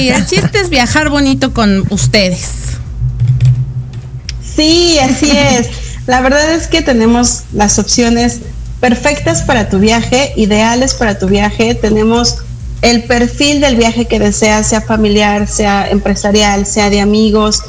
el 0.08 0.26
chiste 0.26 0.62
es 0.62 0.70
viajar 0.70 1.10
bonito 1.10 1.54
con 1.54 1.84
ustedes. 1.90 2.48
Sí, 4.56 4.98
así 5.00 5.32
es. 5.32 5.68
La 6.08 6.22
verdad 6.22 6.54
es 6.54 6.68
que 6.68 6.82
tenemos 6.82 7.42
las 7.52 7.78
opciones 7.78 8.40
perfectas 8.80 9.42
para 9.42 9.68
tu 9.68 9.80
viaje, 9.80 10.32
ideales 10.38 10.94
para 10.94 11.20
tu 11.20 11.28
viaje. 11.28 11.76
Tenemos 11.76 12.38
el 12.82 13.04
perfil 13.04 13.60
del 13.60 13.76
viaje 13.76 14.06
que 14.06 14.18
deseas, 14.18 14.70
sea 14.70 14.80
familiar, 14.80 15.46
sea 15.46 15.90
empresarial, 15.90 16.66
sea 16.66 16.90
de 16.90 17.02
amigos, 17.02 17.64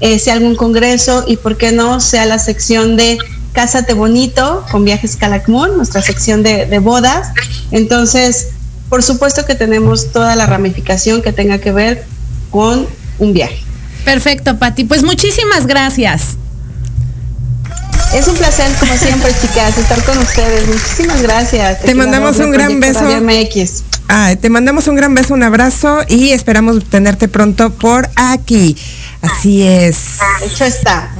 eh, 0.00 0.18
sea 0.18 0.34
algún 0.34 0.56
congreso 0.56 1.24
y, 1.26 1.36
¿por 1.36 1.56
qué 1.56 1.72
no?, 1.72 2.00
sea 2.00 2.26
la 2.26 2.38
sección 2.38 2.96
de 2.96 3.18
Cásate 3.52 3.94
Bonito 3.94 4.64
con 4.70 4.84
Viajes 4.84 5.16
Calakmul, 5.16 5.76
nuestra 5.76 6.02
sección 6.02 6.42
de, 6.42 6.66
de 6.66 6.78
bodas. 6.78 7.28
Entonces, 7.70 8.48
por 8.88 9.02
supuesto 9.02 9.44
que 9.44 9.54
tenemos 9.54 10.12
toda 10.12 10.36
la 10.36 10.46
ramificación 10.46 11.22
que 11.22 11.32
tenga 11.32 11.58
que 11.58 11.72
ver 11.72 12.04
con 12.50 12.86
un 13.18 13.32
viaje. 13.32 13.62
Perfecto, 14.04 14.58
Pati. 14.58 14.84
Pues 14.84 15.02
muchísimas 15.02 15.66
gracias. 15.66 16.36
Es 18.14 18.26
un 18.26 18.34
placer, 18.36 18.66
como 18.78 18.94
siempre, 18.96 19.32
chicas, 19.40 19.78
estar 19.78 20.02
con 20.04 20.18
ustedes. 20.18 20.66
Muchísimas 20.66 21.22
gracias. 21.22 21.80
Te 21.80 21.94
mandamos 21.94 22.38
un 22.38 22.50
gran 22.50 22.80
beso. 22.80 23.04
MX. 23.20 23.84
Ah, 24.08 24.34
te 24.40 24.50
mandamos 24.50 24.88
un 24.88 24.96
gran 24.96 25.14
beso, 25.14 25.34
un 25.34 25.44
abrazo 25.44 26.00
y 26.08 26.30
esperamos 26.30 26.84
tenerte 26.86 27.28
pronto 27.28 27.70
por 27.70 28.10
aquí. 28.16 28.76
Así 29.22 29.62
es, 29.62 29.96
Hecho 30.44 30.64
está. 30.64 31.10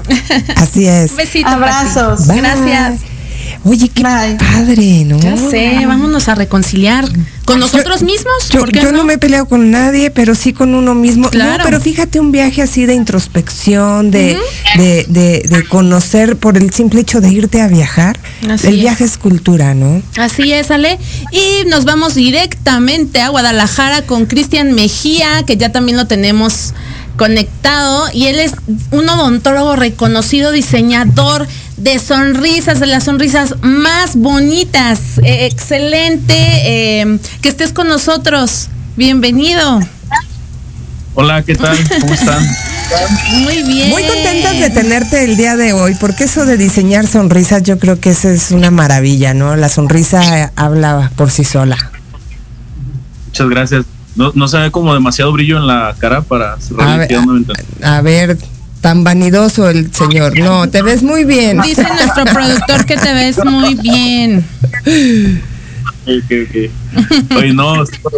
así 0.57 0.87
es. 0.89 1.13
Un 1.13 1.17
besito. 1.19 1.49
Abrazos. 1.49 2.27
Bye. 2.27 2.39
Gracias. 2.41 3.01
Oye, 3.65 3.89
qué 3.91 4.03
padre, 4.03 5.05
¿no? 5.05 5.21
Ya 5.21 5.37
sé, 5.37 5.85
vámonos 5.87 6.29
a 6.29 6.35
reconciliar 6.35 7.05
con 7.51 7.61
nosotros 7.61 8.03
mismos. 8.03 8.49
Yo, 8.51 8.61
¿por 8.61 8.73
qué 8.73 8.81
yo 8.81 8.93
no? 8.93 9.05
me 9.05 9.15
he 9.15 9.19
peleado 9.19 9.47
con 9.47 9.71
nadie, 9.71 10.11
pero 10.11 10.35
sí 10.35 10.53
con 10.53 10.75
uno 10.75 10.95
mismo. 10.95 11.31
Claro. 11.31 11.59
No, 11.59 11.65
pero 11.65 11.81
fíjate 11.81 12.21
un 12.21 12.33
viaje 12.33 12.63
así 12.63 12.87
de 12.87 12.95
introspección, 12.95 14.11
de, 14.11 14.39
de, 14.77 15.05
de, 15.09 15.45
de 15.49 15.65
conocer 15.69 16.37
por 16.37 16.57
el 16.57 16.73
simple 16.73 17.01
hecho 17.01 17.21
de 17.21 17.31
irte 17.31 17.61
a 17.61 17.69
viajar. 17.69 18.19
Así 18.49 18.67
el 18.69 18.75
es. 18.75 18.81
viaje 18.81 19.05
es 19.05 19.19
cultura, 19.19 19.75
¿no? 19.75 20.03
Así 20.17 20.53
es, 20.53 20.71
Ale. 20.71 20.99
Y 21.33 21.67
nos 21.69 21.85
vamos 21.85 22.15
directamente 22.15 23.21
a 23.21 23.29
Guadalajara 23.29 24.03
con 24.03 24.27
Cristian 24.27 24.73
Mejía, 24.73 25.43
que 25.47 25.57
ya 25.57 25.73
también 25.73 25.97
lo 25.97 26.07
tenemos 26.07 26.75
conectado. 27.21 28.07
Y 28.15 28.29
él 28.29 28.41
es 28.41 28.55
un 28.93 29.07
odontólogo 29.07 29.77
reconocido, 29.77 30.53
diseñador 30.53 31.47
de 31.77 31.99
sonrisas, 31.99 32.81
de 32.81 32.87
las 32.87 33.05
sonrisas 33.05 33.57
más 33.61 34.17
bonitas. 34.17 35.19
Eh, 35.23 35.45
excelente 35.45 36.35
eh, 36.35 37.19
que 37.43 37.51
estés 37.51 37.75
con 37.75 37.89
nosotros. 37.89 38.69
Bienvenido. 38.97 39.81
Hola, 41.15 41.43
¿qué 41.43 41.57
tal? 41.57 41.77
¿Cómo 42.01 42.15
están? 42.15 42.43
Muy 43.43 43.65
bien. 43.65 43.91
Muy 43.91 44.03
contentas 44.05 44.59
de 44.59 44.71
tenerte 44.71 45.25
el 45.25 45.37
día 45.37 45.57
de 45.57 45.75
hoy, 45.75 45.97
porque 46.01 46.25
eso 46.25 46.47
de 46.47 46.57
diseñar 46.57 47.07
sonrisas, 47.07 47.63
yo 47.63 47.79
creo 47.79 48.01
que 48.01 48.11
eso 48.11 48.31
es 48.31 48.51
una 48.51 48.71
maravilla, 48.71 49.35
¿no? 49.35 49.57
La 49.57 49.69
sonrisa 49.69 50.45
eh, 50.45 50.51
habla 50.57 51.13
por 51.17 51.31
sí 51.31 51.45
sola. 51.45 51.77
Muchas 53.27 53.49
gracias. 53.51 53.85
No, 54.17 54.33
no 54.35 54.49
se 54.49 54.59
ve 54.59 54.71
como 54.71 54.93
demasiado 54.95 55.33
brillo 55.33 55.59
en 55.59 55.67
la 55.67 55.95
cara 55.99 56.21
para 56.23 56.55
A 56.79 56.97
ver, 56.97 57.13
el 57.13 57.25
90. 57.27 57.53
A 57.83 58.01
ver, 58.03 58.37
tan 58.81 59.05
vanidoso 59.05 59.69
el 59.69 59.93
señor. 59.95 60.37
No, 60.39 60.69
te 60.69 60.83
ves 60.83 61.03
muy 61.03 61.25
bien. 61.25 61.61
Dice 61.63 61.83
nuestro 61.85 62.25
productor 62.25 62.85
que 62.87 62.97
te 62.97 63.13
ves 63.15 63.43
muy 63.45 63.75
bien. 63.77 64.45
Ok, 66.07 66.33
ok. 66.49 67.37
Oye, 67.37 67.53
no, 67.53 67.83
es 67.83 67.91
por- 67.99 68.13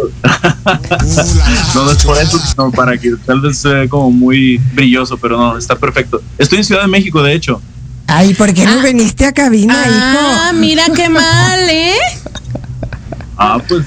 no, 1.75 1.85
no 1.85 1.91
es 1.91 2.03
por 2.03 2.17
eso, 2.17 2.39
sino 2.39 2.71
para 2.71 2.97
que 2.97 3.11
tal 3.25 3.41
vez 3.41 3.57
se 3.59 3.69
vea 3.69 3.87
como 3.89 4.09
muy 4.09 4.57
brilloso, 4.73 5.17
pero 5.17 5.37
no, 5.37 5.57
está 5.57 5.75
perfecto. 5.77 6.21
Estoy 6.37 6.59
en 6.59 6.63
Ciudad 6.63 6.81
de 6.81 6.87
México, 6.87 7.21
de 7.21 7.33
hecho. 7.33 7.61
Ay, 8.07 8.33
¿por 8.33 8.53
qué 8.53 8.65
no 8.65 8.81
viniste 8.81 9.25
a 9.25 9.31
cabina, 9.33 9.75
Ah, 9.85 10.49
hijo? 10.51 10.59
mira 10.59 10.83
qué 10.95 11.07
mal, 11.09 11.69
¿eh? 11.69 11.95
Ah, 13.37 13.59
pues, 13.67 13.83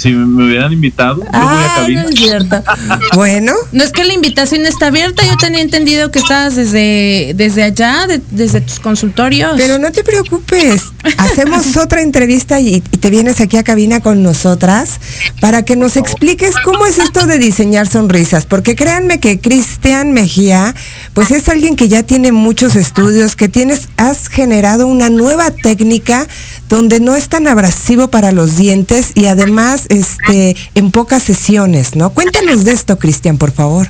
si 0.00 0.10
me 0.12 0.44
hubieran 0.46 0.72
invitado, 0.72 1.16
yo 1.16 1.22
voy 1.24 1.30
a 1.32 1.40
Ah, 1.42 1.72
cabina. 1.76 2.02
no 2.04 2.08
es 2.08 2.14
cierto. 2.16 2.62
Bueno, 3.14 3.52
No 3.72 3.84
es 3.84 3.92
que 3.92 4.04
la 4.04 4.14
invitación 4.14 4.64
está 4.66 4.86
abierta, 4.86 5.24
yo 5.26 5.36
tenía 5.36 5.60
entendido 5.60 6.10
que 6.10 6.18
estabas 6.20 6.56
desde, 6.56 7.32
desde 7.34 7.62
allá, 7.64 8.06
de- 8.06 8.20
desde 8.30 8.60
tus 8.60 8.80
consultorios. 8.80 9.54
pero 9.56 9.78
no 9.78 9.90
te 9.92 10.02
preocupes. 10.04 10.82
Hacemos 11.18 11.76
otra 11.76 12.02
entrevista 12.02 12.60
y, 12.60 12.76
y 12.76 12.80
te 12.98 13.10
vienes 13.10 13.40
aquí 13.40 13.56
a 13.56 13.62
cabina 13.64 14.00
con 14.00 14.22
nosotras 14.22 15.00
para 15.40 15.64
que 15.64 15.76
nos 15.76 15.96
expliques 15.96 16.54
cómo 16.64 16.86
es 16.86 16.98
esto 16.98 17.26
de 17.26 17.38
diseñar 17.38 17.86
sonrisas. 17.88 18.46
Porque 18.46 18.74
créanme 18.76 19.20
que 19.20 19.40
Cristian 19.40 20.12
Mejía, 20.12 20.74
pues 21.14 21.30
es 21.30 21.48
alguien 21.48 21.76
que 21.76 21.88
ya 21.88 22.02
tiene 22.02 22.32
muchos 22.32 22.76
estudios, 22.76 23.36
que 23.36 23.48
tienes, 23.48 23.88
has 23.96 24.28
generado 24.28 24.86
una 24.86 25.10
nueva 25.10 25.50
técnica 25.50 26.26
donde 26.68 27.00
no 27.00 27.16
es 27.16 27.28
tan 27.28 27.48
abrasivo 27.48 28.08
para 28.08 28.30
los 28.32 28.56
dientes 28.56 29.12
y 29.14 29.26
además 29.26 29.86
este 29.90 30.56
en 30.74 30.90
pocas 30.90 31.22
sesiones, 31.22 31.94
¿no? 31.96 32.10
Cuéntanos 32.10 32.64
de 32.64 32.72
esto, 32.72 32.98
Cristian, 32.98 33.36
por 33.36 33.52
favor. 33.52 33.88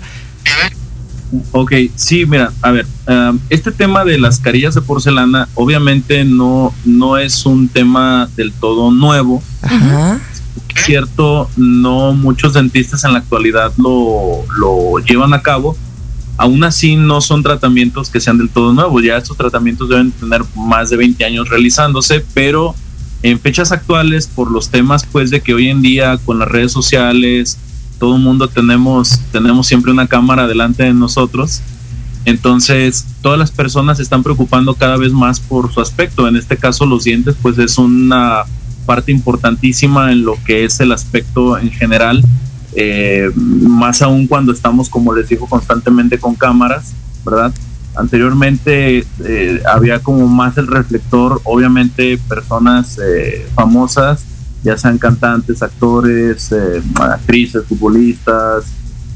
Ok, 1.53 1.73
sí, 1.95 2.27
mira, 2.27 2.53
a 2.61 2.73
ver, 2.73 2.87
um, 3.07 3.39
este 3.51 3.71
tema 3.71 4.05
de 4.05 4.19
las 4.19 4.41
carillas 4.41 4.75
de 4.75 4.81
porcelana 4.81 5.49
obviamente 5.55 6.25
no, 6.25 6.75
no 6.85 7.19
es 7.19 7.47
un 7.47 7.69
tema 7.69 8.29
del 8.37 8.53
todo 8.53 8.91
nuevo. 8.91 9.41
Ajá. 9.63 10.21
Es 10.75 10.85
cierto, 10.85 11.49
no 11.57 12.15
muchos 12.15 12.55
dentistas 12.55 13.05
en 13.05 13.13
la 13.13 13.21
actualidad 13.21 13.73
lo, 13.77 14.45
lo 14.59 14.99
llevan 15.05 15.33
a 15.35 15.43
cabo. 15.43 15.77
Aún 16.37 16.65
así, 16.65 16.97
no 16.97 17.21
son 17.21 17.43
tratamientos 17.43 18.09
que 18.09 18.19
sean 18.19 18.39
del 18.39 18.49
todo 18.49 18.73
nuevos. 18.73 19.05
Ya 19.05 19.19
estos 19.19 19.37
tratamientos 19.37 19.89
deben 19.89 20.11
tener 20.11 20.43
más 20.57 20.91
de 20.91 20.97
20 20.97 21.23
años 21.25 21.49
realizándose, 21.49 22.25
pero 22.35 22.75
en 23.23 23.39
fechas 23.39 23.73
actuales, 23.73 24.27
por 24.27 24.51
los 24.51 24.71
temas, 24.71 25.07
pues, 25.11 25.31
de 25.31 25.41
que 25.41 25.55
hoy 25.55 25.69
en 25.69 25.83
día 25.83 26.19
con 26.25 26.39
las 26.39 26.49
redes 26.49 26.73
sociales, 26.73 27.59
todo 27.99 28.17
el 28.17 28.23
mundo 28.23 28.49
tenemos, 28.49 29.21
tenemos 29.31 29.67
siempre 29.67 29.93
una 29.93 30.07
cámara 30.07 30.47
delante 30.47 30.85
de 30.85 30.95
nosotros. 30.95 31.61
Entonces, 32.25 33.07
todas 33.23 33.39
las 33.39 33.51
personas 33.51 33.99
se 33.99 34.03
están 34.03 34.23
preocupando 34.23 34.75
cada 34.75 34.97
vez 34.97 35.13
más 35.13 35.41
por 35.41 35.73
su 35.73 35.81
aspecto. 35.81 36.27
En 36.29 36.37
este 36.37 36.57
caso, 36.57 36.87
los 36.87 37.05
dientes, 37.05 37.35
pues, 37.41 37.59
es 37.59 37.77
una 37.77 38.45
parte 38.87 39.13
importantísima 39.13 40.11
en 40.13 40.25
lo 40.25 40.37
que 40.45 40.65
es 40.65 40.81
el 40.81 40.93
aspecto 40.93 41.59
en 41.59 41.71
general, 41.71 42.23
eh, 42.75 43.31
más 43.37 44.01
aún 44.03 44.27
cuando 44.27 44.53
estamos, 44.53 44.89
como 44.89 45.15
les 45.15 45.29
digo, 45.29 45.47
constantemente 45.47 46.19
con 46.19 46.35
cámaras, 46.35 46.93
¿verdad? 47.25 47.53
Anteriormente 47.97 49.05
eh, 49.25 49.63
había 49.67 50.01
como 50.01 50.29
más 50.29 50.57
el 50.59 50.67
reflector, 50.67 51.41
obviamente 51.45 52.19
personas 52.29 52.99
eh, 52.99 53.47
famosas, 53.55 54.25
ya 54.63 54.77
sean 54.77 54.99
cantantes, 54.99 55.63
actores, 55.63 56.53
eh, 56.53 56.83
actrices, 57.01 57.65
futbolistas, 57.67 58.65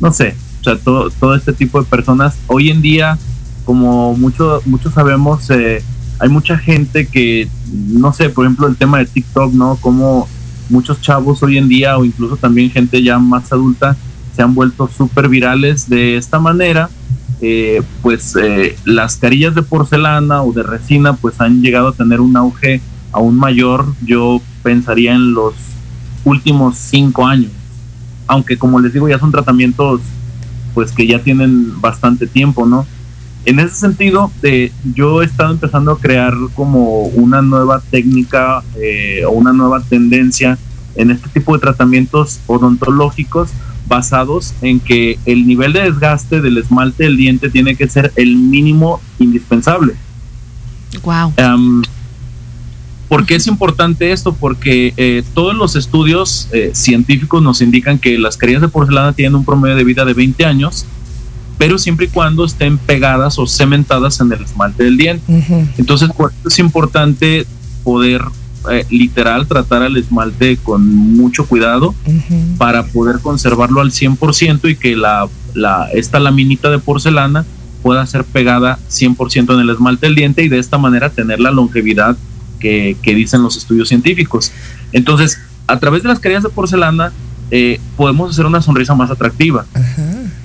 no 0.01 0.13
sé, 0.13 0.35
o 0.61 0.65
sea, 0.65 0.77
todo, 0.77 1.11
todo 1.11 1.35
este 1.35 1.53
tipo 1.53 1.81
de 1.81 1.87
personas. 1.87 2.37
Hoy 2.47 2.71
en 2.71 2.81
día, 2.81 3.19
como 3.65 4.17
mucho, 4.17 4.63
muchos 4.65 4.95
sabemos, 4.95 5.51
eh, 5.51 5.83
hay 6.19 6.29
mucha 6.29 6.57
gente 6.57 7.07
que, 7.07 7.49
no 7.73 8.13
sé, 8.13 8.31
por 8.31 8.47
ejemplo, 8.47 8.67
el 8.67 8.77
tema 8.77 8.99
de 8.99 9.07
TikTok, 9.07 9.53
¿no? 9.53 9.77
Como 9.77 10.29
muchos 10.71 11.01
chavos 11.01 11.43
hoy 11.43 11.59
en 11.59 11.69
día, 11.69 11.99
o 11.99 12.05
incluso 12.05 12.37
también 12.37 12.71
gente 12.71 13.03
ya 13.03 13.19
más 13.19 13.53
adulta, 13.53 13.97
se 14.35 14.43
han 14.43 14.55
vuelto 14.55 14.89
súper 14.89 15.29
virales 15.29 15.89
de 15.89 16.17
esta 16.17 16.39
manera. 16.39 16.89
Eh, 17.41 17.83
pues 18.01 18.37
eh, 18.37 18.77
las 18.85 19.17
carillas 19.17 19.55
de 19.55 19.63
porcelana 19.63 20.43
o 20.43 20.53
de 20.53 20.63
resina 20.63 21.15
pues 21.15 21.41
han 21.41 21.63
llegado 21.63 21.89
a 21.89 21.93
tener 21.93 22.21
un 22.21 22.37
auge 22.37 22.81
aún 23.13 23.37
mayor, 23.37 23.87
yo 24.05 24.41
pensaría 24.63 25.15
en 25.15 25.35
los 25.35 25.55
últimos 26.25 26.77
cinco 26.77 27.27
años. 27.27 27.51
Aunque 28.27 28.57
como 28.57 28.81
les 28.81 28.93
digo, 28.93 29.09
ya 29.09 29.19
son 29.19 29.31
tratamientos 29.31 30.01
pues 30.75 30.91
que 30.91 31.07
ya 31.07 31.21
tienen 31.21 31.81
bastante 31.81 32.27
tiempo, 32.27 32.67
¿no? 32.67 32.87
En 33.47 33.61
ese 33.61 33.75
sentido, 33.75 34.33
eh, 34.43 34.73
yo 34.95 35.23
he 35.23 35.27
estado 35.27 35.53
empezando 35.53 35.93
a 35.93 35.99
crear 35.99 36.35
como 36.55 37.03
una 37.03 37.43
nueva 37.43 37.83
técnica 37.91 38.63
eh, 38.81 39.23
o 39.27 39.33
una 39.33 39.53
nueva 39.53 39.81
tendencia 39.83 40.59
en 40.97 41.11
este 41.11 41.29
tipo 41.29 41.53
de 41.55 41.61
tratamientos 41.61 42.41
odontológicos 42.47 43.51
basados 43.87 44.55
en 44.63 44.81
que 44.81 45.19
el 45.27 45.47
nivel 45.47 45.73
de 45.73 45.83
desgaste 45.83 46.41
del 46.41 46.59
esmalte 46.59 47.05
del 47.05 47.17
diente 47.17 47.51
tiene 47.51 47.77
que 47.77 47.89
ser 47.89 48.13
el 48.17 48.37
mínimo 48.37 49.01
indispensable. 49.19 49.95
Wow. 51.03 51.33
Um, 51.39 51.83
¿Por 53.09 53.27
qué 53.27 53.37
es 53.37 53.47
importante 53.47 54.13
esto? 54.13 54.35
Porque 54.35 54.95
eh, 54.97 55.23
todos 55.35 55.55
los 55.55 55.77
estudios 55.77 56.49
eh, 56.53 56.71
científicos 56.75 57.43
nos 57.43 57.61
indican 57.61 57.99
que 57.99 58.19
las 58.19 58.37
carillas 58.37 58.63
de 58.63 58.69
porcelana 58.69 59.13
tienen 59.13 59.35
un 59.35 59.45
promedio 59.45 59.77
de 59.77 59.85
vida 59.85 60.05
de 60.05 60.15
20 60.15 60.45
años, 60.47 60.87
pero 61.59 61.79
siempre 61.79 62.07
y 62.07 62.09
cuando 62.09 62.45
estén 62.45 62.79
pegadas 62.79 63.39
o 63.39 63.47
cementadas 63.47 64.21
en 64.21 64.33
el 64.33 64.43
esmalte 64.43 64.85
del 64.85 64.97
diente. 64.97 65.33
Ujú. 65.33 65.69
Entonces, 65.79 66.11
por 66.17 66.33
eso 66.33 66.49
es 66.49 66.59
importante 66.59 67.47
poder 67.85 68.23
eh, 68.71 68.87
literal 68.91 69.47
tratar 69.47 69.83
al 69.83 69.97
esmalte 69.97 70.57
con 70.57 70.87
mucho 70.87 71.47
cuidado 71.47 71.95
para 72.59 72.85
poder 72.85 73.21
conservarlo 73.21 73.81
al 73.81 73.91
100% 73.91 74.71
y 74.71 74.77
que 74.77 74.97
la, 74.97 75.29
la, 75.55 75.89
esta 75.93 76.21
laminita 76.21 76.71
de 76.71 76.79
porcelana 76.79 77.45
pueda 77.83 78.07
ser 78.07 78.25
pegada 78.25 78.79
100% 78.89 79.55
en 79.55 79.61
el 79.61 79.71
esmalte 79.71 80.07
del 80.07 80.15
diente 80.15 80.43
y 80.43 80.49
de 80.49 80.59
esta 80.59 80.79
manera 80.79 81.11
tener 81.11 81.41
la 81.41 81.51
longevidad 81.51 82.17
que, 82.59 82.97
que 83.03 83.15
dicen 83.15 83.43
los 83.43 83.57
estudios 83.57 83.89
científicos. 83.89 84.53
Entonces, 84.93 85.39
a 85.67 85.79
través 85.79 86.03
de 86.03 86.09
las 86.09 86.19
carillas 86.19 86.43
de 86.43 86.49
porcelana 86.49 87.13
eh, 87.51 87.81
podemos 87.97 88.31
hacer 88.31 88.47
una 88.47 88.63
sonrisa 88.63 88.95
más 88.95 89.11
atractiva. 89.11 89.67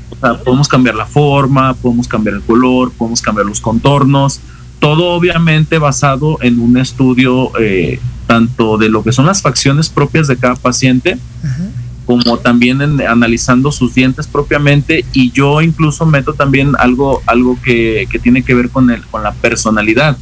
O 0.10 0.16
sea, 0.20 0.38
podemos 0.44 0.68
cambiar 0.68 0.96
la 0.96 1.06
forma, 1.06 1.74
podemos 1.76 2.08
cambiar 2.08 2.36
el 2.36 2.42
color, 2.42 2.92
podemos 2.92 3.22
cambiar 3.22 3.46
los 3.46 3.62
contornos, 3.62 4.42
todo 4.80 5.12
obviamente 5.12 5.78
basado 5.78 6.38
en 6.42 6.60
un 6.60 6.78
estudio 6.78 7.52
eh, 7.60 8.00
tanto 8.28 8.78
de 8.78 8.90
lo 8.90 9.04
que 9.04 9.12
son 9.12 9.26
las 9.26 9.42
facciones 9.42 9.90
propias 9.90 10.28
de 10.28 10.38
cada 10.38 10.56
paciente, 10.56 11.18
Ajá. 11.44 11.64
como 12.06 12.38
también 12.38 12.82
en, 12.82 13.02
analizando 13.02 13.72
sus 13.72 13.94
dientes 13.94 14.28
propiamente 14.28 15.06
y 15.14 15.32
yo 15.32 15.62
incluso 15.62 16.06
meto 16.06 16.34
también 16.34 16.74
algo, 16.80 17.22
algo 17.26 17.60
que, 17.62 18.08
que 18.10 18.20
tiene 18.20 18.44
que 18.44 18.54
ver 18.54 18.70
con, 18.70 18.90
el, 18.90 19.06
con 19.08 19.24
la 19.24 19.34
personalidad. 19.34 20.18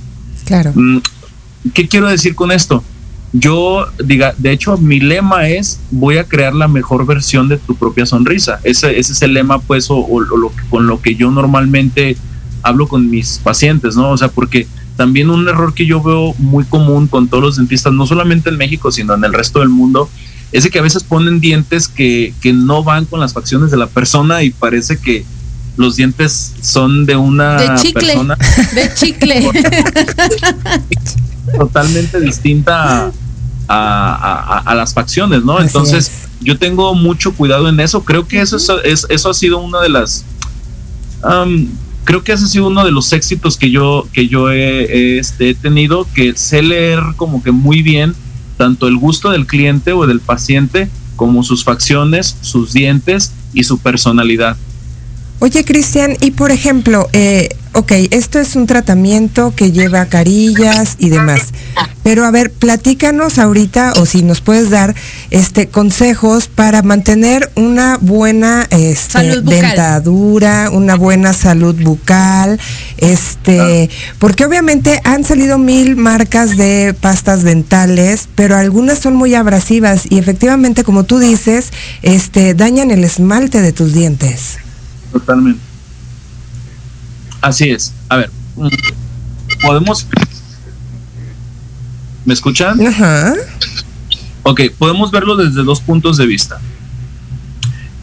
Claro. 0.46 0.72
Mm, 0.76 1.00
¿Qué 1.74 1.88
quiero 1.88 2.08
decir 2.08 2.34
con 2.36 2.52
esto? 2.52 2.84
Yo, 3.34 3.88
diga, 4.04 4.34
de 4.38 4.52
hecho, 4.52 4.78
mi 4.78 5.02
lema 5.02 5.50
es 5.50 5.82
voy 5.91 6.17
a 6.17 6.24
crear 6.24 6.56
la 6.56 6.70
mejor 6.70 7.06
versión 7.06 7.50
de 7.50 7.58
tu 7.58 7.76
propia 7.76 8.06
sonrisa. 8.06 8.60
Ese, 8.63 8.98
ese 8.98 9.12
es 9.12 9.22
el 9.22 9.34
lema, 9.34 9.60
pues, 9.60 9.91
o, 9.91 9.98
o 9.98 10.22
lo, 10.22 10.52
con 10.70 10.88
lo 10.88 11.02
que 11.02 11.15
yo 11.15 11.30
normalmente 11.30 12.15
hablo 12.67 12.88
con 12.88 13.10
mis 13.10 13.39
pacientes, 13.43 13.95
¿no? 13.95 14.12
O 14.12 14.17
sea, 14.17 14.30
porque 14.30 14.67
también 14.95 15.30
un 15.30 15.47
error 15.47 15.73
que 15.73 15.86
yo 15.86 16.01
veo 16.01 16.34
muy 16.38 16.63
común 16.65 17.08
con 17.08 17.27
todos 17.27 17.43
los 17.43 17.56
dentistas, 17.58 17.93
no 17.93 18.06
solamente 18.08 18.49
en 18.49 18.58
México, 18.58 18.91
sino 18.91 19.13
en 19.13 19.23
el 19.23 19.34
resto 19.34 19.60
del 19.60 19.69
mundo, 19.69 20.10
es 20.51 20.63
de 20.63 20.69
que 20.69 20.80
a 20.80 20.82
veces 20.82 21.03
ponen 21.03 21.39
dientes 21.39 21.88
que, 21.88 22.34
que 22.41 22.53
no 22.53 22.84
van 22.84 23.06
con 23.06 23.19
las 23.19 23.34
facciones 23.34 23.69
de 23.71 23.77
la 23.77 23.88
persona 23.88 24.43
y 24.43 24.49
parece 24.49 24.97
que 24.97 25.25
los 25.75 25.95
dientes 25.97 26.53
son 26.62 27.06
de 27.06 27.15
una 27.15 27.62
De 27.62 27.82
chicle. 27.82 28.01
persona 28.08 28.38
De 28.73 28.93
chicle. 28.95 29.51
totalmente 31.58 32.19
distinta 32.19 33.06
a, 33.06 33.12
a- 33.67 34.58
a- 34.58 34.60
a 34.65 34.75
las 34.75 34.93
facciones, 34.93 35.43
¿no? 35.43 35.58
Así 35.58 35.67
Entonces, 35.67 36.12
yo 36.41 36.58
tengo 36.58 36.93
mucho 36.95 37.34
cuidado 37.34 37.69
en 37.69 37.80
eso. 37.80 38.03
Creo 38.03 38.27
que 38.27 38.41
eso, 38.41 38.58
es- 38.58 38.69
es, 38.84 39.06
eso 39.10 39.30
ha 39.30 39.34
sido 39.34 39.60
una 39.60 39.80
de 39.82 39.89
las. 39.89 40.25
am, 41.23 41.67
creo 42.08 42.24
que 42.24 42.32
ese 42.32 42.46
ha 42.46 42.48
sido 42.48 42.67
uno 42.67 42.86
de 42.86 42.91
los 42.91 43.12
éxitos 43.12 43.58
que 43.58 43.70
yo, 43.70 44.08
que 44.13 44.30
yo 44.30 44.50
he, 44.50 45.20
este, 45.20 45.50
he 45.50 45.56
tenido, 45.56 46.08
que 46.15 46.38
sé 46.38 46.62
leer 46.62 47.02
como 47.17 47.43
que 47.43 47.52
muy 47.52 47.82
bien 47.82 48.15
tanto 48.56 48.88
el 48.88 48.96
gusto 48.96 49.30
del 49.30 49.46
cliente 49.46 49.91
o 49.91 50.08
del 50.08 50.22
paciente 50.22 50.89
como 51.17 51.43
sus 51.43 51.65
facciones, 51.65 52.38
sus 52.39 52.72
dientes 52.72 53.34
y 53.54 53.65
su 53.65 53.80
personalidad. 53.80 54.56
Oye, 55.39 55.63
Cristian, 55.63 56.17
y 56.19 56.32
por 56.32 56.52
ejemplo, 56.52 57.08
eh, 57.13 57.50
ok, 57.73 57.91
esto 58.10 58.39
es 58.39 58.56
un 58.56 58.65
tratamiento 58.65 59.54
que 59.56 59.71
lleva 59.71 60.08
carillas 60.08 60.95
y 60.97 61.10
demás, 61.10 61.54
pero 62.02 62.26
a 62.26 62.32
ver, 62.32 62.52
platícanos 62.52 63.38
ahorita 63.38 63.93
o 63.97 64.08
si 64.08 64.23
nos 64.23 64.41
puedes 64.41 64.71
dar 64.71 64.95
este 65.30 65.67
consejos 65.67 66.47
para 66.47 66.82
mantener 66.82 67.52
una 67.54 68.00
buena 68.02 68.65
este, 68.71 69.41
dentadura, 69.41 70.71
una 70.71 70.95
buena 70.95 71.34
salud 71.34 71.76
bucal, 71.84 72.60
este, 72.97 73.91
porque 74.17 74.43
obviamente 74.43 75.02
han 75.04 75.23
salido 75.23 75.60
mil 75.60 75.95
marcas 75.97 76.58
de 76.58 76.95
pastas 77.00 77.43
dentales, 77.43 78.28
pero 78.34 78.56
algunas 78.58 78.97
son 78.97 79.15
muy 79.15 79.36
abrasivas 79.36 80.08
y 80.10 80.17
efectivamente, 80.17 80.84
como 80.84 81.04
tú 81.04 81.19
dices, 81.19 81.71
este, 82.02 82.56
dañan 82.56 82.89
el 82.89 83.04
esmalte 83.04 83.62
de 83.62 83.71
tus 83.71 83.93
dientes. 83.93 84.58
Totalmente. 85.12 85.60
Así 87.41 87.70
es. 87.70 87.93
A 88.10 88.17
ver, 88.17 88.32
mm, 88.56 88.67
podemos. 89.62 90.08
¿Me 92.26 92.34
escuchan? 92.34 92.86
Ajá. 92.86 93.34
Ok, 94.43 94.62
podemos 94.78 95.12
verlo 95.12 95.36
desde 95.36 95.63
dos 95.63 95.80
puntos 95.82 96.17
de 96.17 96.26
vista. 96.26 96.60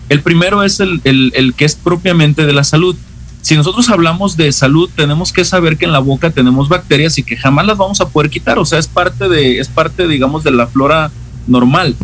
El 0.08 0.20
primero 0.20 0.62
es 0.62 0.80
el, 0.80 1.00
el- 1.04 1.32
el 1.34 1.54
que 1.54 1.64
es 1.64 1.74
propiamente 1.74 2.46
de 2.46 2.52
la 2.52 2.64
salud. 2.64 2.96
Si 3.42 3.54
nosotros 3.56 3.90
hablamos 3.90 4.36
de 4.38 4.50
salud, 4.52 4.88
tenemos 4.96 5.32
que 5.32 5.44
saber 5.44 5.76
que 5.76 5.84
en 5.84 5.92
la 5.92 5.98
boca 5.98 6.30
tenemos 6.30 6.68
bacterias 6.70 7.18
y 7.18 7.22
que 7.22 7.36
jamás 7.36 7.66
las 7.66 7.76
vamos 7.76 8.00
a 8.00 8.08
poder 8.08 8.30
quitar. 8.30 8.58
O 8.58 8.64
sea, 8.64 8.78
es 8.78 8.86
parte 8.88 9.28
de, 9.28 9.58
es 9.58 9.68
parte, 9.68 10.08
digamos, 10.08 10.44
de 10.44 10.50
la 10.52 10.66
flora 10.66 11.10
normal, 11.46 11.94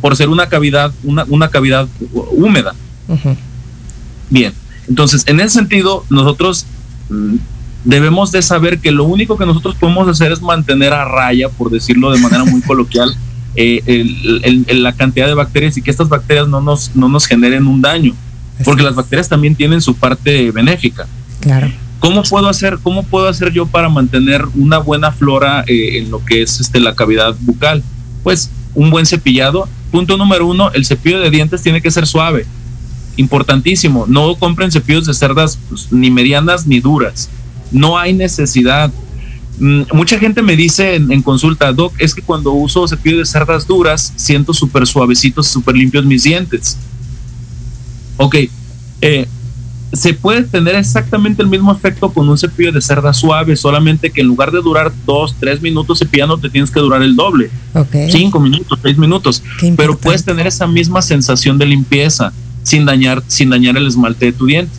por 0.00 0.14
ser 0.16 0.28
una 0.28 0.48
cavidad, 0.48 0.92
una, 1.02 1.24
una 1.28 1.48
cavidad 1.48 1.88
húmeda. 2.12 2.74
Bien, 4.30 4.52
entonces 4.88 5.22
en 5.26 5.40
ese 5.40 5.50
sentido 5.50 6.04
nosotros 6.10 6.66
mm, 7.10 7.36
debemos 7.84 8.32
de 8.32 8.42
saber 8.42 8.78
que 8.78 8.90
lo 8.90 9.04
único 9.04 9.36
que 9.38 9.46
nosotros 9.46 9.74
podemos 9.76 10.06
hacer 10.08 10.32
es 10.32 10.42
mantener 10.42 10.92
a 10.92 11.04
raya, 11.04 11.48
por 11.48 11.70
decirlo 11.70 12.10
de 12.10 12.18
manera 12.20 12.44
muy 12.44 12.60
coloquial, 12.70 13.14
eh, 13.56 13.82
el- 13.86 14.40
el- 14.44 14.64
el- 14.68 14.82
la 14.82 14.92
cantidad 14.92 15.26
de 15.26 15.34
bacterias 15.34 15.76
y 15.76 15.82
que 15.82 15.90
estas 15.90 16.08
bacterias 16.08 16.48
no 16.48 16.60
nos, 16.60 16.94
no 16.94 17.08
nos 17.08 17.26
generen 17.26 17.66
un 17.66 17.80
daño, 17.80 18.14
porque 18.64 18.82
las 18.82 18.94
bacterias 18.94 19.28
también 19.28 19.54
tienen 19.54 19.80
su 19.80 19.94
parte 19.94 20.50
benéfica. 20.50 21.06
Claro. 21.40 21.70
¿Cómo 22.00 22.22
puedo 22.22 22.48
hacer, 22.48 22.78
cómo 22.82 23.02
puedo 23.02 23.26
hacer 23.28 23.52
yo 23.52 23.66
para 23.66 23.88
mantener 23.88 24.44
una 24.54 24.78
buena 24.78 25.10
flora 25.10 25.64
eh, 25.66 25.98
en 25.98 26.10
lo 26.10 26.24
que 26.24 26.42
es 26.42 26.60
este, 26.60 26.78
la 26.78 26.94
cavidad 26.94 27.34
bucal? 27.40 27.82
Pues 28.22 28.50
un 28.74 28.90
buen 28.90 29.04
cepillado. 29.06 29.68
Punto 29.90 30.16
número 30.16 30.46
uno, 30.46 30.70
el 30.72 30.84
cepillo 30.84 31.18
de 31.18 31.30
dientes 31.30 31.62
tiene 31.62 31.80
que 31.80 31.90
ser 31.90 32.06
suave. 32.06 32.46
Importantísimo. 33.18 34.06
No 34.08 34.36
compren 34.36 34.70
cepillos 34.72 35.04
de 35.04 35.12
cerdas 35.12 35.58
pues, 35.68 35.92
ni 35.92 36.10
medianas 36.10 36.66
ni 36.66 36.80
duras. 36.80 37.28
No 37.70 37.98
hay 37.98 38.14
necesidad. 38.14 38.90
Mm, 39.58 39.82
mucha 39.92 40.18
gente 40.18 40.40
me 40.40 40.54
dice 40.54 40.94
en, 40.94 41.10
en 41.10 41.20
consulta, 41.20 41.72
Doc, 41.72 41.92
es 41.98 42.14
que 42.14 42.22
cuando 42.22 42.52
uso 42.52 42.86
cepillo 42.86 43.18
de 43.18 43.26
cerdas 43.26 43.66
duras, 43.66 44.12
siento 44.16 44.54
súper 44.54 44.86
suavecitos, 44.86 45.48
súper 45.48 45.76
limpios 45.76 46.06
mis 46.06 46.22
dientes. 46.22 46.78
Ok, 48.18 48.36
eh, 49.00 49.26
se 49.92 50.14
puede 50.14 50.42
tener 50.42 50.76
exactamente 50.76 51.42
el 51.42 51.48
mismo 51.48 51.72
efecto 51.72 52.10
con 52.12 52.28
un 52.28 52.38
cepillo 52.38 52.70
de 52.70 52.80
cerdas 52.80 53.16
suave, 53.16 53.56
solamente 53.56 54.10
que 54.10 54.20
en 54.20 54.28
lugar 54.28 54.52
de 54.52 54.60
durar 54.60 54.92
dos, 55.06 55.34
tres 55.40 55.60
minutos 55.62 55.98
cepillando, 55.98 56.38
te 56.38 56.50
tienes 56.50 56.70
que 56.70 56.78
durar 56.78 57.02
el 57.02 57.16
doble, 57.16 57.50
Ok. 57.74 57.96
cinco 58.10 58.38
minutos, 58.38 58.78
seis 58.82 58.98
minutos, 58.98 59.42
pero 59.76 59.96
puedes 59.96 60.24
tener 60.24 60.46
esa 60.46 60.66
misma 60.66 61.00
sensación 61.02 61.58
de 61.58 61.66
limpieza 61.66 62.32
sin 62.68 62.84
dañar, 62.84 63.22
sin 63.28 63.50
dañar 63.50 63.76
el 63.76 63.86
esmalte 63.86 64.26
de 64.26 64.32
tu 64.32 64.46
diente. 64.46 64.72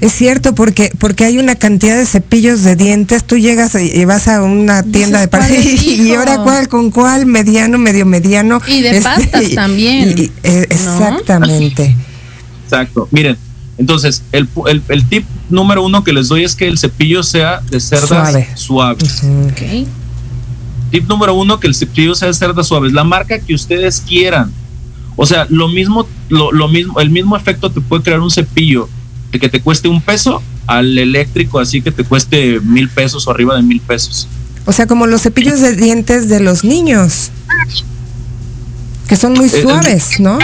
Es 0.00 0.12
cierto, 0.12 0.54
porque, 0.54 0.92
porque 0.98 1.24
hay 1.24 1.38
una 1.38 1.56
cantidad 1.56 1.96
de 1.96 2.06
cepillos 2.06 2.62
de 2.62 2.76
dientes. 2.76 3.24
Tú 3.24 3.36
llegas 3.36 3.74
y 3.74 4.04
vas 4.04 4.28
a 4.28 4.42
una 4.42 4.84
tienda 4.84 5.20
de 5.20 5.28
¿cuál 5.28 5.42
pareja 5.42 5.68
y, 5.68 6.14
ahora 6.14 6.38
cuál, 6.44 6.68
con 6.68 6.90
cuál, 6.92 7.26
mediano, 7.26 7.78
medio 7.78 8.06
mediano. 8.06 8.60
Y 8.68 8.80
de 8.82 9.00
pastas 9.00 9.50
y- 9.50 9.54
también, 9.56 10.14
y- 10.16 10.30
eh, 10.44 10.66
¿no? 10.68 10.74
Exactamente. 10.76 11.96
Exacto. 12.64 13.08
Miren, 13.10 13.36
entonces, 13.76 14.22
el, 14.30 14.48
el, 14.68 14.82
el 14.88 15.08
tip 15.08 15.24
número 15.50 15.84
uno 15.84 16.04
que 16.04 16.12
les 16.12 16.28
doy 16.28 16.44
es 16.44 16.54
que 16.54 16.68
el 16.68 16.78
cepillo 16.78 17.22
sea 17.24 17.60
de 17.68 17.80
cerdas 17.80 18.08
Suave. 18.08 18.48
suaves. 18.54 19.22
Tip 20.90 21.08
número 21.08 21.34
uno, 21.34 21.58
que 21.60 21.66
el 21.66 21.74
cepillo 21.74 22.14
sea 22.14 22.28
de 22.28 22.34
cerdas 22.34 22.66
suaves, 22.68 22.92
la 22.92 23.04
marca 23.04 23.38
que 23.38 23.52
ustedes 23.54 24.00
quieran. 24.06 24.52
O 25.16 25.26
sea, 25.26 25.46
lo 25.50 25.68
mismo, 25.68 26.06
lo, 26.28 26.52
lo 26.52 26.68
mismo, 26.68 27.00
el 27.00 27.10
mismo 27.10 27.36
efecto 27.36 27.70
te 27.70 27.80
puede 27.80 28.02
crear 28.02 28.20
un 28.20 28.30
cepillo 28.30 28.88
de 29.32 29.38
que 29.38 29.48
te 29.48 29.60
cueste 29.60 29.88
un 29.88 30.00
peso 30.00 30.42
al 30.66 30.96
eléctrico, 30.98 31.58
así 31.60 31.80
que 31.82 31.90
te 31.90 32.04
cueste 32.04 32.60
mil 32.60 32.88
pesos 32.88 33.26
o 33.26 33.30
arriba 33.30 33.56
de 33.56 33.62
mil 33.62 33.80
pesos. 33.80 34.28
O 34.66 34.72
sea, 34.72 34.86
como 34.86 35.06
los 35.06 35.22
cepillos 35.22 35.60
de 35.60 35.74
dientes 35.74 36.28
de 36.28 36.40
los 36.40 36.62
niños. 36.64 37.30
Que 39.08 39.16
son 39.16 39.32
muy 39.32 39.46
Eh, 39.46 39.62
suaves, 39.62 40.20
¿no? 40.20 40.38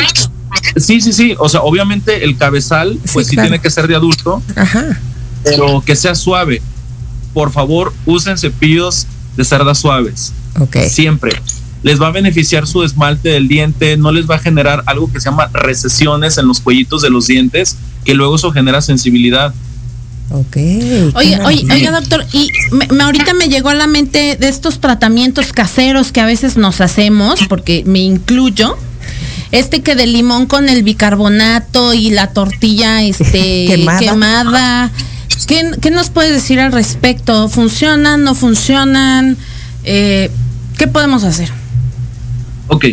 Sí, 0.77 1.01
sí, 1.01 1.13
sí. 1.13 1.35
O 1.39 1.49
sea, 1.49 1.61
obviamente 1.61 2.25
el 2.25 2.37
cabezal, 2.39 2.95
Sí, 3.05 3.11
pues 3.13 3.27
sí 3.27 3.35
claro. 3.35 3.49
tiene 3.51 3.63
que 3.63 3.69
ser 3.71 3.87
de 3.87 3.95
adulto, 3.97 4.43
Ajá. 4.57 4.99
pero 5.43 5.83
que 5.85 5.95
sea 5.97 6.15
suave. 6.15 6.63
Por 7.35 7.51
favor, 7.53 7.93
usen 8.07 8.39
cepillos 8.39 9.07
de 9.37 9.45
cerdas 9.45 9.79
suaves. 9.79 10.33
Ok. 10.59 10.77
Siempre. 10.89 11.33
Les 11.85 12.01
va 12.03 12.09
a 12.09 12.11
beneficiar 12.11 12.67
su 12.67 12.83
esmalte 12.83 13.29
del 13.29 13.47
diente, 13.47 13.97
no 13.97 14.11
les 14.11 14.29
va 14.29 14.35
a 14.37 14.39
generar 14.41 14.83
algo 14.87 15.13
que 15.13 15.21
se 15.21 15.31
llama 15.31 15.49
recesiones 15.53 16.37
en 16.39 16.49
los 16.49 16.61
cuellitos 16.61 17.03
de 17.03 17.11
los 17.11 17.27
dientes, 17.29 17.77
que 18.05 18.15
luego 18.15 18.35
eso 18.37 18.51
genera 18.51 18.81
sensibilidad. 18.81 19.55
Ok. 20.31 20.57
Oye, 21.15 21.39
oye, 21.45 21.67
oiga, 21.71 21.91
doctor, 21.93 22.25
y 22.33 22.49
me- 22.73 22.89
me- 22.89 23.05
ahorita 23.05 23.35
me 23.35 23.49
llegó 23.49 23.69
a 23.69 23.75
la 23.75 23.87
mente 23.87 24.37
de 24.41 24.49
estos 24.49 24.81
tratamientos 24.81 25.53
caseros 25.53 26.11
que 26.11 26.21
a 26.21 26.27
veces 26.27 26.57
nos 26.57 26.81
hacemos, 26.81 27.39
porque 27.49 27.85
me 27.87 28.01
incluyo. 28.01 28.77
Este 29.53 29.83
que 29.83 29.95
de 29.95 30.07
limón 30.07 30.47
con 30.47 30.69
el 30.69 30.83
bicarbonato 30.83 31.95
y 31.95 32.11
la 32.11 32.33
tortilla 32.33 33.03
este 33.05 33.67
Quemada. 33.69 33.99
quemada. 34.01 34.91
¿Qué, 35.47 35.71
qué 35.81 35.91
nos 35.91 36.09
puedes 36.11 36.33
decir 36.33 36.59
al 36.59 36.73
respecto? 36.73 37.49
¿Funcionan? 37.51 38.25
¿No 38.25 38.35
funcionan? 38.35 39.37
Eh, 39.85 40.31
¿Qué 40.79 40.89
podemos 40.89 41.23
hacer? 41.23 41.53
Ok. 42.69 42.87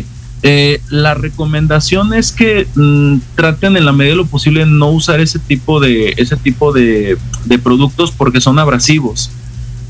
eh, 0.44 0.82
la 0.90 1.14
recomendación 1.14 2.14
es 2.14 2.32
que 2.32 2.68
mm, 2.76 3.18
traten 3.36 3.78
en 3.78 3.86
la 3.86 3.92
medida 3.92 4.12
de 4.14 4.18
lo 4.18 4.26
posible 4.26 4.66
no 4.66 4.90
usar 4.90 5.20
ese 5.20 5.38
tipo 5.40 5.80
de 5.80 6.14
ese 6.18 6.36
tipo 6.36 6.74
de, 6.74 7.18
de 7.46 7.60
productos 7.60 8.12
porque 8.12 8.42
son 8.42 8.58
abrasivos. 8.60 9.30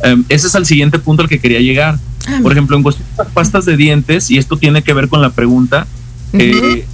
Em, 0.03 0.23
ese 0.29 0.47
es 0.47 0.55
el 0.55 0.65
siguiente 0.65 0.99
punto 0.99 1.23
al 1.23 1.29
que 1.29 1.39
quería 1.39 1.59
llegar. 1.59 1.99
Ah, 2.27 2.39
Por 2.41 2.51
ejemplo, 2.51 2.75
en 2.77 2.83
cuestión 2.83 3.07
de 3.11 3.23
las 3.23 3.33
pastas 3.33 3.65
de 3.65 3.77
dientes, 3.77 4.29
y 4.29 4.37
esto 4.37 4.57
tiene 4.57 4.81
que 4.83 4.93
ver 4.93 5.07
con 5.07 5.21
la 5.21 5.31
pregunta, 5.31 5.87
eh, 6.33 6.85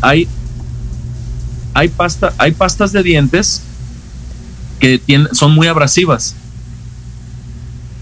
hay, 0.00 0.28
hay, 1.74 1.88
pasta, 1.88 2.32
hay 2.38 2.52
pastas 2.52 2.92
de 2.92 3.02
dientes 3.02 3.62
que 4.78 4.98
tienen, 4.98 5.34
son 5.34 5.52
muy 5.52 5.66
abrasivas. 5.68 6.34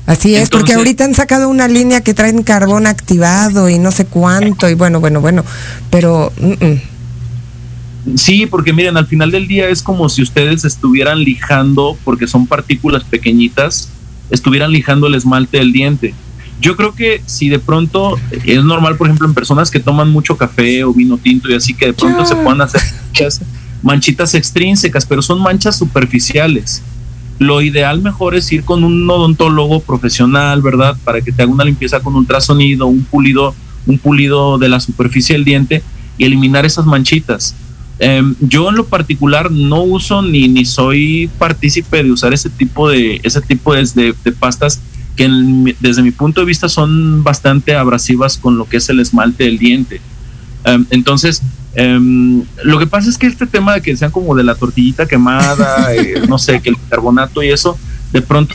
Así 0.06 0.34
es, 0.34 0.50
porque 0.50 0.74
ahorita 0.74 1.04
han 1.04 1.14
sacado 1.14 1.48
una 1.48 1.66
línea 1.66 2.02
que 2.02 2.12
traen 2.12 2.42
carbón 2.42 2.86
activado 2.86 3.70
y 3.70 3.78
no 3.78 3.90
sé 3.90 4.04
cuánto, 4.04 4.68
y 4.68 4.74
bueno, 4.74 5.00
bueno, 5.00 5.20
bueno, 5.20 5.44
pero 5.90 6.30
Sí, 8.16 8.44
porque 8.46 8.72
miren, 8.72 8.98
al 8.98 9.06
final 9.06 9.30
del 9.30 9.48
día 9.48 9.68
es 9.68 9.82
como 9.82 10.08
si 10.10 10.22
ustedes 10.22 10.64
estuvieran 10.64 11.20
lijando, 11.20 11.96
porque 12.04 12.26
son 12.26 12.46
partículas 12.46 13.02
pequeñitas, 13.04 13.88
estuvieran 14.30 14.72
lijando 14.72 15.06
el 15.06 15.14
esmalte 15.14 15.58
del 15.58 15.72
diente. 15.72 16.14
Yo 16.60 16.76
creo 16.76 16.94
que 16.94 17.22
si 17.26 17.48
de 17.48 17.58
pronto 17.58 18.18
es 18.30 18.62
normal, 18.62 18.96
por 18.96 19.06
ejemplo, 19.06 19.26
en 19.26 19.34
personas 19.34 19.70
que 19.70 19.80
toman 19.80 20.10
mucho 20.10 20.36
café 20.36 20.84
o 20.84 20.92
vino 20.92 21.16
tinto 21.16 21.50
y 21.50 21.54
así, 21.54 21.74
que 21.74 21.86
de 21.86 21.92
pronto 21.94 22.26
se 22.26 22.36
puedan 22.36 22.60
hacer 22.60 22.80
manchitas 23.82 24.34
extrínsecas, 24.34 25.06
pero 25.06 25.22
son 25.22 25.40
manchas 25.40 25.76
superficiales. 25.76 26.82
Lo 27.38 27.60
ideal 27.62 28.00
mejor 28.00 28.34
es 28.34 28.50
ir 28.52 28.64
con 28.64 28.84
un 28.84 29.08
odontólogo 29.08 29.80
profesional, 29.80 30.62
¿verdad? 30.62 30.96
Para 31.04 31.20
que 31.20 31.32
te 31.32 31.42
haga 31.42 31.52
una 31.52 31.64
limpieza 31.64 32.00
con 32.00 32.14
ultrasonido, 32.14 32.86
un 32.86 33.04
pulido, 33.04 33.54
un 33.86 33.98
pulido 33.98 34.58
de 34.58 34.68
la 34.68 34.80
superficie 34.80 35.34
del 35.34 35.44
diente 35.44 35.82
y 36.16 36.24
eliminar 36.24 36.64
esas 36.64 36.86
manchitas. 36.86 37.54
Em, 37.98 38.34
yo 38.40 38.68
en 38.70 38.76
lo 38.76 38.86
particular 38.86 39.50
no 39.50 39.82
uso 39.82 40.20
ni, 40.22 40.48
ni 40.48 40.64
soy 40.64 41.30
partícipe 41.38 42.02
de 42.02 42.10
usar 42.10 42.32
ese 42.32 42.50
tipo 42.50 42.88
de, 42.88 43.20
ese 43.22 43.40
tipo 43.40 43.72
de, 43.72 44.14
de, 44.24 44.32
pastas 44.32 44.80
que 45.14 45.28
desde 45.78 46.02
mi 46.02 46.10
punto 46.10 46.40
de 46.40 46.46
vista 46.46 46.68
son 46.68 47.22
bastante 47.22 47.76
abrasivas 47.76 48.36
con 48.36 48.58
lo 48.58 48.68
que 48.68 48.78
es 48.78 48.88
el 48.88 48.98
esmalte 48.98 49.44
del 49.44 49.58
diente. 49.58 50.00
Em, 50.64 50.86
entonces, 50.90 51.42
em, 51.74 52.44
lo 52.62 52.78
que 52.78 52.86
pasa 52.86 53.08
es 53.08 53.18
que 53.18 53.26
este 53.26 53.46
tema 53.46 53.74
de 53.74 53.82
que 53.82 53.96
sean 53.96 54.10
como 54.10 54.34
de 54.34 54.44
la 54.44 54.54
tortillita 54.54 55.06
quemada, 55.06 55.94
eh, 55.94 56.22
no 56.28 56.38
sé, 56.38 56.60
que 56.60 56.70
el 56.70 56.76
carbonato 56.88 57.42
y 57.42 57.50
eso, 57.50 57.78
de 58.12 58.22
pronto, 58.22 58.54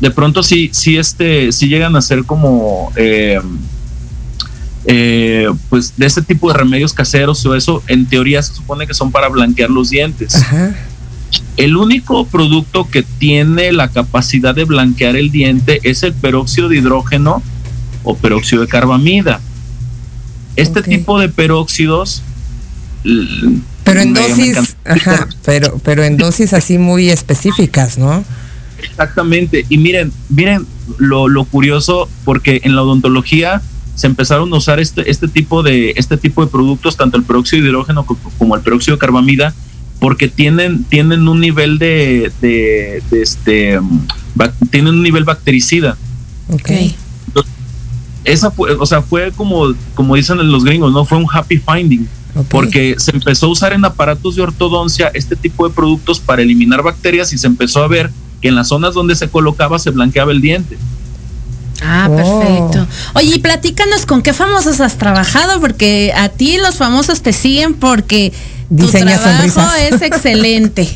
de 0.00 0.10
pronto 0.10 0.42
sí, 0.42 0.70
sí, 0.72 0.96
este, 0.96 1.52
sí 1.52 1.68
llegan 1.68 1.96
a 1.96 2.00
ser 2.00 2.24
como 2.24 2.92
eh, 4.90 5.48
pues 5.68 5.94
de 5.98 6.06
este 6.06 6.22
tipo 6.22 6.50
de 6.50 6.58
remedios 6.58 6.94
caseros 6.94 7.44
o 7.44 7.54
eso, 7.54 7.82
en 7.88 8.06
teoría 8.06 8.42
se 8.42 8.54
supone 8.54 8.86
que 8.86 8.94
son 8.94 9.12
para 9.12 9.28
blanquear 9.28 9.68
los 9.68 9.90
dientes. 9.90 10.42
El 11.58 11.76
único 11.76 12.24
producto 12.26 12.88
que 12.88 13.02
tiene 13.02 13.72
la 13.72 13.88
capacidad 13.88 14.54
de 14.54 14.64
blanquear 14.64 15.16
el 15.16 15.30
diente 15.30 15.80
es 15.82 16.02
el 16.04 16.14
peróxido 16.14 16.68
de 16.68 16.78
hidrógeno 16.78 17.42
o 18.02 18.16
peróxido 18.16 18.62
de 18.62 18.68
carbamida. 18.68 19.40
Este 20.62 20.82
tipo 20.82 21.18
de 21.18 21.28
peróxidos 21.28 22.22
pero 23.84 24.00
en 24.00 24.12
dosis, 24.12 24.76
pero, 25.44 25.80
pero 25.82 26.04
en 26.04 26.16
dosis 26.16 26.52
así 26.52 26.78
muy 26.78 27.10
específicas, 27.10 27.96
¿no? 27.96 28.24
Exactamente. 28.82 29.64
Y 29.68 29.78
miren, 29.78 30.12
miren 30.28 30.66
lo, 30.98 31.28
lo 31.28 31.44
curioso, 31.44 32.08
porque 32.24 32.60
en 32.64 32.74
la 32.74 32.82
odontología 32.82 33.62
se 33.94 34.06
empezaron 34.06 34.52
a 34.52 34.56
usar 34.56 34.78
este, 34.78 35.10
este, 35.10 35.26
tipo 35.26 35.62
de, 35.62 35.94
este 35.96 36.16
tipo 36.16 36.44
de 36.44 36.50
productos, 36.50 36.96
tanto 36.96 37.16
el 37.16 37.24
peróxido 37.24 37.62
de 37.62 37.68
hidrógeno 37.68 38.04
como 38.38 38.54
el 38.54 38.60
peróxido 38.60 38.96
de 38.96 39.00
carbamida, 39.00 39.54
porque 40.00 40.28
tienen, 40.28 40.84
tienen 40.84 41.26
un 41.26 41.40
nivel 41.40 41.78
de, 41.78 42.30
de, 42.40 43.02
este, 43.10 43.80
tienen 44.70 44.94
un 44.94 45.02
nivel 45.02 45.24
bactericida. 45.24 45.96
Ok. 46.50 46.70
Esa 48.32 48.50
fue, 48.50 48.72
o 48.72 48.86
sea, 48.86 49.02
fue 49.02 49.32
como, 49.32 49.74
como 49.94 50.14
dicen 50.14 50.50
los 50.50 50.64
gringos, 50.64 50.92
¿no? 50.92 51.04
Fue 51.04 51.18
un 51.18 51.26
happy 51.30 51.58
finding. 51.58 52.08
Porque 52.50 52.94
se 52.98 53.10
empezó 53.10 53.46
a 53.46 53.48
usar 53.48 53.72
en 53.72 53.84
aparatos 53.84 54.36
de 54.36 54.42
ortodoncia 54.42 55.10
este 55.14 55.34
tipo 55.34 55.66
de 55.66 55.74
productos 55.74 56.20
para 56.20 56.42
eliminar 56.42 56.82
bacterias 56.82 57.32
y 57.32 57.38
se 57.38 57.48
empezó 57.48 57.82
a 57.82 57.88
ver 57.88 58.10
que 58.40 58.48
en 58.48 58.54
las 58.54 58.68
zonas 58.68 58.94
donde 58.94 59.16
se 59.16 59.28
colocaba 59.28 59.78
se 59.78 59.90
blanqueaba 59.90 60.30
el 60.30 60.40
diente. 60.40 60.78
Ah, 61.82 62.08
perfecto. 62.08 62.86
Oye, 63.14 63.36
y 63.36 63.38
platícanos 63.38 64.06
con 64.06 64.22
qué 64.22 64.32
famosos 64.32 64.80
has 64.80 64.98
trabajado, 64.98 65.60
porque 65.60 66.12
a 66.16 66.28
ti 66.28 66.58
los 66.58 66.76
famosos 66.76 67.22
te 67.22 67.32
siguen 67.32 67.74
porque 67.74 68.32
tu 68.76 68.86
trabajo 68.88 69.62
es 69.90 70.02
excelente. 70.02 70.88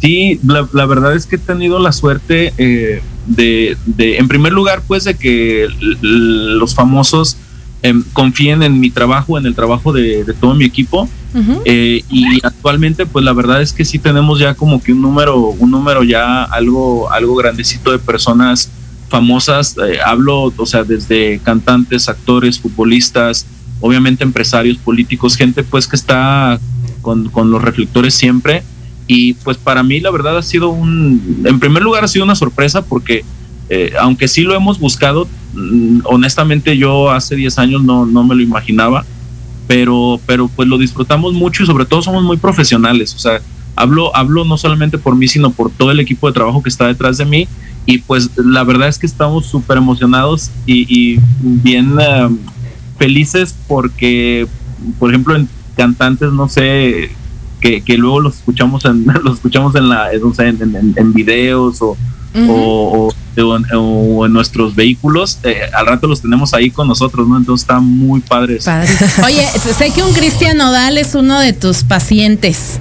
Sí, 0.00 0.40
la, 0.44 0.86
verdad 0.86 1.14
es 1.14 1.26
que 1.26 1.36
he 1.36 1.38
tenido 1.38 1.78
la 1.78 1.92
suerte 1.92 2.52
eh, 2.56 3.02
de, 3.28 3.76
en 3.98 4.28
primer 4.28 4.52
lugar, 4.52 4.82
pues, 4.86 5.04
de 5.04 5.14
que 5.14 5.68
los 6.00 6.74
famosos 6.74 7.36
em, 7.82 8.02
confíen 8.12 8.62
en 8.62 8.80
mi 8.80 8.90
trabajo, 8.90 9.38
en 9.38 9.46
el 9.46 9.54
trabajo 9.54 9.92
de, 9.92 10.24
todo 10.40 10.54
mi 10.54 10.64
equipo. 10.64 11.08
Eh, 11.64 12.02
y 12.10 12.40
actualmente, 12.42 13.06
pues, 13.06 13.24
la 13.24 13.32
verdad 13.32 13.62
es 13.62 13.72
que 13.72 13.84
sí 13.84 13.98
tenemos 13.98 14.40
ya 14.40 14.54
como 14.54 14.82
que 14.82 14.92
un 14.92 15.02
número, 15.02 15.38
un 15.38 15.70
número 15.70 16.02
ya 16.02 16.42
algo, 16.44 17.10
algo 17.12 17.36
grandecito 17.36 17.92
de 17.92 17.98
personas 17.98 18.70
famosas, 19.08 19.76
eh, 19.78 19.98
hablo, 20.04 20.52
o 20.56 20.66
sea, 20.66 20.84
desde 20.84 21.38
cantantes, 21.40 22.08
actores, 22.08 22.58
futbolistas, 22.58 23.46
obviamente 23.80 24.24
empresarios, 24.24 24.78
políticos, 24.78 25.36
gente 25.36 25.62
pues 25.62 25.86
que 25.86 25.96
está 25.96 26.58
con, 27.02 27.30
los 27.50 27.62
reflectores 27.62 28.14
siempre. 28.14 28.62
Y 29.08 29.32
pues 29.32 29.56
para 29.56 29.82
mí 29.82 29.98
la 29.98 30.10
verdad 30.10 30.38
ha 30.38 30.42
sido 30.42 30.68
un, 30.68 31.42
en 31.44 31.58
primer 31.58 31.82
lugar 31.82 32.04
ha 32.04 32.08
sido 32.08 32.24
una 32.24 32.34
sorpresa 32.34 32.82
porque 32.82 33.24
eh, 33.70 33.92
aunque 33.98 34.28
sí 34.28 34.42
lo 34.42 34.54
hemos 34.54 34.78
buscado, 34.78 35.26
mm, 35.54 36.00
honestamente 36.04 36.76
yo 36.76 37.10
hace 37.10 37.34
10 37.34 37.58
años 37.58 37.82
no, 37.82 38.06
no 38.06 38.22
me 38.22 38.34
lo 38.34 38.42
imaginaba, 38.42 39.04
pero, 39.66 40.20
pero 40.26 40.48
pues 40.48 40.68
lo 40.68 40.78
disfrutamos 40.78 41.34
mucho 41.34 41.62
y 41.62 41.66
sobre 41.66 41.84
todo 41.84 42.02
somos 42.02 42.22
muy 42.22 42.36
profesionales, 42.36 43.14
o 43.14 43.18
sea, 43.18 43.40
hablo, 43.76 44.14
hablo 44.16 44.44
no 44.44 44.56
solamente 44.56 44.98
por 44.98 45.16
mí, 45.16 45.28
sino 45.28 45.50
por 45.50 45.70
todo 45.70 45.90
el 45.90 46.00
equipo 46.00 46.26
de 46.26 46.34
trabajo 46.34 46.62
que 46.62 46.70
está 46.70 46.86
detrás 46.86 47.18
de 47.18 47.24
mí 47.24 47.48
y 47.88 47.98
pues 47.98 48.30
la 48.36 48.64
verdad 48.64 48.88
es 48.88 48.98
que 48.98 49.06
estamos 49.06 49.46
súper 49.46 49.78
emocionados 49.78 50.50
y, 50.66 51.18
bien 51.40 51.92
um, 51.98 52.38
felices 52.98 53.54
porque, 53.66 54.46
por 54.98 55.08
ejemplo, 55.08 55.34
en 55.34 55.48
cantantes, 55.74 56.30
no 56.32 56.48
sé, 56.48 57.10
que, 57.60 57.82
luego 57.96 58.20
los 58.20 58.36
escuchamos 58.36 58.84
en, 58.84 59.04
los 59.24 59.34
escuchamos 59.34 59.74
en 59.74 59.88
la, 59.88 60.12
en, 60.12 60.94
en, 60.96 61.12
videos 61.12 61.80
o, 61.80 61.96
o, 62.48 63.12
en 64.26 64.32
nuestros 64.32 64.74
vehículos, 64.74 65.38
eh, 65.44 65.60
al 65.72 65.86
rato 65.86 66.06
los 66.06 66.22
tenemos 66.22 66.54
ahí 66.54 66.70
con 66.70 66.88
nosotros, 66.88 67.28
¿no? 67.28 67.36
Entonces 67.36 67.64
está 67.64 67.80
muy 67.80 68.20
padre. 68.20 68.58
padre. 68.64 68.88
Oye, 69.24 69.46
sé 69.76 69.90
que 69.92 70.02
un 70.02 70.12
Cristian 70.12 70.56
Nodal 70.56 70.98
es 70.98 71.14
uno 71.14 71.40
de 71.40 71.52
tus 71.52 71.84
pacientes. 71.84 72.78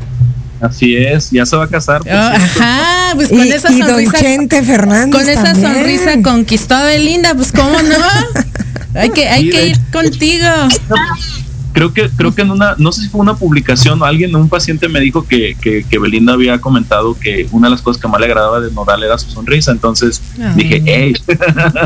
Así 0.59 0.95
es, 0.95 1.29
ya 1.29 1.45
se 1.45 1.55
va 1.55 1.65
a 1.65 1.67
casar. 1.67 2.01
Ah, 2.09 2.33
ajá, 2.35 3.15
pues 3.15 3.29
con 3.29 3.41
esa 3.41 3.69
sonrisa. 3.69 4.17
con 5.11 5.29
esa 5.29 5.53
sonrisa 5.53 6.21
conquistó 6.23 6.75
a 6.75 6.83
Belinda, 6.85 7.35
pues 7.35 7.51
cómo 7.51 7.79
no. 7.79 7.95
hay 8.99 9.11
que, 9.11 9.27
hay 9.27 9.49
que 9.49 9.67
ir 9.67 9.79
contigo. 9.91 10.47
Creo 11.77 11.93
que, 11.93 12.09
creo 12.09 12.33
que 12.33 12.41
en 12.41 12.49
una, 12.49 12.73
no 12.79 12.91
sé 12.91 13.03
si 13.03 13.07
fue 13.07 13.21
una 13.21 13.35
publicación, 13.35 14.01
alguien, 14.01 14.35
un 14.35 14.49
paciente 14.49 14.89
me 14.89 14.99
dijo 14.99 15.27
que, 15.27 15.55
que, 15.61 15.99
Belinda 15.99 16.33
había 16.33 16.59
comentado 16.59 17.15
que 17.19 17.47
una 17.51 17.67
de 17.67 17.71
las 17.71 17.83
cosas 17.83 18.01
que 18.01 18.07
más 18.07 18.19
le 18.19 18.25
agradaba 18.25 18.59
de 18.59 18.71
Nodal 18.71 19.03
era 19.03 19.15
su 19.19 19.29
sonrisa. 19.29 19.73
Entonces 19.73 20.19
dije, 20.55 20.81
hey. 20.87 21.13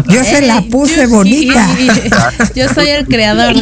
Yo 0.08 0.24
se 0.24 0.44
la 0.44 0.62
puse 0.62 1.08
bonita. 1.08 1.76
yo 2.56 2.70
soy 2.74 2.88
el 2.88 3.06
creador 3.06 3.54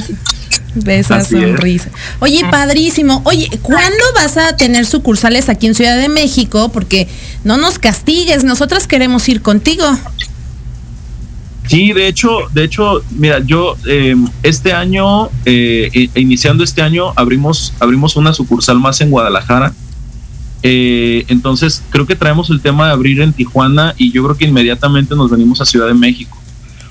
de 0.75 0.99
esa 0.99 1.25
sonrisa. 1.25 1.89
Oye, 2.19 2.45
padrísimo. 2.51 3.23
Oye, 3.25 3.49
¿cuándo 3.63 4.03
vas 4.13 4.37
a 4.37 4.55
tener 4.55 4.85
sucursales 4.85 5.49
aquí 5.49 5.65
en 5.65 5.73
Ciudad 5.73 5.97
de 5.97 6.09
México? 6.09 6.69
Porque 6.69 7.07
no 7.43 7.57
nos 7.57 7.79
castigues, 7.79 8.43
nosotras 8.43 8.85
queremos 8.85 9.27
ir 9.29 9.41
contigo. 9.41 9.83
Sí, 11.69 11.93
de 11.93 12.07
hecho, 12.07 12.47
de 12.51 12.63
hecho, 12.63 13.03
mira, 13.11 13.41
yo 13.45 13.77
eh, 13.85 14.15
este 14.41 14.73
año, 14.73 15.29
eh, 15.45 16.09
iniciando 16.15 16.63
este 16.63 16.81
año, 16.81 17.13
abrimos, 17.15 17.75
abrimos 17.79 18.15
una 18.15 18.33
sucursal 18.33 18.79
más 18.79 19.01
en 19.01 19.11
Guadalajara. 19.11 19.71
Eh, 20.63 21.25
entonces, 21.27 21.83
creo 21.91 22.07
que 22.07 22.15
traemos 22.15 22.49
el 22.49 22.59
tema 22.59 22.87
de 22.87 22.93
abrir 22.93 23.21
en 23.21 23.33
Tijuana 23.33 23.93
y 23.99 24.11
yo 24.11 24.23
creo 24.23 24.35
que 24.35 24.45
inmediatamente 24.45 25.15
nos 25.15 25.29
venimos 25.29 25.61
a 25.61 25.65
Ciudad 25.65 25.85
de 25.85 25.93
México. 25.93 26.35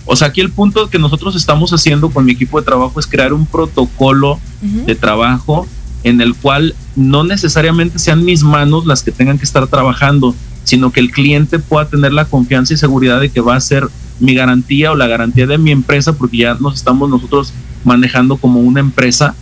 O 0.06 0.14
sea, 0.14 0.28
aquí 0.28 0.40
el 0.40 0.52
punto 0.52 0.88
que 0.88 1.00
nosotros 1.00 1.34
estamos 1.34 1.72
haciendo 1.72 2.10
con 2.10 2.24
mi 2.24 2.30
equipo 2.30 2.60
de 2.60 2.64
trabajo 2.64 3.00
es 3.00 3.06
crear 3.08 3.32
un 3.32 3.46
protocolo 3.46 4.38
de 4.62 4.94
trabajo 4.94 5.66
en 6.04 6.20
el 6.20 6.36
cual 6.36 6.76
no 6.94 7.24
necesariamente 7.24 7.98
sean 7.98 8.24
mis 8.24 8.44
manos 8.44 8.86
las 8.86 9.02
que 9.02 9.10
tengan 9.10 9.38
que 9.38 9.44
estar 9.44 9.66
trabajando, 9.66 10.36
sino 10.62 10.92
que 10.92 11.00
el 11.00 11.10
cliente 11.10 11.58
pueda 11.58 11.88
tener 11.88 12.12
la 12.12 12.26
confianza 12.26 12.74
y 12.74 12.76
seguridad 12.76 13.20
de 13.20 13.30
que 13.30 13.40
va 13.40 13.56
a 13.56 13.60
ser 13.60 13.88
mi 14.20 14.34
garantía 14.34 14.92
o 14.92 14.96
la 14.96 15.06
garantía 15.06 15.46
de 15.46 15.58
mi 15.58 15.70
empresa, 15.70 16.12
porque 16.12 16.38
ya 16.38 16.54
nos 16.54 16.74
estamos 16.74 17.08
nosotros 17.08 17.52
manejando 17.84 18.36
como 18.36 18.60
una 18.60 18.80
empresa 18.80 19.34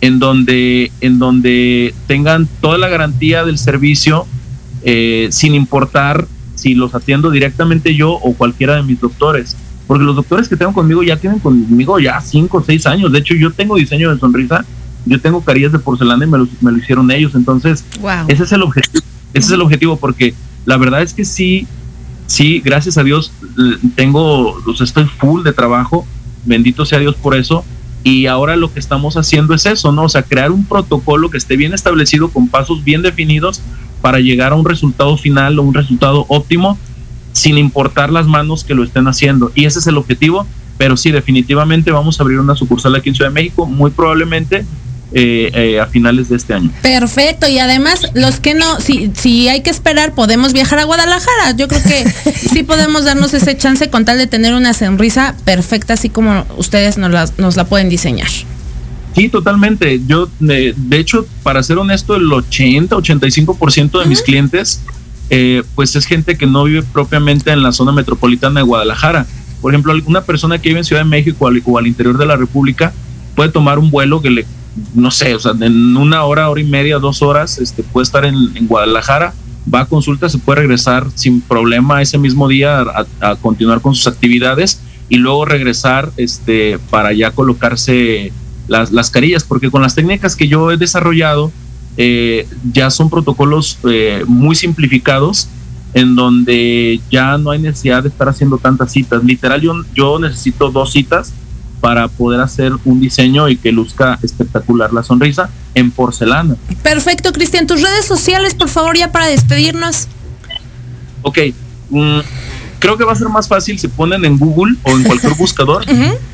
en 0.00 0.18
donde, 0.18 0.90
en 1.00 1.18
donde 1.18 1.94
tengan 2.06 2.48
toda 2.60 2.78
la 2.78 2.88
garantía 2.88 3.44
del 3.44 3.58
servicio 3.58 4.26
eh, 4.84 5.28
sin 5.30 5.54
importar 5.54 6.26
si 6.54 6.74
los 6.74 6.94
atiendo 6.94 7.30
directamente 7.30 7.94
yo 7.94 8.12
o 8.12 8.34
cualquiera 8.34 8.76
de 8.76 8.82
mis 8.82 9.00
doctores 9.00 9.56
porque 9.86 10.04
los 10.04 10.16
doctores 10.16 10.48
que 10.48 10.56
tengo 10.56 10.72
conmigo 10.72 11.02
ya 11.02 11.16
tienen 11.16 11.38
conmigo 11.38 11.98
ya 11.98 12.18
5 12.20 12.56
o 12.56 12.64
6 12.64 12.86
años. 12.86 13.12
De 13.12 13.18
hecho, 13.18 13.34
yo 13.34 13.50
tengo 13.50 13.76
diseño 13.76 14.10
de 14.10 14.18
sonrisa, 14.18 14.64
yo 15.04 15.20
tengo 15.20 15.42
carillas 15.42 15.72
de 15.72 15.78
porcelana 15.78 16.24
y 16.24 16.28
me 16.28 16.38
lo, 16.38 16.48
me 16.62 16.72
lo 16.72 16.78
hicieron 16.78 17.10
ellos. 17.10 17.34
Entonces, 17.34 17.84
ese 18.28 18.44
es 18.44 18.52
el 18.52 18.62
objetivo. 18.62 19.04
Ese 19.34 19.46
es 19.48 19.52
el 19.52 19.60
objetivo, 19.60 19.96
porque 19.96 20.34
la 20.64 20.76
verdad 20.76 21.02
es 21.02 21.12
que 21.12 21.24
sí, 21.24 21.66
sí, 22.26 22.60
gracias 22.64 22.96
a 22.96 23.04
Dios, 23.04 23.32
tengo, 23.94 24.58
los 24.66 24.80
estoy 24.80 25.04
full 25.04 25.42
de 25.42 25.52
trabajo. 25.52 26.06
Bendito 26.44 26.84
sea 26.84 26.98
Dios 26.98 27.14
por 27.14 27.34
eso. 27.34 27.64
Y 28.04 28.26
ahora 28.26 28.56
lo 28.56 28.72
que 28.72 28.80
estamos 28.80 29.16
haciendo 29.16 29.54
es 29.54 29.64
eso, 29.66 29.92
¿no? 29.92 30.04
O 30.04 30.08
sea, 30.08 30.22
crear 30.22 30.50
un 30.50 30.64
protocolo 30.64 31.30
que 31.30 31.38
esté 31.38 31.56
bien 31.56 31.72
establecido 31.72 32.30
con 32.30 32.48
pasos 32.48 32.82
bien 32.82 33.02
definidos 33.02 33.62
para 34.00 34.18
llegar 34.18 34.52
a 34.52 34.56
un 34.56 34.64
resultado 34.64 35.16
final 35.16 35.58
o 35.58 35.62
un 35.62 35.74
resultado 35.74 36.26
óptimo 36.28 36.78
sin 37.32 37.58
importar 37.58 38.12
las 38.12 38.26
manos 38.26 38.64
que 38.64 38.74
lo 38.74 38.82
estén 38.82 39.06
haciendo. 39.06 39.52
Y 39.54 39.66
ese 39.66 39.78
es 39.78 39.86
el 39.86 39.96
objetivo, 39.96 40.46
pero 40.78 40.96
sí, 40.96 41.12
definitivamente 41.12 41.92
vamos 41.92 42.18
a 42.18 42.24
abrir 42.24 42.40
una 42.40 42.56
sucursal 42.56 42.94
aquí 42.96 43.10
en 43.10 43.14
Ciudad 43.14 43.30
de 43.30 43.34
México, 43.34 43.66
muy 43.66 43.90
probablemente 43.92 44.66
eh, 45.14 45.50
eh, 45.54 45.80
a 45.80 45.86
finales 45.86 46.28
de 46.28 46.36
este 46.36 46.54
año. 46.54 46.70
Perfecto, 46.82 47.48
y 47.48 47.58
además 47.58 48.06
los 48.14 48.40
que 48.40 48.54
no, 48.54 48.80
si, 48.80 49.10
si 49.14 49.48
hay 49.48 49.60
que 49.62 49.70
esperar, 49.70 50.14
podemos 50.14 50.52
viajar 50.52 50.78
a 50.78 50.84
Guadalajara. 50.84 51.52
Yo 51.56 51.68
creo 51.68 51.82
que 51.82 52.04
sí 52.32 52.62
podemos 52.62 53.04
darnos 53.04 53.34
ese 53.34 53.56
chance 53.56 53.90
con 53.90 54.04
tal 54.04 54.18
de 54.18 54.26
tener 54.26 54.54
una 54.54 54.72
sonrisa 54.74 55.34
perfecta, 55.44 55.94
así 55.94 56.08
como 56.08 56.46
ustedes 56.56 56.98
nos 56.98 57.10
la, 57.10 57.28
nos 57.38 57.56
la 57.56 57.64
pueden 57.64 57.88
diseñar. 57.88 58.28
Sí, 59.14 59.28
totalmente. 59.28 60.00
Yo, 60.06 60.30
de, 60.40 60.74
de 60.76 60.96
hecho, 60.98 61.26
para 61.42 61.62
ser 61.62 61.76
honesto, 61.78 62.16
el 62.16 62.32
80, 62.32 62.96
85% 62.96 64.00
de 64.00 64.06
mis 64.06 64.22
clientes, 64.22 64.80
eh, 65.28 65.62
pues 65.74 65.94
es 65.96 66.06
gente 66.06 66.38
que 66.38 66.46
no 66.46 66.64
vive 66.64 66.82
propiamente 66.82 67.50
en 67.50 67.62
la 67.62 67.72
zona 67.72 67.92
metropolitana 67.92 68.60
de 68.60 68.64
Guadalajara. 68.64 69.26
Por 69.60 69.72
ejemplo, 69.72 69.92
una 70.06 70.22
persona 70.22 70.58
que 70.58 70.70
vive 70.70 70.80
en 70.80 70.84
Ciudad 70.84 71.02
de 71.02 71.08
México 71.08 71.46
al- 71.46 71.62
o 71.66 71.76
al 71.78 71.86
interior 71.86 72.16
de 72.16 72.24
la 72.26 72.36
República 72.36 72.92
puede 73.36 73.50
tomar 73.50 73.78
un 73.78 73.90
vuelo 73.90 74.20
que 74.22 74.30
le, 74.30 74.46
no 74.94 75.10
sé, 75.10 75.34
o 75.34 75.38
sea, 75.38 75.52
en 75.60 75.96
una 75.96 76.24
hora, 76.24 76.48
hora 76.48 76.60
y 76.60 76.64
media, 76.64 76.98
dos 76.98 77.22
horas, 77.22 77.58
este, 77.58 77.82
puede 77.82 78.04
estar 78.04 78.24
en, 78.24 78.66
Guadalajara, 78.66 79.34
va 79.72 79.80
a 79.80 79.86
consulta, 79.86 80.28
se 80.28 80.38
puede 80.38 80.60
regresar 80.60 81.06
sin 81.14 81.40
problema 81.40 82.02
ese 82.02 82.18
mismo 82.18 82.48
día 82.48 82.80
a, 82.80 83.06
a 83.20 83.36
continuar 83.36 83.80
con 83.80 83.94
sus 83.94 84.06
actividades 84.06 84.80
y 85.08 85.16
luego 85.16 85.44
regresar 85.44 86.10
este, 86.16 86.78
para 86.90 87.12
ya 87.12 87.32
colocarse 87.32 88.32
las, 88.68 88.92
las 88.92 89.10
carillas, 89.10 89.44
porque 89.44 89.70
con 89.70 89.82
las 89.82 89.94
técnicas 89.94 90.36
que 90.36 90.48
yo 90.48 90.70
he 90.70 90.76
desarrollado, 90.76 91.52
eh, 91.96 92.48
ya 92.72 92.90
son 92.90 93.10
protocolos 93.10 93.78
eh, 93.84 94.24
muy 94.26 94.54
simplificados 94.54 95.48
en 95.94 96.14
donde 96.14 97.00
ya 97.10 97.36
no 97.36 97.50
hay 97.50 97.58
necesidad 97.58 98.02
de 98.02 98.08
estar 98.08 98.28
haciendo 98.28 98.56
tantas 98.56 98.92
citas. 98.92 99.22
Literal, 99.22 99.60
yo, 99.60 99.74
yo 99.94 100.18
necesito 100.18 100.70
dos 100.70 100.92
citas 100.92 101.34
para 101.82 102.06
poder 102.06 102.40
hacer 102.40 102.72
un 102.84 103.00
diseño 103.00 103.48
y 103.48 103.56
que 103.56 103.72
luzca 103.72 104.16
espectacular 104.22 104.92
la 104.92 105.02
sonrisa 105.02 105.50
en 105.74 105.90
porcelana. 105.90 106.54
Perfecto, 106.80 107.32
Cristian, 107.32 107.66
tus 107.66 107.82
redes 107.82 108.04
sociales, 108.06 108.54
por 108.54 108.68
favor, 108.68 108.96
ya 108.96 109.10
para 109.10 109.26
despedirnos. 109.26 110.06
Ok, 111.22 111.38
mm, 111.90 112.20
creo 112.78 112.96
que 112.96 113.02
va 113.02 113.10
a 113.12 113.16
ser 113.16 113.28
más 113.28 113.48
fácil 113.48 113.80
si 113.80 113.88
ponen 113.88 114.24
en 114.24 114.38
Google 114.38 114.76
o 114.84 114.92
en 114.92 115.02
cualquier 115.02 115.34
buscador 115.38 115.84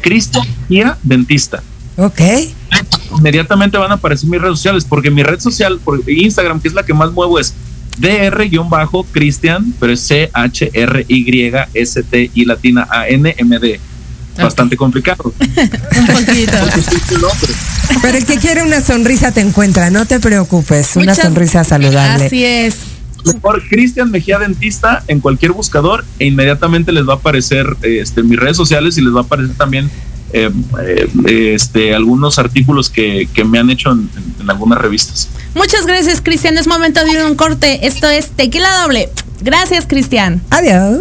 Cristian 0.02 0.46
Gia 0.68 0.98
Dentista. 1.02 1.62
Ok. 1.96 2.20
Inmediatamente 3.16 3.78
van 3.78 3.90
a 3.90 3.94
aparecer 3.94 4.28
mis 4.28 4.42
redes 4.42 4.58
sociales, 4.58 4.84
porque 4.84 5.10
mi 5.10 5.22
red 5.22 5.40
social, 5.40 5.80
por 5.82 5.98
Instagram, 6.06 6.60
que 6.60 6.68
es 6.68 6.74
la 6.74 6.84
que 6.84 6.92
más 6.92 7.10
muevo, 7.10 7.38
es 7.38 7.54
dr-cristian, 7.98 9.72
pero 9.80 9.94
es 9.94 10.00
C-H-R-Y-S-T 10.00 10.70
y 12.34 12.44
latina 12.44 12.86
A-N-M-D. 12.90 13.80
Bastante 14.38 14.76
complicado. 14.76 15.32
Un 15.98 16.06
poquito. 16.06 16.52
Pero 18.02 18.18
el 18.18 18.24
que 18.24 18.36
quiere 18.38 18.62
una 18.62 18.80
sonrisa 18.80 19.32
te 19.32 19.40
encuentra, 19.40 19.90
no 19.90 20.06
te 20.06 20.20
preocupes, 20.20 20.96
una 20.96 21.12
Muchas- 21.12 21.24
sonrisa 21.24 21.64
saludable. 21.64 22.26
Así 22.26 22.44
es. 22.44 22.76
Mejor 23.24 23.62
Cristian 23.68 24.10
Mejía 24.10 24.38
Dentista 24.38 25.02
en 25.08 25.20
cualquier 25.20 25.52
buscador 25.52 26.04
e 26.18 26.26
inmediatamente 26.26 26.92
les 26.92 27.06
va 27.06 27.14
a 27.14 27.16
aparecer 27.16 27.66
eh, 27.82 27.98
este, 28.00 28.22
mis 28.22 28.38
redes 28.38 28.56
sociales 28.56 28.96
y 28.96 29.02
les 29.02 29.12
va 29.14 29.20
a 29.20 29.22
aparecer 29.24 29.54
también 29.56 29.90
eh, 30.32 30.50
eh, 31.26 31.52
este, 31.54 31.94
algunos 31.94 32.38
artículos 32.38 32.88
que, 32.88 33.28
que 33.34 33.44
me 33.44 33.58
han 33.58 33.70
hecho 33.70 33.90
en, 33.90 34.08
en- 34.16 34.42
en 34.42 34.50
algunas 34.50 34.78
revistas. 34.78 35.28
Muchas 35.54 35.84
gracias, 35.84 36.20
Cristian. 36.20 36.56
Es 36.58 36.66
momento 36.68 37.04
de 37.04 37.10
ir 37.10 37.18
a 37.18 37.26
un 37.26 37.34
corte. 37.34 37.86
Esto 37.86 38.08
es 38.08 38.30
Tequila 38.30 38.82
Doble. 38.82 39.08
Gracias, 39.40 39.86
Cristian. 39.86 40.40
Adiós. 40.50 41.00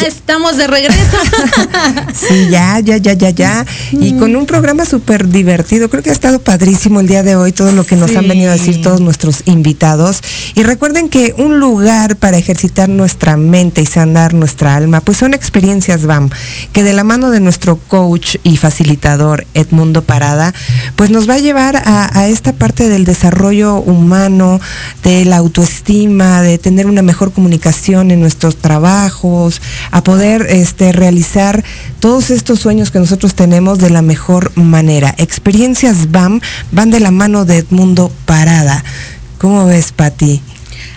Ya 0.00 0.17
estamos 0.38 0.56
de 0.56 0.66
regreso. 0.68 1.16
sí, 2.14 2.48
ya, 2.48 2.78
ya, 2.78 2.96
ya, 2.98 3.12
ya, 3.14 3.30
ya. 3.30 3.66
Y 3.90 4.12
con 4.18 4.36
un 4.36 4.46
programa 4.46 4.84
súper 4.84 5.28
divertido. 5.28 5.90
Creo 5.90 6.02
que 6.02 6.10
ha 6.10 6.12
estado 6.12 6.38
padrísimo 6.38 7.00
el 7.00 7.08
día 7.08 7.24
de 7.24 7.34
hoy 7.34 7.50
todo 7.50 7.72
lo 7.72 7.84
que 7.84 7.96
nos 7.96 8.14
han 8.14 8.28
venido 8.28 8.50
a 8.50 8.52
decir 8.52 8.80
todos 8.80 9.00
nuestros 9.00 9.42
invitados. 9.46 10.22
Y 10.54 10.62
recuerden 10.62 11.08
que 11.08 11.34
un 11.36 11.58
lugar 11.58 12.16
para 12.16 12.38
ejercitar 12.38 12.88
nuestra 12.88 13.36
mente 13.36 13.82
y 13.82 13.86
sanar 13.86 14.32
nuestra 14.32 14.76
alma, 14.76 15.00
pues 15.00 15.18
son 15.18 15.34
experiencias 15.34 16.06
BAM, 16.06 16.30
que 16.72 16.84
de 16.84 16.92
la 16.92 17.02
mano 17.02 17.30
de 17.30 17.40
nuestro 17.40 17.76
coach 17.76 18.36
y 18.44 18.58
facilitador 18.58 19.44
Edmundo 19.54 20.02
Parada, 20.02 20.54
pues 20.94 21.10
nos 21.10 21.28
va 21.28 21.34
a 21.34 21.38
llevar 21.38 21.76
a, 21.76 22.16
a 22.16 22.28
esta 22.28 22.52
parte 22.52 22.88
del 22.88 23.04
desarrollo 23.04 23.76
humano, 23.76 24.60
de 25.02 25.24
la 25.24 25.38
autoestima, 25.38 26.42
de 26.42 26.58
tener 26.58 26.86
una 26.86 27.02
mejor 27.02 27.32
comunicación 27.32 28.12
en 28.12 28.20
nuestros 28.20 28.56
trabajos, 28.56 29.60
a 29.90 30.04
poder 30.04 30.27
este, 30.36 30.92
realizar 30.92 31.64
todos 32.00 32.30
estos 32.30 32.60
sueños 32.60 32.90
que 32.90 32.98
nosotros 32.98 33.34
tenemos 33.34 33.78
de 33.78 33.90
la 33.90 34.02
mejor 34.02 34.56
manera. 34.56 35.14
Experiencias 35.18 36.10
BAM 36.10 36.40
van 36.72 36.90
de 36.90 37.00
la 37.00 37.10
mano 37.10 37.44
de 37.44 37.58
Edmundo 37.58 38.12
Parada. 38.26 38.84
¿Cómo 39.38 39.66
ves, 39.66 39.92
Pati? 39.92 40.40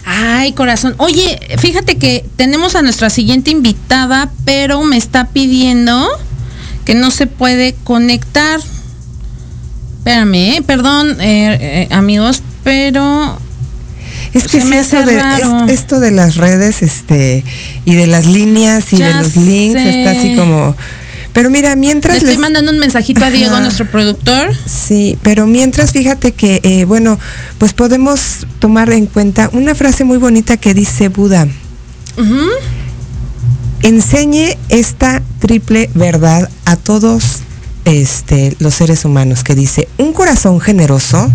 Ay, 0.06 0.54
corazón. 0.54 0.96
Oye, 0.98 1.40
fíjate 1.58 1.98
que 1.98 2.26
tenemos 2.36 2.76
a 2.76 2.82
nuestra 2.82 3.10
siguiente 3.10 3.52
invitada, 3.52 4.32
pero 4.46 4.82
me 4.84 4.98
está 4.98 5.30
pidiendo 5.30 6.08
que 6.86 6.96
no 6.96 7.12
se 7.12 7.28
puede 7.28 7.76
conectar. 7.84 8.60
Espérame, 10.00 10.36
¿eh? 10.36 10.64
perdón, 10.66 11.22
eh, 11.22 11.88
eh, 11.92 11.94
amigos, 11.94 12.42
pero 12.64 13.38
es 14.34 14.48
que 14.48 14.62
sí, 14.62 14.74
esto, 14.74 15.06
de, 15.06 15.74
esto 15.74 16.00
de 16.00 16.12
las 16.12 16.36
redes 16.38 16.82
este 16.82 17.44
y 17.86 17.96
de 17.96 18.08
las 18.08 18.26
líneas 18.26 18.94
y 18.94 18.98
de 18.98 19.14
los 19.14 19.36
links 19.36 19.82
está 19.82 20.12
así 20.12 20.36
como 20.36 20.76
pero 21.34 21.50
mira, 21.50 21.76
mientras... 21.76 22.22
Le 22.22 22.30
estoy 22.30 22.42
mandando 22.42 22.72
un 22.72 22.80
mensajito 22.80 23.24
a 23.24 23.30
Diego, 23.30 23.60
nuestro 23.60 23.90
productor. 23.90 24.54
Sí, 24.66 25.18
pero 25.22 25.48
mientras 25.48 25.92
fíjate 25.92 26.34
que, 26.34 26.60
eh, 26.64 26.86
bueno, 26.86 27.18
pues 27.58 27.74
podemos 27.74 28.46
tomar 28.60 28.92
en 28.92 29.06
cuenta 29.06 29.50
una 29.54 29.74
frase 29.74 30.04
muy 30.04 30.18
bonita 30.18 30.58
que 30.58 30.74
dice 30.74 31.08
Buda. 31.08 31.48
Enseñe 33.82 34.58
esta 34.70 35.22
triple 35.40 35.90
verdad 35.94 36.50
a 36.66 36.76
todos 36.76 37.40
este, 37.86 38.56
los 38.60 38.76
seres 38.76 39.06
humanos, 39.06 39.44
que 39.44 39.56
dice, 39.56 39.88
un 39.98 40.12
corazón 40.14 40.60
generoso, 40.60 41.32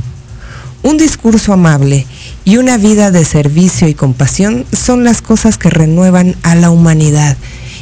un 0.82 0.98
discurso 0.98 1.54
amable 1.54 2.06
y 2.46 2.58
una 2.58 2.78
vida 2.78 3.10
de 3.10 3.24
servicio 3.24 3.88
y 3.88 3.94
compasión 3.94 4.64
son 4.72 5.02
las 5.02 5.20
cosas 5.20 5.58
que 5.58 5.68
renuevan 5.68 6.36
a 6.44 6.54
la 6.54 6.70
humanidad. 6.70 7.36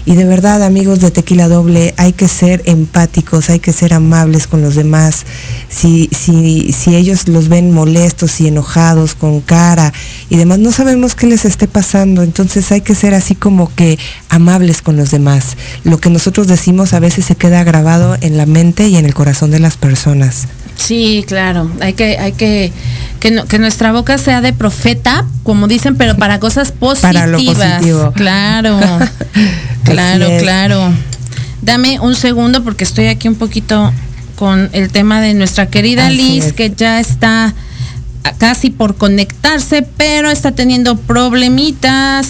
Y 0.07 0.15
de 0.15 0.25
verdad, 0.25 0.63
amigos 0.63 1.01
de 1.01 1.11
Tequila 1.11 1.49
Doble, 1.49 1.93
hay 1.99 2.15
que 2.15 2.29
ser 2.29 2.63
empáticos, 2.65 3.51
hay 3.51 3.61
que 3.61 3.75
ser 3.75 3.93
amables 3.93 4.47
con 4.47 4.63
los 4.63 4.75
demás. 4.75 5.27
Si, 5.69 6.09
si, 6.13 6.73
si 6.73 6.97
ellos 6.97 7.29
los 7.29 7.49
ven 7.49 7.73
molestos 7.73 8.41
y 8.41 8.49
enojados, 8.49 9.15
con 9.15 9.43
cara 9.43 9.93
y 10.31 10.37
demás, 10.37 10.59
no 10.61 10.73
sabemos 10.73 11.15
qué 11.15 11.27
les 11.27 11.45
esté 11.45 11.69
pasando. 11.69 12.23
Entonces 12.23 12.73
hay 12.73 12.81
que 12.81 12.95
ser 12.95 13.13
así 13.13 13.35
como 13.35 13.71
que 13.75 13.99
amables 14.31 14.81
con 14.81 14.97
los 14.97 15.11
demás. 15.11 15.59
Lo 15.85 15.99
que 15.99 16.09
nosotros 16.09 16.47
decimos 16.47 16.95
a 16.95 17.01
veces 17.01 17.27
se 17.27 17.37
queda 17.37 17.65
grabado 17.65 18.17
en 18.23 18.39
la 18.39 18.47
mente 18.47 18.89
y 18.89 18.97
en 18.97 19.05
el 19.05 19.13
corazón 19.13 19.51
de 19.51 19.59
las 19.59 19.77
personas. 19.77 20.49
Sí, 20.77 21.25
claro. 21.27 21.71
Hay 21.81 21.95
que, 21.95 22.19
hay 22.19 22.33
que, 22.33 22.73
que, 23.21 23.59
nuestra 23.59 23.93
boca 23.93 24.19
sea 24.19 24.41
de 24.41 24.53
profeta, 24.53 25.25
como 25.43 25.69
dicen, 25.69 25.97
pero 25.97 26.17
para 26.17 26.41
cosas 26.41 26.73
positivas. 26.73 27.15
Para 27.15 27.27
lo 27.27 27.39
positivo. 27.39 28.13
Claro. 28.13 28.79
claro, 29.85 30.29
claro. 30.39 30.93
Dame 31.63 31.99
un 32.01 32.15
segundo 32.15 32.63
porque 32.63 32.85
estoy 32.85 33.07
aquí 33.07 33.29
un 33.29 33.37
poquito 33.37 33.93
con 34.37 34.69
el 34.73 34.91
tema 34.91 35.21
de 35.21 35.35
nuestra 35.35 35.67
querida 35.67 36.11
Liz, 36.11 36.53
que 36.53 36.71
ya 36.75 37.01
está 37.01 37.55
casi 38.39 38.71
por 38.71 38.97
conectarse, 38.97 39.87
pero 39.97 40.31
está 40.31 40.53
teniendo 40.53 40.97
problemitas. 40.97 42.27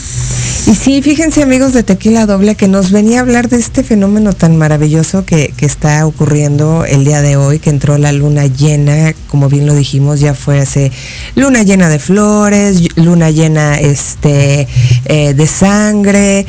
Y 0.67 0.75
sí, 0.75 1.03
fíjense 1.03 1.43
amigos 1.43 1.75
de 1.75 1.83
Tequila 1.83 2.25
Doble 2.25 2.55
que 2.55 2.69
nos 2.69 2.91
venía 2.91 3.19
a 3.19 3.21
hablar 3.21 3.51
de 3.51 3.59
este 3.59 3.83
fenómeno 3.85 4.33
tan 4.33 4.57
maravilloso 4.57 5.27
que, 5.27 5.53
está 5.61 6.07
ocurriendo 6.07 6.87
el 6.87 7.05
día 7.05 7.21
de 7.21 7.37
hoy, 7.37 7.59
que 7.59 7.69
entró 7.69 7.99
la 7.99 8.13
luna 8.13 8.47
llena, 8.47 9.15
como 9.29 9.51
bien 9.51 9.67
lo 9.67 9.75
dijimos, 9.75 10.21
ya 10.21 10.33
fue 10.33 10.61
hace 10.61 10.91
luna 11.35 11.63
llena 11.65 11.91
de 11.91 11.99
flores, 11.99 12.97
luna 12.97 13.31
llena 13.31 13.79
este, 13.79 14.67
eh, 15.05 15.35
de 15.35 15.47
sangre. 15.47 16.47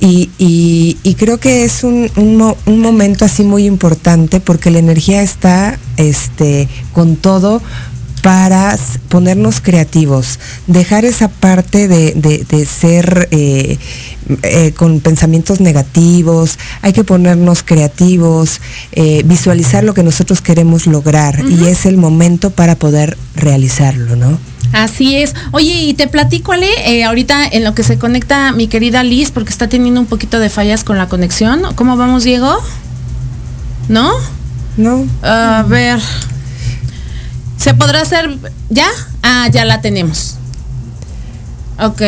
Y, 0.00 0.28
y, 0.38 1.14
creo 1.14 1.40
que 1.40 1.64
es 1.64 1.82
un, 1.82 2.10
un, 2.16 2.54
un, 2.66 2.80
momento 2.80 3.24
así 3.24 3.42
muy 3.42 3.64
importante 3.64 4.40
porque 4.40 4.70
la 4.70 4.78
energía 4.78 5.22
está 5.22 5.78
este, 5.96 6.68
con 6.92 7.16
todo 7.16 7.62
para 8.26 8.76
ponernos 9.08 9.60
creativos, 9.60 10.40
dejar 10.66 11.04
esa 11.04 11.28
parte 11.28 11.86
de, 11.86 12.66
ser 12.66 13.28
eh, 13.30 13.78
eh, 14.42 14.72
con 14.72 14.98
pensamientos 14.98 15.60
negativos, 15.60 16.58
hay 16.82 16.92
que 16.92 17.04
ponernos 17.04 17.62
creativos, 17.62 18.60
eh, 18.90 19.22
visualizar 19.24 19.84
lo 19.84 19.94
que 19.94 20.02
nosotros 20.02 20.40
queremos 20.40 20.88
lograr 20.88 21.38
y 21.48 21.68
es 21.68 21.86
el 21.86 21.98
momento 21.98 22.50
para 22.50 22.74
poder 22.74 23.16
realizarlo, 23.36 24.16
¿no? 24.16 24.40
Así 24.72 25.14
es. 25.14 25.32
Oye, 25.52 25.84
y 25.84 25.94
te 25.94 26.08
platico, 26.08 26.50
Ale, 26.50 27.04
ahorita 27.04 27.46
en 27.46 27.62
lo 27.62 27.76
que 27.76 27.84
se 27.84 27.96
conecta 27.96 28.50
mi 28.50 28.66
querida 28.66 29.04
Liz, 29.04 29.30
porque 29.30 29.50
está 29.50 29.68
teniendo 29.68 30.00
un 30.00 30.06
poquito 30.06 30.40
de 30.40 30.50
fallas 30.50 30.82
con 30.82 30.98
la 30.98 31.08
conexión. 31.08 31.62
¿Cómo 31.76 31.96
vamos, 31.96 32.24
Diego? 32.24 32.56
¿No? 33.88 34.10
No. 34.76 35.06
A 35.22 35.64
ver. 35.68 36.00
¿Se 37.56 37.74
podrá 37.74 38.02
hacer 38.02 38.38
ya? 38.70 38.88
Ah, 39.22 39.48
ya 39.52 39.64
la 39.64 39.80
tenemos. 39.80 40.36
Ok. 41.78 42.02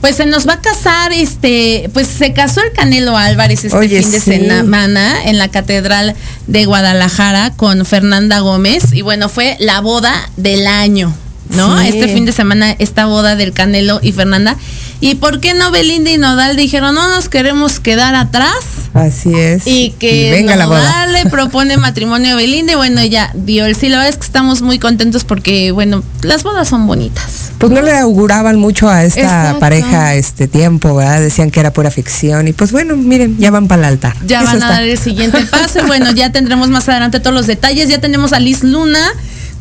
Pues 0.00 0.16
se 0.16 0.26
nos 0.26 0.48
va 0.48 0.54
a 0.54 0.60
casar, 0.60 1.12
este, 1.12 1.88
pues 1.94 2.08
se 2.08 2.32
casó 2.32 2.60
el 2.60 2.72
Canelo 2.72 3.16
Álvarez 3.16 3.64
este 3.64 3.88
fin 3.88 4.10
de 4.10 4.20
semana 4.20 5.24
en 5.24 5.38
la 5.38 5.46
Catedral 5.46 6.16
de 6.48 6.64
Guadalajara 6.64 7.52
con 7.54 7.86
Fernanda 7.86 8.40
Gómez. 8.40 8.92
Y 8.92 9.02
bueno, 9.02 9.28
fue 9.28 9.56
la 9.60 9.80
boda 9.80 10.12
del 10.36 10.66
año, 10.66 11.14
¿no? 11.50 11.80
Este 11.80 12.08
fin 12.08 12.24
de 12.24 12.32
semana, 12.32 12.72
esta 12.80 13.06
boda 13.06 13.36
del 13.36 13.52
Canelo 13.52 14.00
y 14.02 14.10
Fernanda. 14.10 14.56
¿Y 15.02 15.16
por 15.16 15.40
qué 15.40 15.52
no 15.52 15.72
Belinda 15.72 16.12
y 16.12 16.16
Nodal 16.16 16.54
dijeron, 16.54 16.94
no 16.94 17.08
nos 17.08 17.28
queremos 17.28 17.80
quedar 17.80 18.14
atrás? 18.14 18.54
Así 18.94 19.34
es. 19.34 19.66
Y 19.66 19.90
que 19.98 20.30
venga 20.30 20.54
Nodal 20.54 21.12
le 21.12 21.26
propone 21.30 21.76
matrimonio 21.76 22.34
a 22.34 22.36
Belinda 22.36 22.74
y 22.74 22.76
bueno, 22.76 23.00
ella 23.00 23.32
dio 23.34 23.66
el 23.66 23.74
sí. 23.74 23.88
La 23.88 23.96
verdad 23.96 24.10
es 24.10 24.16
que 24.18 24.26
estamos 24.26 24.62
muy 24.62 24.78
contentos 24.78 25.24
porque, 25.24 25.72
bueno, 25.72 26.04
las 26.22 26.44
bodas 26.44 26.68
son 26.68 26.86
bonitas. 26.86 27.50
Pues 27.58 27.72
no 27.72 27.82
le 27.82 27.98
auguraban 27.98 28.60
mucho 28.60 28.88
a 28.88 29.02
esta 29.02 29.56
pareja 29.58 30.14
este 30.14 30.46
tiempo, 30.46 30.94
¿verdad? 30.94 31.20
Decían 31.20 31.50
que 31.50 31.58
era 31.58 31.72
pura 31.72 31.90
ficción 31.90 32.46
y 32.46 32.52
pues 32.52 32.70
bueno, 32.70 32.96
miren, 32.96 33.38
ya 33.38 33.50
van 33.50 33.66
para 33.66 33.82
el 33.82 33.94
altar. 33.94 34.14
Ya 34.24 34.44
van 34.44 34.62
a 34.62 34.68
dar 34.68 34.84
el 34.84 34.98
siguiente 34.98 35.44
paso 35.46 35.80
y 35.80 35.86
bueno, 35.88 36.12
ya 36.12 36.30
tendremos 36.30 36.68
más 36.68 36.88
adelante 36.88 37.18
todos 37.18 37.34
los 37.34 37.48
detalles. 37.48 37.88
Ya 37.88 38.00
tenemos 38.00 38.32
a 38.32 38.38
Liz 38.38 38.62
Luna 38.62 39.00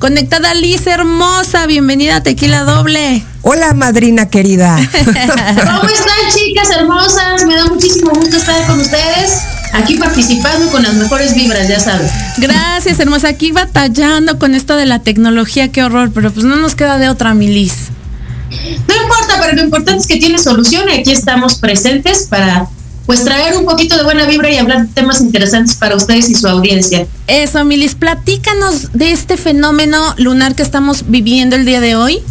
Conectada 0.02 0.56
Liz 0.56 0.88
hermosa, 0.88 1.68
bienvenida 1.68 2.16
a 2.16 2.24
Tequila 2.24 2.64
Doble. 2.64 3.24
Hola, 3.44 3.76
madrina 3.76 4.32
querida. 4.32 4.76
¿Cómo 4.96 5.90
están, 5.90 6.32
chicas 6.34 6.72
hermosas? 6.72 7.46
Me 7.46 7.56
da 7.56 7.68
muchísimo 7.68 8.10
gusto 8.10 8.38
estar 8.38 8.66
con 8.66 8.80
ustedes. 8.80 9.44
Aquí 9.74 9.98
participando 9.98 10.72
con 10.72 10.82
las 10.82 10.96
mejores 10.96 11.36
vibras, 11.36 11.68
ya 11.68 11.80
sabes. 11.80 12.12
Gracias, 12.38 13.00
hermosa. 13.00 13.28
Aquí 13.28 13.52
batallando 13.52 14.40
con 14.40 14.56
esto 14.56 14.76
de 14.76 14.88
la 14.88 14.98
tecnología, 14.98 15.72
qué 15.72 15.84
horror, 15.84 16.10
pero 16.12 16.32
pues 16.32 16.48
no 16.48 16.56
nos 16.56 16.74
queda 16.74 16.98
de 16.98 17.08
otra, 17.08 17.36
Milis. 17.36 17.90
No 18.50 18.96
importa, 19.04 19.36
pero 19.40 19.54
lo 19.54 19.62
importante 19.62 20.02
es 20.02 20.08
que 20.08 20.18
tiene 20.18 20.40
solución 20.40 20.90
y 20.90 20.94
aquí 20.94 21.12
estamos 21.12 21.60
presentes 21.60 22.26
para 22.28 22.68
pues 23.06 23.24
traer 23.24 23.58
un 23.58 23.66
poquito 23.66 23.98
de 23.98 24.04
buena 24.04 24.26
vibra 24.26 24.50
y 24.52 24.58
hablar 24.58 24.88
de 24.88 24.94
temas 24.94 25.22
interesantes 25.22 25.76
para 25.76 25.96
ustedes 25.96 26.30
y 26.30 26.36
su 26.36 26.48
audiencia. 26.48 27.08
Eso, 27.28 27.64
Milis, 27.66 27.96
platícanos 27.96 28.92
de 28.94 29.12
este 29.12 29.38
fenómeno 29.38 30.14
lunar 30.18 30.56
que 30.56 30.64
estamos 30.64 31.06
viviendo 31.08 31.56
el 31.56 31.66
día 31.66 31.82
de 31.82 31.96
hoy. 31.96 32.22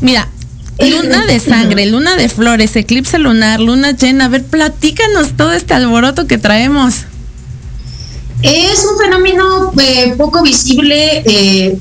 Mira, 0.00 0.28
luna 0.78 1.26
de 1.26 1.38
sangre, 1.40 1.86
luna 1.86 2.16
de 2.16 2.28
flores, 2.28 2.74
eclipse 2.76 3.18
lunar, 3.18 3.60
luna 3.60 3.92
llena. 3.92 4.26
A 4.26 4.28
ver, 4.28 4.44
platícanos 4.44 5.36
todo 5.36 5.52
este 5.52 5.74
alboroto 5.74 6.26
que 6.26 6.38
traemos. 6.38 7.04
Es 8.42 8.86
un 8.90 8.98
fenómeno 8.98 9.72
eh, 9.80 10.14
poco 10.16 10.42
visible 10.42 11.22
eh, 11.26 11.78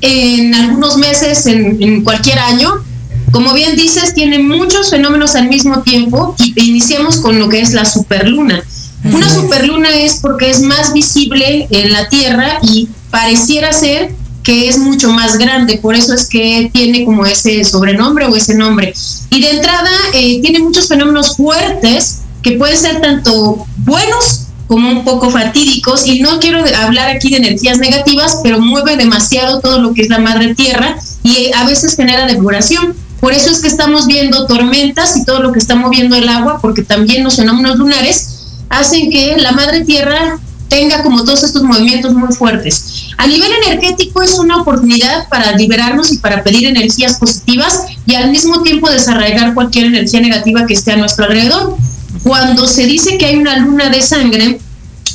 en 0.00 0.54
algunos 0.54 0.96
meses, 0.96 1.46
en 1.46 2.02
cualquier 2.02 2.38
año 2.40 2.84
como 3.32 3.52
bien 3.54 3.76
dices, 3.76 4.14
tiene 4.14 4.38
muchos 4.38 4.90
fenómenos 4.90 5.34
al 5.34 5.48
mismo 5.48 5.82
tiempo 5.82 6.34
y 6.38 6.68
iniciamos 6.68 7.18
con 7.18 7.38
lo 7.38 7.48
que 7.48 7.60
es 7.60 7.72
la 7.72 7.84
superluna. 7.84 8.62
Una 9.04 9.32
superluna 9.32 9.90
es 9.90 10.16
porque 10.16 10.50
es 10.50 10.60
más 10.60 10.92
visible 10.92 11.66
en 11.70 11.92
la 11.92 12.08
Tierra 12.08 12.58
y 12.62 12.88
pareciera 13.10 13.72
ser 13.72 14.12
que 14.42 14.68
es 14.68 14.78
mucho 14.78 15.10
más 15.10 15.38
grande, 15.38 15.78
por 15.78 15.94
eso 15.94 16.14
es 16.14 16.26
que 16.26 16.70
tiene 16.72 17.04
como 17.04 17.26
ese 17.26 17.64
sobrenombre 17.64 18.26
o 18.26 18.36
ese 18.36 18.54
nombre. 18.54 18.92
Y 19.30 19.40
de 19.40 19.50
entrada 19.50 19.90
eh, 20.14 20.40
tiene 20.42 20.60
muchos 20.60 20.88
fenómenos 20.88 21.36
fuertes 21.36 22.22
que 22.42 22.52
pueden 22.52 22.76
ser 22.76 23.00
tanto 23.00 23.66
buenos 23.78 24.46
como 24.66 24.88
un 24.88 25.04
poco 25.04 25.30
fatídicos 25.30 26.06
y 26.06 26.20
no 26.20 26.38
quiero 26.38 26.64
hablar 26.76 27.10
aquí 27.10 27.30
de 27.30 27.38
energías 27.38 27.78
negativas, 27.78 28.38
pero 28.42 28.60
mueve 28.60 28.96
demasiado 28.96 29.60
todo 29.60 29.80
lo 29.80 29.94
que 29.94 30.02
es 30.02 30.08
la 30.08 30.18
madre 30.18 30.54
tierra 30.54 30.96
y 31.22 31.50
a 31.52 31.64
veces 31.64 31.96
genera 31.96 32.26
depuración. 32.26 32.94
Por 33.20 33.32
eso 33.32 33.50
es 33.50 33.60
que 33.60 33.68
estamos 33.68 34.06
viendo 34.06 34.46
tormentas 34.46 35.16
y 35.16 35.24
todo 35.24 35.40
lo 35.40 35.52
que 35.52 35.58
está 35.58 35.74
moviendo 35.74 36.16
el 36.16 36.28
agua, 36.28 36.58
porque 36.60 36.82
también 36.82 37.22
los 37.22 37.36
fenómenos 37.36 37.76
lunares 37.76 38.40
hacen 38.70 39.10
que 39.10 39.36
la 39.36 39.52
madre 39.52 39.84
tierra 39.84 40.38
tenga 40.68 41.02
como 41.02 41.24
todos 41.24 41.42
estos 41.42 41.62
movimientos 41.62 42.14
muy 42.14 42.32
fuertes. 42.32 43.10
A 43.18 43.26
nivel 43.26 43.50
energético 43.64 44.22
es 44.22 44.38
una 44.38 44.62
oportunidad 44.62 45.28
para 45.28 45.52
liberarnos 45.52 46.12
y 46.12 46.18
para 46.18 46.42
pedir 46.42 46.66
energías 46.66 47.18
positivas 47.18 47.82
y 48.06 48.14
al 48.14 48.30
mismo 48.30 48.62
tiempo 48.62 48.88
desarraigar 48.88 49.52
cualquier 49.52 49.86
energía 49.86 50.20
negativa 50.20 50.66
que 50.66 50.74
esté 50.74 50.92
a 50.92 50.96
nuestro 50.96 51.26
alrededor. 51.26 51.76
Cuando 52.22 52.66
se 52.66 52.86
dice 52.86 53.18
que 53.18 53.26
hay 53.26 53.36
una 53.36 53.58
luna 53.58 53.90
de 53.90 54.00
sangre, 54.00 54.60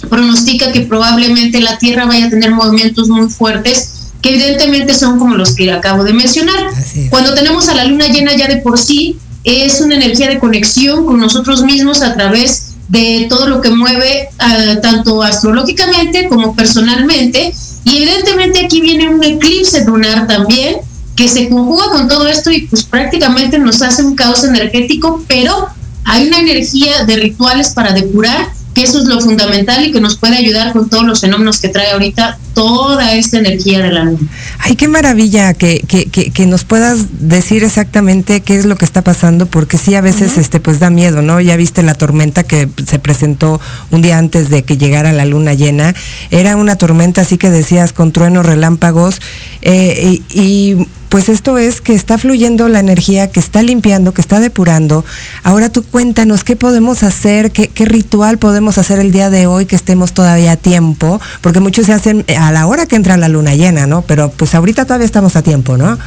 pronostica 0.10 0.72
que 0.72 0.82
probablemente 0.82 1.60
la 1.62 1.78
Tierra 1.78 2.06
vaya 2.06 2.28
a 2.28 2.30
tener 2.30 2.51
movimientos 2.51 3.08
muy 3.08 3.30
fuertes 3.30 3.94
que 4.26 4.34
evidentemente 4.34 4.95
son 4.95 5.19
como 5.19 5.36
los 5.36 5.51
que 5.51 5.71
acabo 5.71 6.03
de 6.03 6.11
mencionar. 6.11 6.71
Cuando 7.11 7.36
tenemos 7.36 7.69
a 7.69 7.76
la 7.76 7.86
luna 7.86 8.07
llena 8.07 8.36
ya 8.36 8.47
de 8.47 8.57
por 8.57 8.80
sí, 8.80 9.19
es 9.43 9.80
una 9.82 9.97
energía 9.97 10.28
de 10.30 10.39
conexión 10.39 11.05
con 11.05 11.19
nosotros 11.19 11.61
mismos 11.61 12.01
a 12.01 12.15
través 12.15 12.73
de 12.88 13.28
todo 13.30 13.47
lo 13.47 13.61
que 13.61 13.69
mueve 13.69 14.30
ah, 14.39 14.80
tanto 14.82 15.21
astrológicamente 15.21 16.28
como 16.28 16.55
personalmente. 16.55 17.53
Y 17.84 17.97
evidentemente 17.97 18.65
aquí 18.65 18.82
viene 18.82 19.09
un 19.09 19.23
eclipse 19.23 19.86
lunar 19.86 20.26
también 20.26 20.78
que 21.15 21.28
se 21.28 21.47
conjuga 21.47 21.91
con 21.91 22.07
todo 22.07 22.28
esto 22.28 22.49
y 22.49 22.61
pues 22.65 22.84
prácticamente 22.84 23.59
nos 23.59 23.84
hace 23.84 24.01
un 24.01 24.15
caos 24.15 24.43
energético, 24.43 25.23
pero 25.28 25.67
hay 26.03 26.28
una 26.28 26.39
energía 26.39 27.05
de 27.05 27.15
rituales 27.17 27.69
para 27.69 27.93
depurar 27.93 28.47
que 28.73 28.82
eso 28.82 28.97
es 28.97 29.05
lo 29.05 29.21
fundamental 29.21 29.86
y 29.86 29.91
que 29.91 30.01
nos 30.01 30.17
puede 30.17 30.36
ayudar 30.36 30.73
con 30.73 30.89
todos 30.89 31.05
los 31.05 31.21
fenómenos 31.21 31.59
que 31.61 31.69
trae 31.69 31.91
ahorita 31.91 32.39
toda 32.56 33.14
esta 33.14 33.38
energía 33.38 33.84
de 33.84 33.91
la 33.91 34.06
luna. 34.06 34.28
Ay, 34.58 34.76
qué 34.76 34.88
maravilla 34.88 35.53
que, 35.53 35.82
que, 35.88 36.06
que, 36.08 36.45
nos 36.47 36.64
puedas 36.64 37.20
decir 37.20 37.64
exactamente 37.64 38.41
qué 38.41 38.56
es 38.56 38.66
lo 38.66 38.78
que 38.78 38.86
está 38.86 39.03
pasando, 39.03 39.45
porque 39.45 39.78
sí 39.78 39.93
a 39.93 40.01
veces 40.01 40.39
este 40.39 40.60
pues 40.60 40.80
da 40.80 40.89
miedo, 40.89 41.22
¿no? 41.22 41.39
Ya 41.41 41.58
viste 41.58 41.84
la 41.84 41.93
tormenta 41.93 42.43
que 42.43 42.68
se 42.88 42.97
presentó 42.97 43.62
un 43.91 44.01
día 44.01 44.18
antes 44.18 44.49
de 44.49 44.64
que 44.64 44.78
llegara 44.78 45.12
la 45.12 45.26
luna 45.26 45.53
llena. 45.53 45.93
Era 46.32 46.56
una 46.56 46.78
tormenta 46.78 47.22
así 47.22 47.38
que 47.38 47.51
decías 47.51 47.93
con 47.93 48.12
truenos, 48.12 48.45
relámpagos, 48.45 49.22
eh, 49.62 50.22
y 50.30 50.88
pues 51.16 51.30
esto 51.30 51.58
es 51.58 51.80
que 51.80 51.93
está 51.93 52.18
fluyendo 52.18 52.68
la 52.68 52.82
energía, 52.82 53.32
que 53.32 53.39
está 53.39 53.64
limpiando, 53.64 54.14
que 54.14 54.20
está 54.20 54.41
depurando. 54.41 55.06
Ahora 55.43 55.70
tú 55.70 55.82
cuéntanos 55.82 56.43
qué 56.43 56.58
podemos 56.58 57.03
hacer, 57.03 57.51
qué, 57.51 57.86
ritual 57.86 58.38
podemos 58.38 58.78
hacer 58.78 58.99
el 58.99 59.14
día 59.14 59.30
de 59.30 59.47
hoy 59.47 59.66
que 59.66 59.78
estemos 59.78 60.14
todavía 60.14 60.51
a 60.51 60.58
tiempo, 60.58 61.22
porque 61.39 61.62
muchos 61.62 61.86
se 61.86 61.93
hacen 61.93 62.26
a 62.47 62.51
la 62.51 62.67
hora 62.67 62.85
que 62.85 62.95
entra 62.95 63.17
la 63.17 63.27
luna 63.27 63.55
llena, 63.55 63.87
¿no? 63.87 64.01
Pero 64.03 64.31
pues 64.31 64.53
ahorita 64.55 64.85
todavía 64.85 65.05
estamos 65.05 65.35
a 65.35 65.41
tiempo, 65.41 65.77
¿no? 65.77 65.97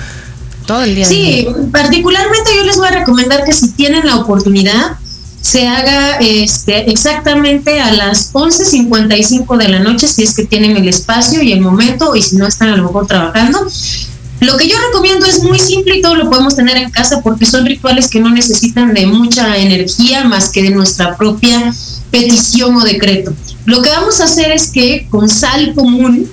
Todo 0.67 0.83
el 0.83 0.95
día. 0.95 1.07
Sí, 1.07 1.49
particularmente 1.73 2.51
yo 2.57 2.65
les 2.65 2.77
voy 2.77 2.89
a 2.89 2.93
recomendar 2.93 3.45
que 3.45 3.53
si 3.53 3.71
tienen 3.71 4.07
la 4.07 4.17
oportunidad, 4.17 4.99
se 5.41 5.67
haga 5.67 6.19
este, 6.19 6.91
exactamente 6.91 7.81
a 7.81 7.93
las 7.93 8.33
11.55 8.35 9.57
de 9.57 9.69
la 9.69 9.79
noche, 9.79 10.07
si 10.07 10.23
es 10.23 10.35
que 10.35 10.45
tienen 10.45 10.77
el 10.77 10.89
espacio 10.89 11.43
y 11.43 11.53
el 11.53 11.61
momento, 11.61 12.15
y 12.15 12.23
si 12.23 12.37
no 12.37 12.47
están 12.47 12.69
a 12.69 12.77
lo 12.77 12.85
mejor 12.85 13.07
trabajando, 13.07 13.67
lo 14.41 14.57
que 14.57 14.69
yo 14.69 14.77
recomiendo 14.87 15.27
es 15.27 15.43
muy 15.43 15.59
simple 15.59 15.97
y 15.97 16.03
todo 16.03 16.15
lo 16.15 16.31
podemos 16.31 16.55
tener 16.55 16.77
en 16.77 16.91
casa 16.91 17.21
porque 17.23 17.45
son 17.45 17.67
rituales 17.67 18.09
que 18.09 18.21
no 18.21 18.31
necesitan 18.31 18.95
de 18.95 19.07
mucha 19.07 19.57
energía 19.57 20.25
más 20.25 20.51
que 20.51 20.63
de 20.63 20.71
nuestra 20.71 21.17
propia 21.17 21.73
petición 22.11 22.77
o 22.77 22.85
decreto. 22.85 23.33
Lo 23.69 23.83
que 23.83 23.91
vamos 23.91 24.23
a 24.23 24.25
hacer 24.25 24.51
es 24.51 24.71
que 24.71 25.07
con 25.11 25.29
sal 25.29 25.75
común 25.75 26.27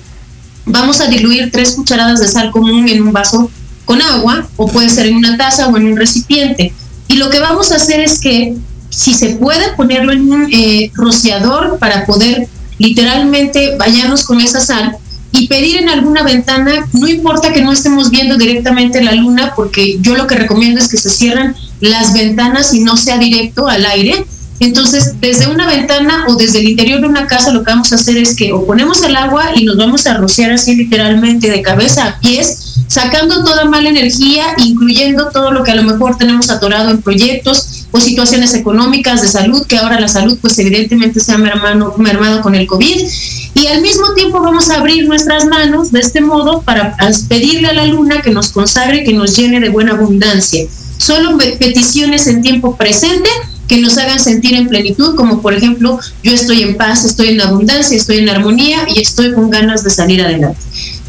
vamos 0.64 1.02
a 1.02 1.06
diluir 1.06 1.50
tres 1.52 1.72
cucharadas 1.72 2.18
de 2.18 2.28
sal 2.28 2.50
común 2.50 2.88
en 2.88 3.02
un 3.02 3.12
vaso 3.12 3.50
con 3.84 4.00
agua 4.00 4.48
o 4.56 4.66
puede 4.66 4.88
ser 4.88 5.04
en 5.04 5.16
una 5.16 5.36
taza 5.36 5.68
o 5.68 5.76
en 5.76 5.84
un 5.84 5.98
recipiente. 5.98 6.72
Y 7.08 7.16
lo 7.16 7.28
que 7.28 7.38
vamos 7.38 7.72
a 7.72 7.76
hacer 7.76 8.00
es 8.00 8.20
que 8.20 8.56
si 8.88 9.12
se 9.12 9.36
puede 9.36 9.74
ponerlo 9.74 10.12
en 10.12 10.32
un 10.32 10.48
eh, 10.50 10.90
rociador 10.94 11.78
para 11.78 12.06
poder 12.06 12.48
literalmente 12.78 13.76
bañarnos 13.76 14.24
con 14.24 14.40
esa 14.40 14.60
sal, 14.60 14.96
y 15.32 15.48
pedir 15.48 15.76
en 15.76 15.90
alguna 15.90 16.22
ventana, 16.22 16.88
no 16.94 17.06
importa 17.06 17.52
que 17.52 17.60
no 17.60 17.70
estemos 17.70 18.08
viendo 18.08 18.38
directamente 18.38 19.02
la 19.02 19.12
luna, 19.12 19.52
porque 19.54 19.98
yo 20.00 20.16
lo 20.16 20.26
que 20.26 20.36
recomiendo 20.36 20.80
es 20.80 20.88
que 20.88 20.96
se 20.96 21.10
cierren 21.10 21.54
las 21.80 22.14
ventanas 22.14 22.72
y 22.72 22.80
no 22.80 22.96
sea 22.96 23.18
directo 23.18 23.68
al 23.68 23.84
aire. 23.84 24.24
Entonces, 24.58 25.20
desde 25.20 25.48
una 25.48 25.66
ventana 25.66 26.24
o 26.28 26.36
desde 26.36 26.60
el 26.60 26.68
interior 26.70 27.00
de 27.00 27.08
una 27.08 27.26
casa, 27.26 27.52
lo 27.52 27.62
que 27.62 27.70
vamos 27.70 27.92
a 27.92 27.96
hacer 27.96 28.16
es 28.16 28.34
que 28.34 28.52
o 28.52 28.64
ponemos 28.64 29.02
el 29.02 29.14
agua 29.14 29.50
y 29.54 29.64
nos 29.64 29.76
vamos 29.76 30.06
a 30.06 30.14
rociar 30.14 30.50
así 30.50 30.74
literalmente 30.76 31.50
de 31.50 31.60
cabeza 31.60 32.06
a 32.06 32.20
pies, 32.20 32.76
sacando 32.86 33.44
toda 33.44 33.66
mala 33.66 33.90
energía, 33.90 34.44
incluyendo 34.58 35.28
todo 35.30 35.50
lo 35.50 35.62
que 35.62 35.72
a 35.72 35.74
lo 35.74 35.82
mejor 35.82 36.16
tenemos 36.16 36.48
atorado 36.48 36.90
en 36.90 37.02
proyectos 37.02 37.86
o 37.90 38.00
situaciones 38.00 38.54
económicas 38.54 39.20
de 39.20 39.28
salud, 39.28 39.66
que 39.66 39.76
ahora 39.76 40.00
la 40.00 40.08
salud 40.08 40.38
pues 40.40 40.58
evidentemente 40.58 41.20
se 41.20 41.32
ha 41.32 41.38
mermado, 41.38 41.94
mermado 41.98 42.40
con 42.40 42.54
el 42.54 42.66
COVID 42.66 43.06
y 43.54 43.66
al 43.68 43.80
mismo 43.80 44.12
tiempo 44.14 44.40
vamos 44.40 44.70
a 44.70 44.76
abrir 44.76 45.06
nuestras 45.06 45.46
manos 45.46 45.92
de 45.92 46.00
este 46.00 46.20
modo 46.20 46.62
para 46.62 46.96
pedirle 47.28 47.68
a 47.68 47.72
la 47.72 47.86
luna 47.86 48.20
que 48.22 48.30
nos 48.30 48.48
consagre, 48.48 49.04
que 49.04 49.12
nos 49.12 49.36
llene 49.36 49.60
de 49.60 49.70
buena 49.70 49.92
abundancia. 49.92 50.66
Solo 50.98 51.38
peticiones 51.58 52.26
en 52.26 52.42
tiempo 52.42 52.76
presente 52.76 53.30
que 53.68 53.80
nos 53.80 53.98
hagan 53.98 54.18
sentir 54.18 54.54
en 54.54 54.68
plenitud, 54.68 55.16
como 55.16 55.42
por 55.42 55.54
ejemplo, 55.54 55.98
yo 56.22 56.32
estoy 56.32 56.62
en 56.62 56.76
paz, 56.76 57.04
estoy 57.04 57.28
en 57.28 57.40
abundancia, 57.40 57.96
estoy 57.96 58.18
en 58.18 58.28
armonía 58.28 58.86
y 58.88 59.00
estoy 59.00 59.32
con 59.32 59.50
ganas 59.50 59.82
de 59.82 59.90
salir 59.90 60.22
adelante. 60.22 60.58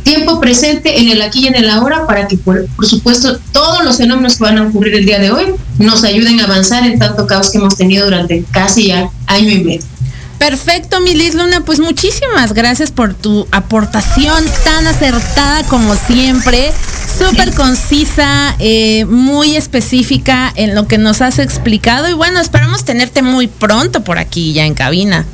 Tiempo 0.03 0.39
presente 0.39 1.01
en 1.01 1.09
el 1.09 1.21
aquí 1.21 1.41
y 1.43 1.47
en 1.47 1.55
el 1.55 1.69
ahora 1.69 2.07
para 2.07 2.27
que, 2.27 2.37
por, 2.37 2.65
por, 2.67 2.85
supuesto, 2.85 3.39
todos 3.51 3.83
los 3.83 3.97
fenómenos 3.97 4.37
que 4.37 4.43
van 4.43 4.57
a 4.57 4.63
ocurrir 4.63 4.95
el 4.95 5.05
día 5.05 5.19
de 5.19 5.31
hoy 5.31 5.47
nos 5.79 6.03
ayuden 6.03 6.39
a 6.39 6.45
avanzar 6.45 6.85
en 6.85 6.97
tanto 6.97 7.27
caos 7.27 7.49
que 7.49 7.57
hemos 7.57 7.75
tenido 7.75 8.05
durante 8.05 8.43
casi 8.51 8.87
ya 8.87 9.09
año 9.27 9.51
y 9.51 9.63
medio. 9.63 9.97
Perfecto, 10.37 11.01
Milis 11.01 11.33
Luna, 11.33 11.61
pues 11.61 11.79
muchísimas 11.79 12.53
gracias 12.53 12.91
por 12.91 13.15
tu 13.15 13.47
aportación 13.51 14.45
tan 14.63 14.85
acertada 14.85 15.63
como 15.63 15.95
siempre, 15.95 16.71
súper 17.17 17.53
concisa, 17.53 18.55
eh, 18.59 19.05
muy 19.05 19.55
específica 19.55 20.51
en 20.55 20.75
lo 20.75 20.87
que 20.87 20.97
nos 20.97 21.21
has 21.21 21.39
explicado 21.39 22.09
y 22.09 22.13
bueno, 22.13 22.39
esperamos 22.39 22.85
tenerte 22.85 23.21
muy 23.21 23.47
pronto 23.47 24.03
por 24.03 24.17
aquí 24.17 24.53
ya 24.53 24.65
en 24.65 24.73
cabina. 24.73 25.25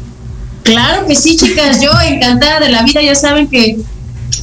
Claro 0.63 1.05
que 1.05 1.15
sí, 1.15 1.35
chicas, 1.35 1.81
yo 1.81 1.91
encantada 2.01 2.59
de 2.59 2.69
la 2.69 2.83
vida, 2.83 3.01
ya 3.01 3.15
saben 3.15 3.47
que 3.47 3.77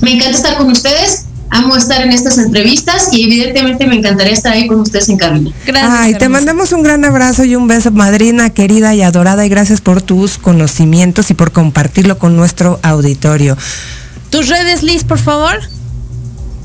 me 0.02 0.14
encanta 0.14 0.36
estar 0.36 0.56
con 0.56 0.70
ustedes 0.70 1.24
amo 1.50 1.76
estar 1.76 2.00
en 2.02 2.12
estas 2.12 2.38
entrevistas 2.38 3.08
y 3.12 3.24
evidentemente 3.24 3.86
me 3.86 3.96
encantaría 3.96 4.32
estar 4.32 4.52
ahí 4.52 4.66
con 4.66 4.80
ustedes 4.80 5.08
en 5.08 5.18
cabina. 5.18 5.50
Gracias. 5.66 5.92
Ay, 5.92 6.14
te 6.14 6.28
mandamos 6.28 6.72
un 6.72 6.82
gran 6.82 7.04
abrazo 7.04 7.44
y 7.44 7.56
un 7.56 7.66
beso, 7.66 7.90
madrina 7.90 8.50
querida 8.50 8.94
y 8.94 9.02
adorada, 9.02 9.44
y 9.44 9.48
gracias 9.48 9.80
por 9.80 10.00
tus 10.00 10.38
conocimientos 10.38 11.30
y 11.30 11.34
por 11.34 11.52
compartirlo 11.52 12.18
con 12.18 12.36
nuestro 12.36 12.78
auditorio. 12.82 13.56
¿Tus 14.30 14.48
redes, 14.48 14.82
Liz, 14.82 15.04
por 15.04 15.18
favor? 15.18 15.60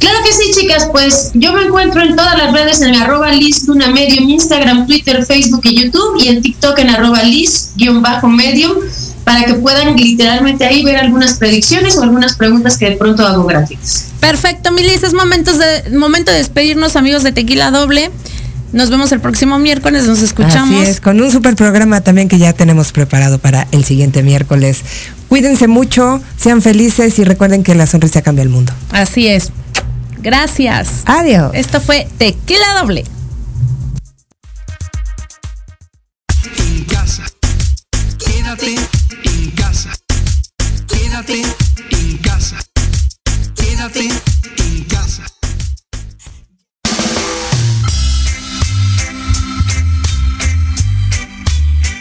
Claro 0.05 0.19
que 0.23 0.33
sí, 0.33 0.51
chicas, 0.51 0.87
pues 0.91 1.31
yo 1.33 1.51
me 1.51 1.63
encuentro 1.63 1.99
en 1.99 2.15
todas 2.15 2.37
las 2.37 2.53
redes 2.53 2.79
en 2.83 2.93
arroba 2.93 3.31
Liz 3.31 3.67
Luna 3.67 3.87
Medium, 3.87 4.29
Instagram, 4.29 4.85
Twitter, 4.85 5.25
Facebook 5.25 5.61
y 5.63 5.81
YouTube, 5.81 6.21
y 6.21 6.27
en 6.27 6.43
TikTok 6.43 6.77
en 6.77 6.91
arroba 6.91 7.23
Liz-Medium 7.23 8.77
para 9.23 9.45
que 9.45 9.55
puedan 9.55 9.95
literalmente 9.95 10.63
ahí 10.63 10.83
ver 10.83 10.97
algunas 10.97 11.33
predicciones 11.33 11.97
o 11.97 12.03
algunas 12.03 12.35
preguntas 12.35 12.77
que 12.77 12.91
de 12.91 12.97
pronto 12.97 13.25
hago 13.25 13.45
gratis. 13.45 14.09
Perfecto, 14.19 14.71
Milis, 14.71 15.01
es 15.01 15.15
momentos 15.15 15.57
de, 15.57 15.97
momento 15.97 16.31
de 16.31 16.37
despedirnos, 16.37 16.95
amigos 16.95 17.23
de 17.23 17.31
Tequila 17.31 17.71
Doble. 17.71 18.11
Nos 18.73 18.91
vemos 18.91 19.11
el 19.11 19.21
próximo 19.21 19.57
miércoles, 19.57 20.05
nos 20.05 20.21
escuchamos. 20.21 20.81
Así 20.81 20.91
es, 20.91 21.01
con 21.01 21.19
un 21.19 21.31
super 21.31 21.55
programa 21.55 22.01
también 22.01 22.27
que 22.27 22.37
ya 22.37 22.53
tenemos 22.53 22.91
preparado 22.91 23.39
para 23.39 23.67
el 23.71 23.83
siguiente 23.83 24.21
miércoles. 24.21 24.81
Cuídense 25.29 25.67
mucho, 25.67 26.21
sean 26.37 26.61
felices 26.61 27.17
y 27.17 27.23
recuerden 27.23 27.63
que 27.63 27.73
la 27.73 27.87
sonrisa 27.87 28.21
cambia 28.21 28.43
el 28.43 28.49
mundo. 28.49 28.71
Así 28.91 29.27
es. 29.27 29.51
Gracias. 30.25 31.03
Adiós. 31.05 31.51
Esto 31.53 31.79
fue 31.79 32.07
Tequila 32.17 32.79
Doble. 32.81 33.05
En 36.57 36.83
casa. 36.85 37.23
Quédate 38.17 38.75
Quédate 40.87 41.41
en 41.91 42.17
casa. 42.17 42.57
Quédate 43.55 44.24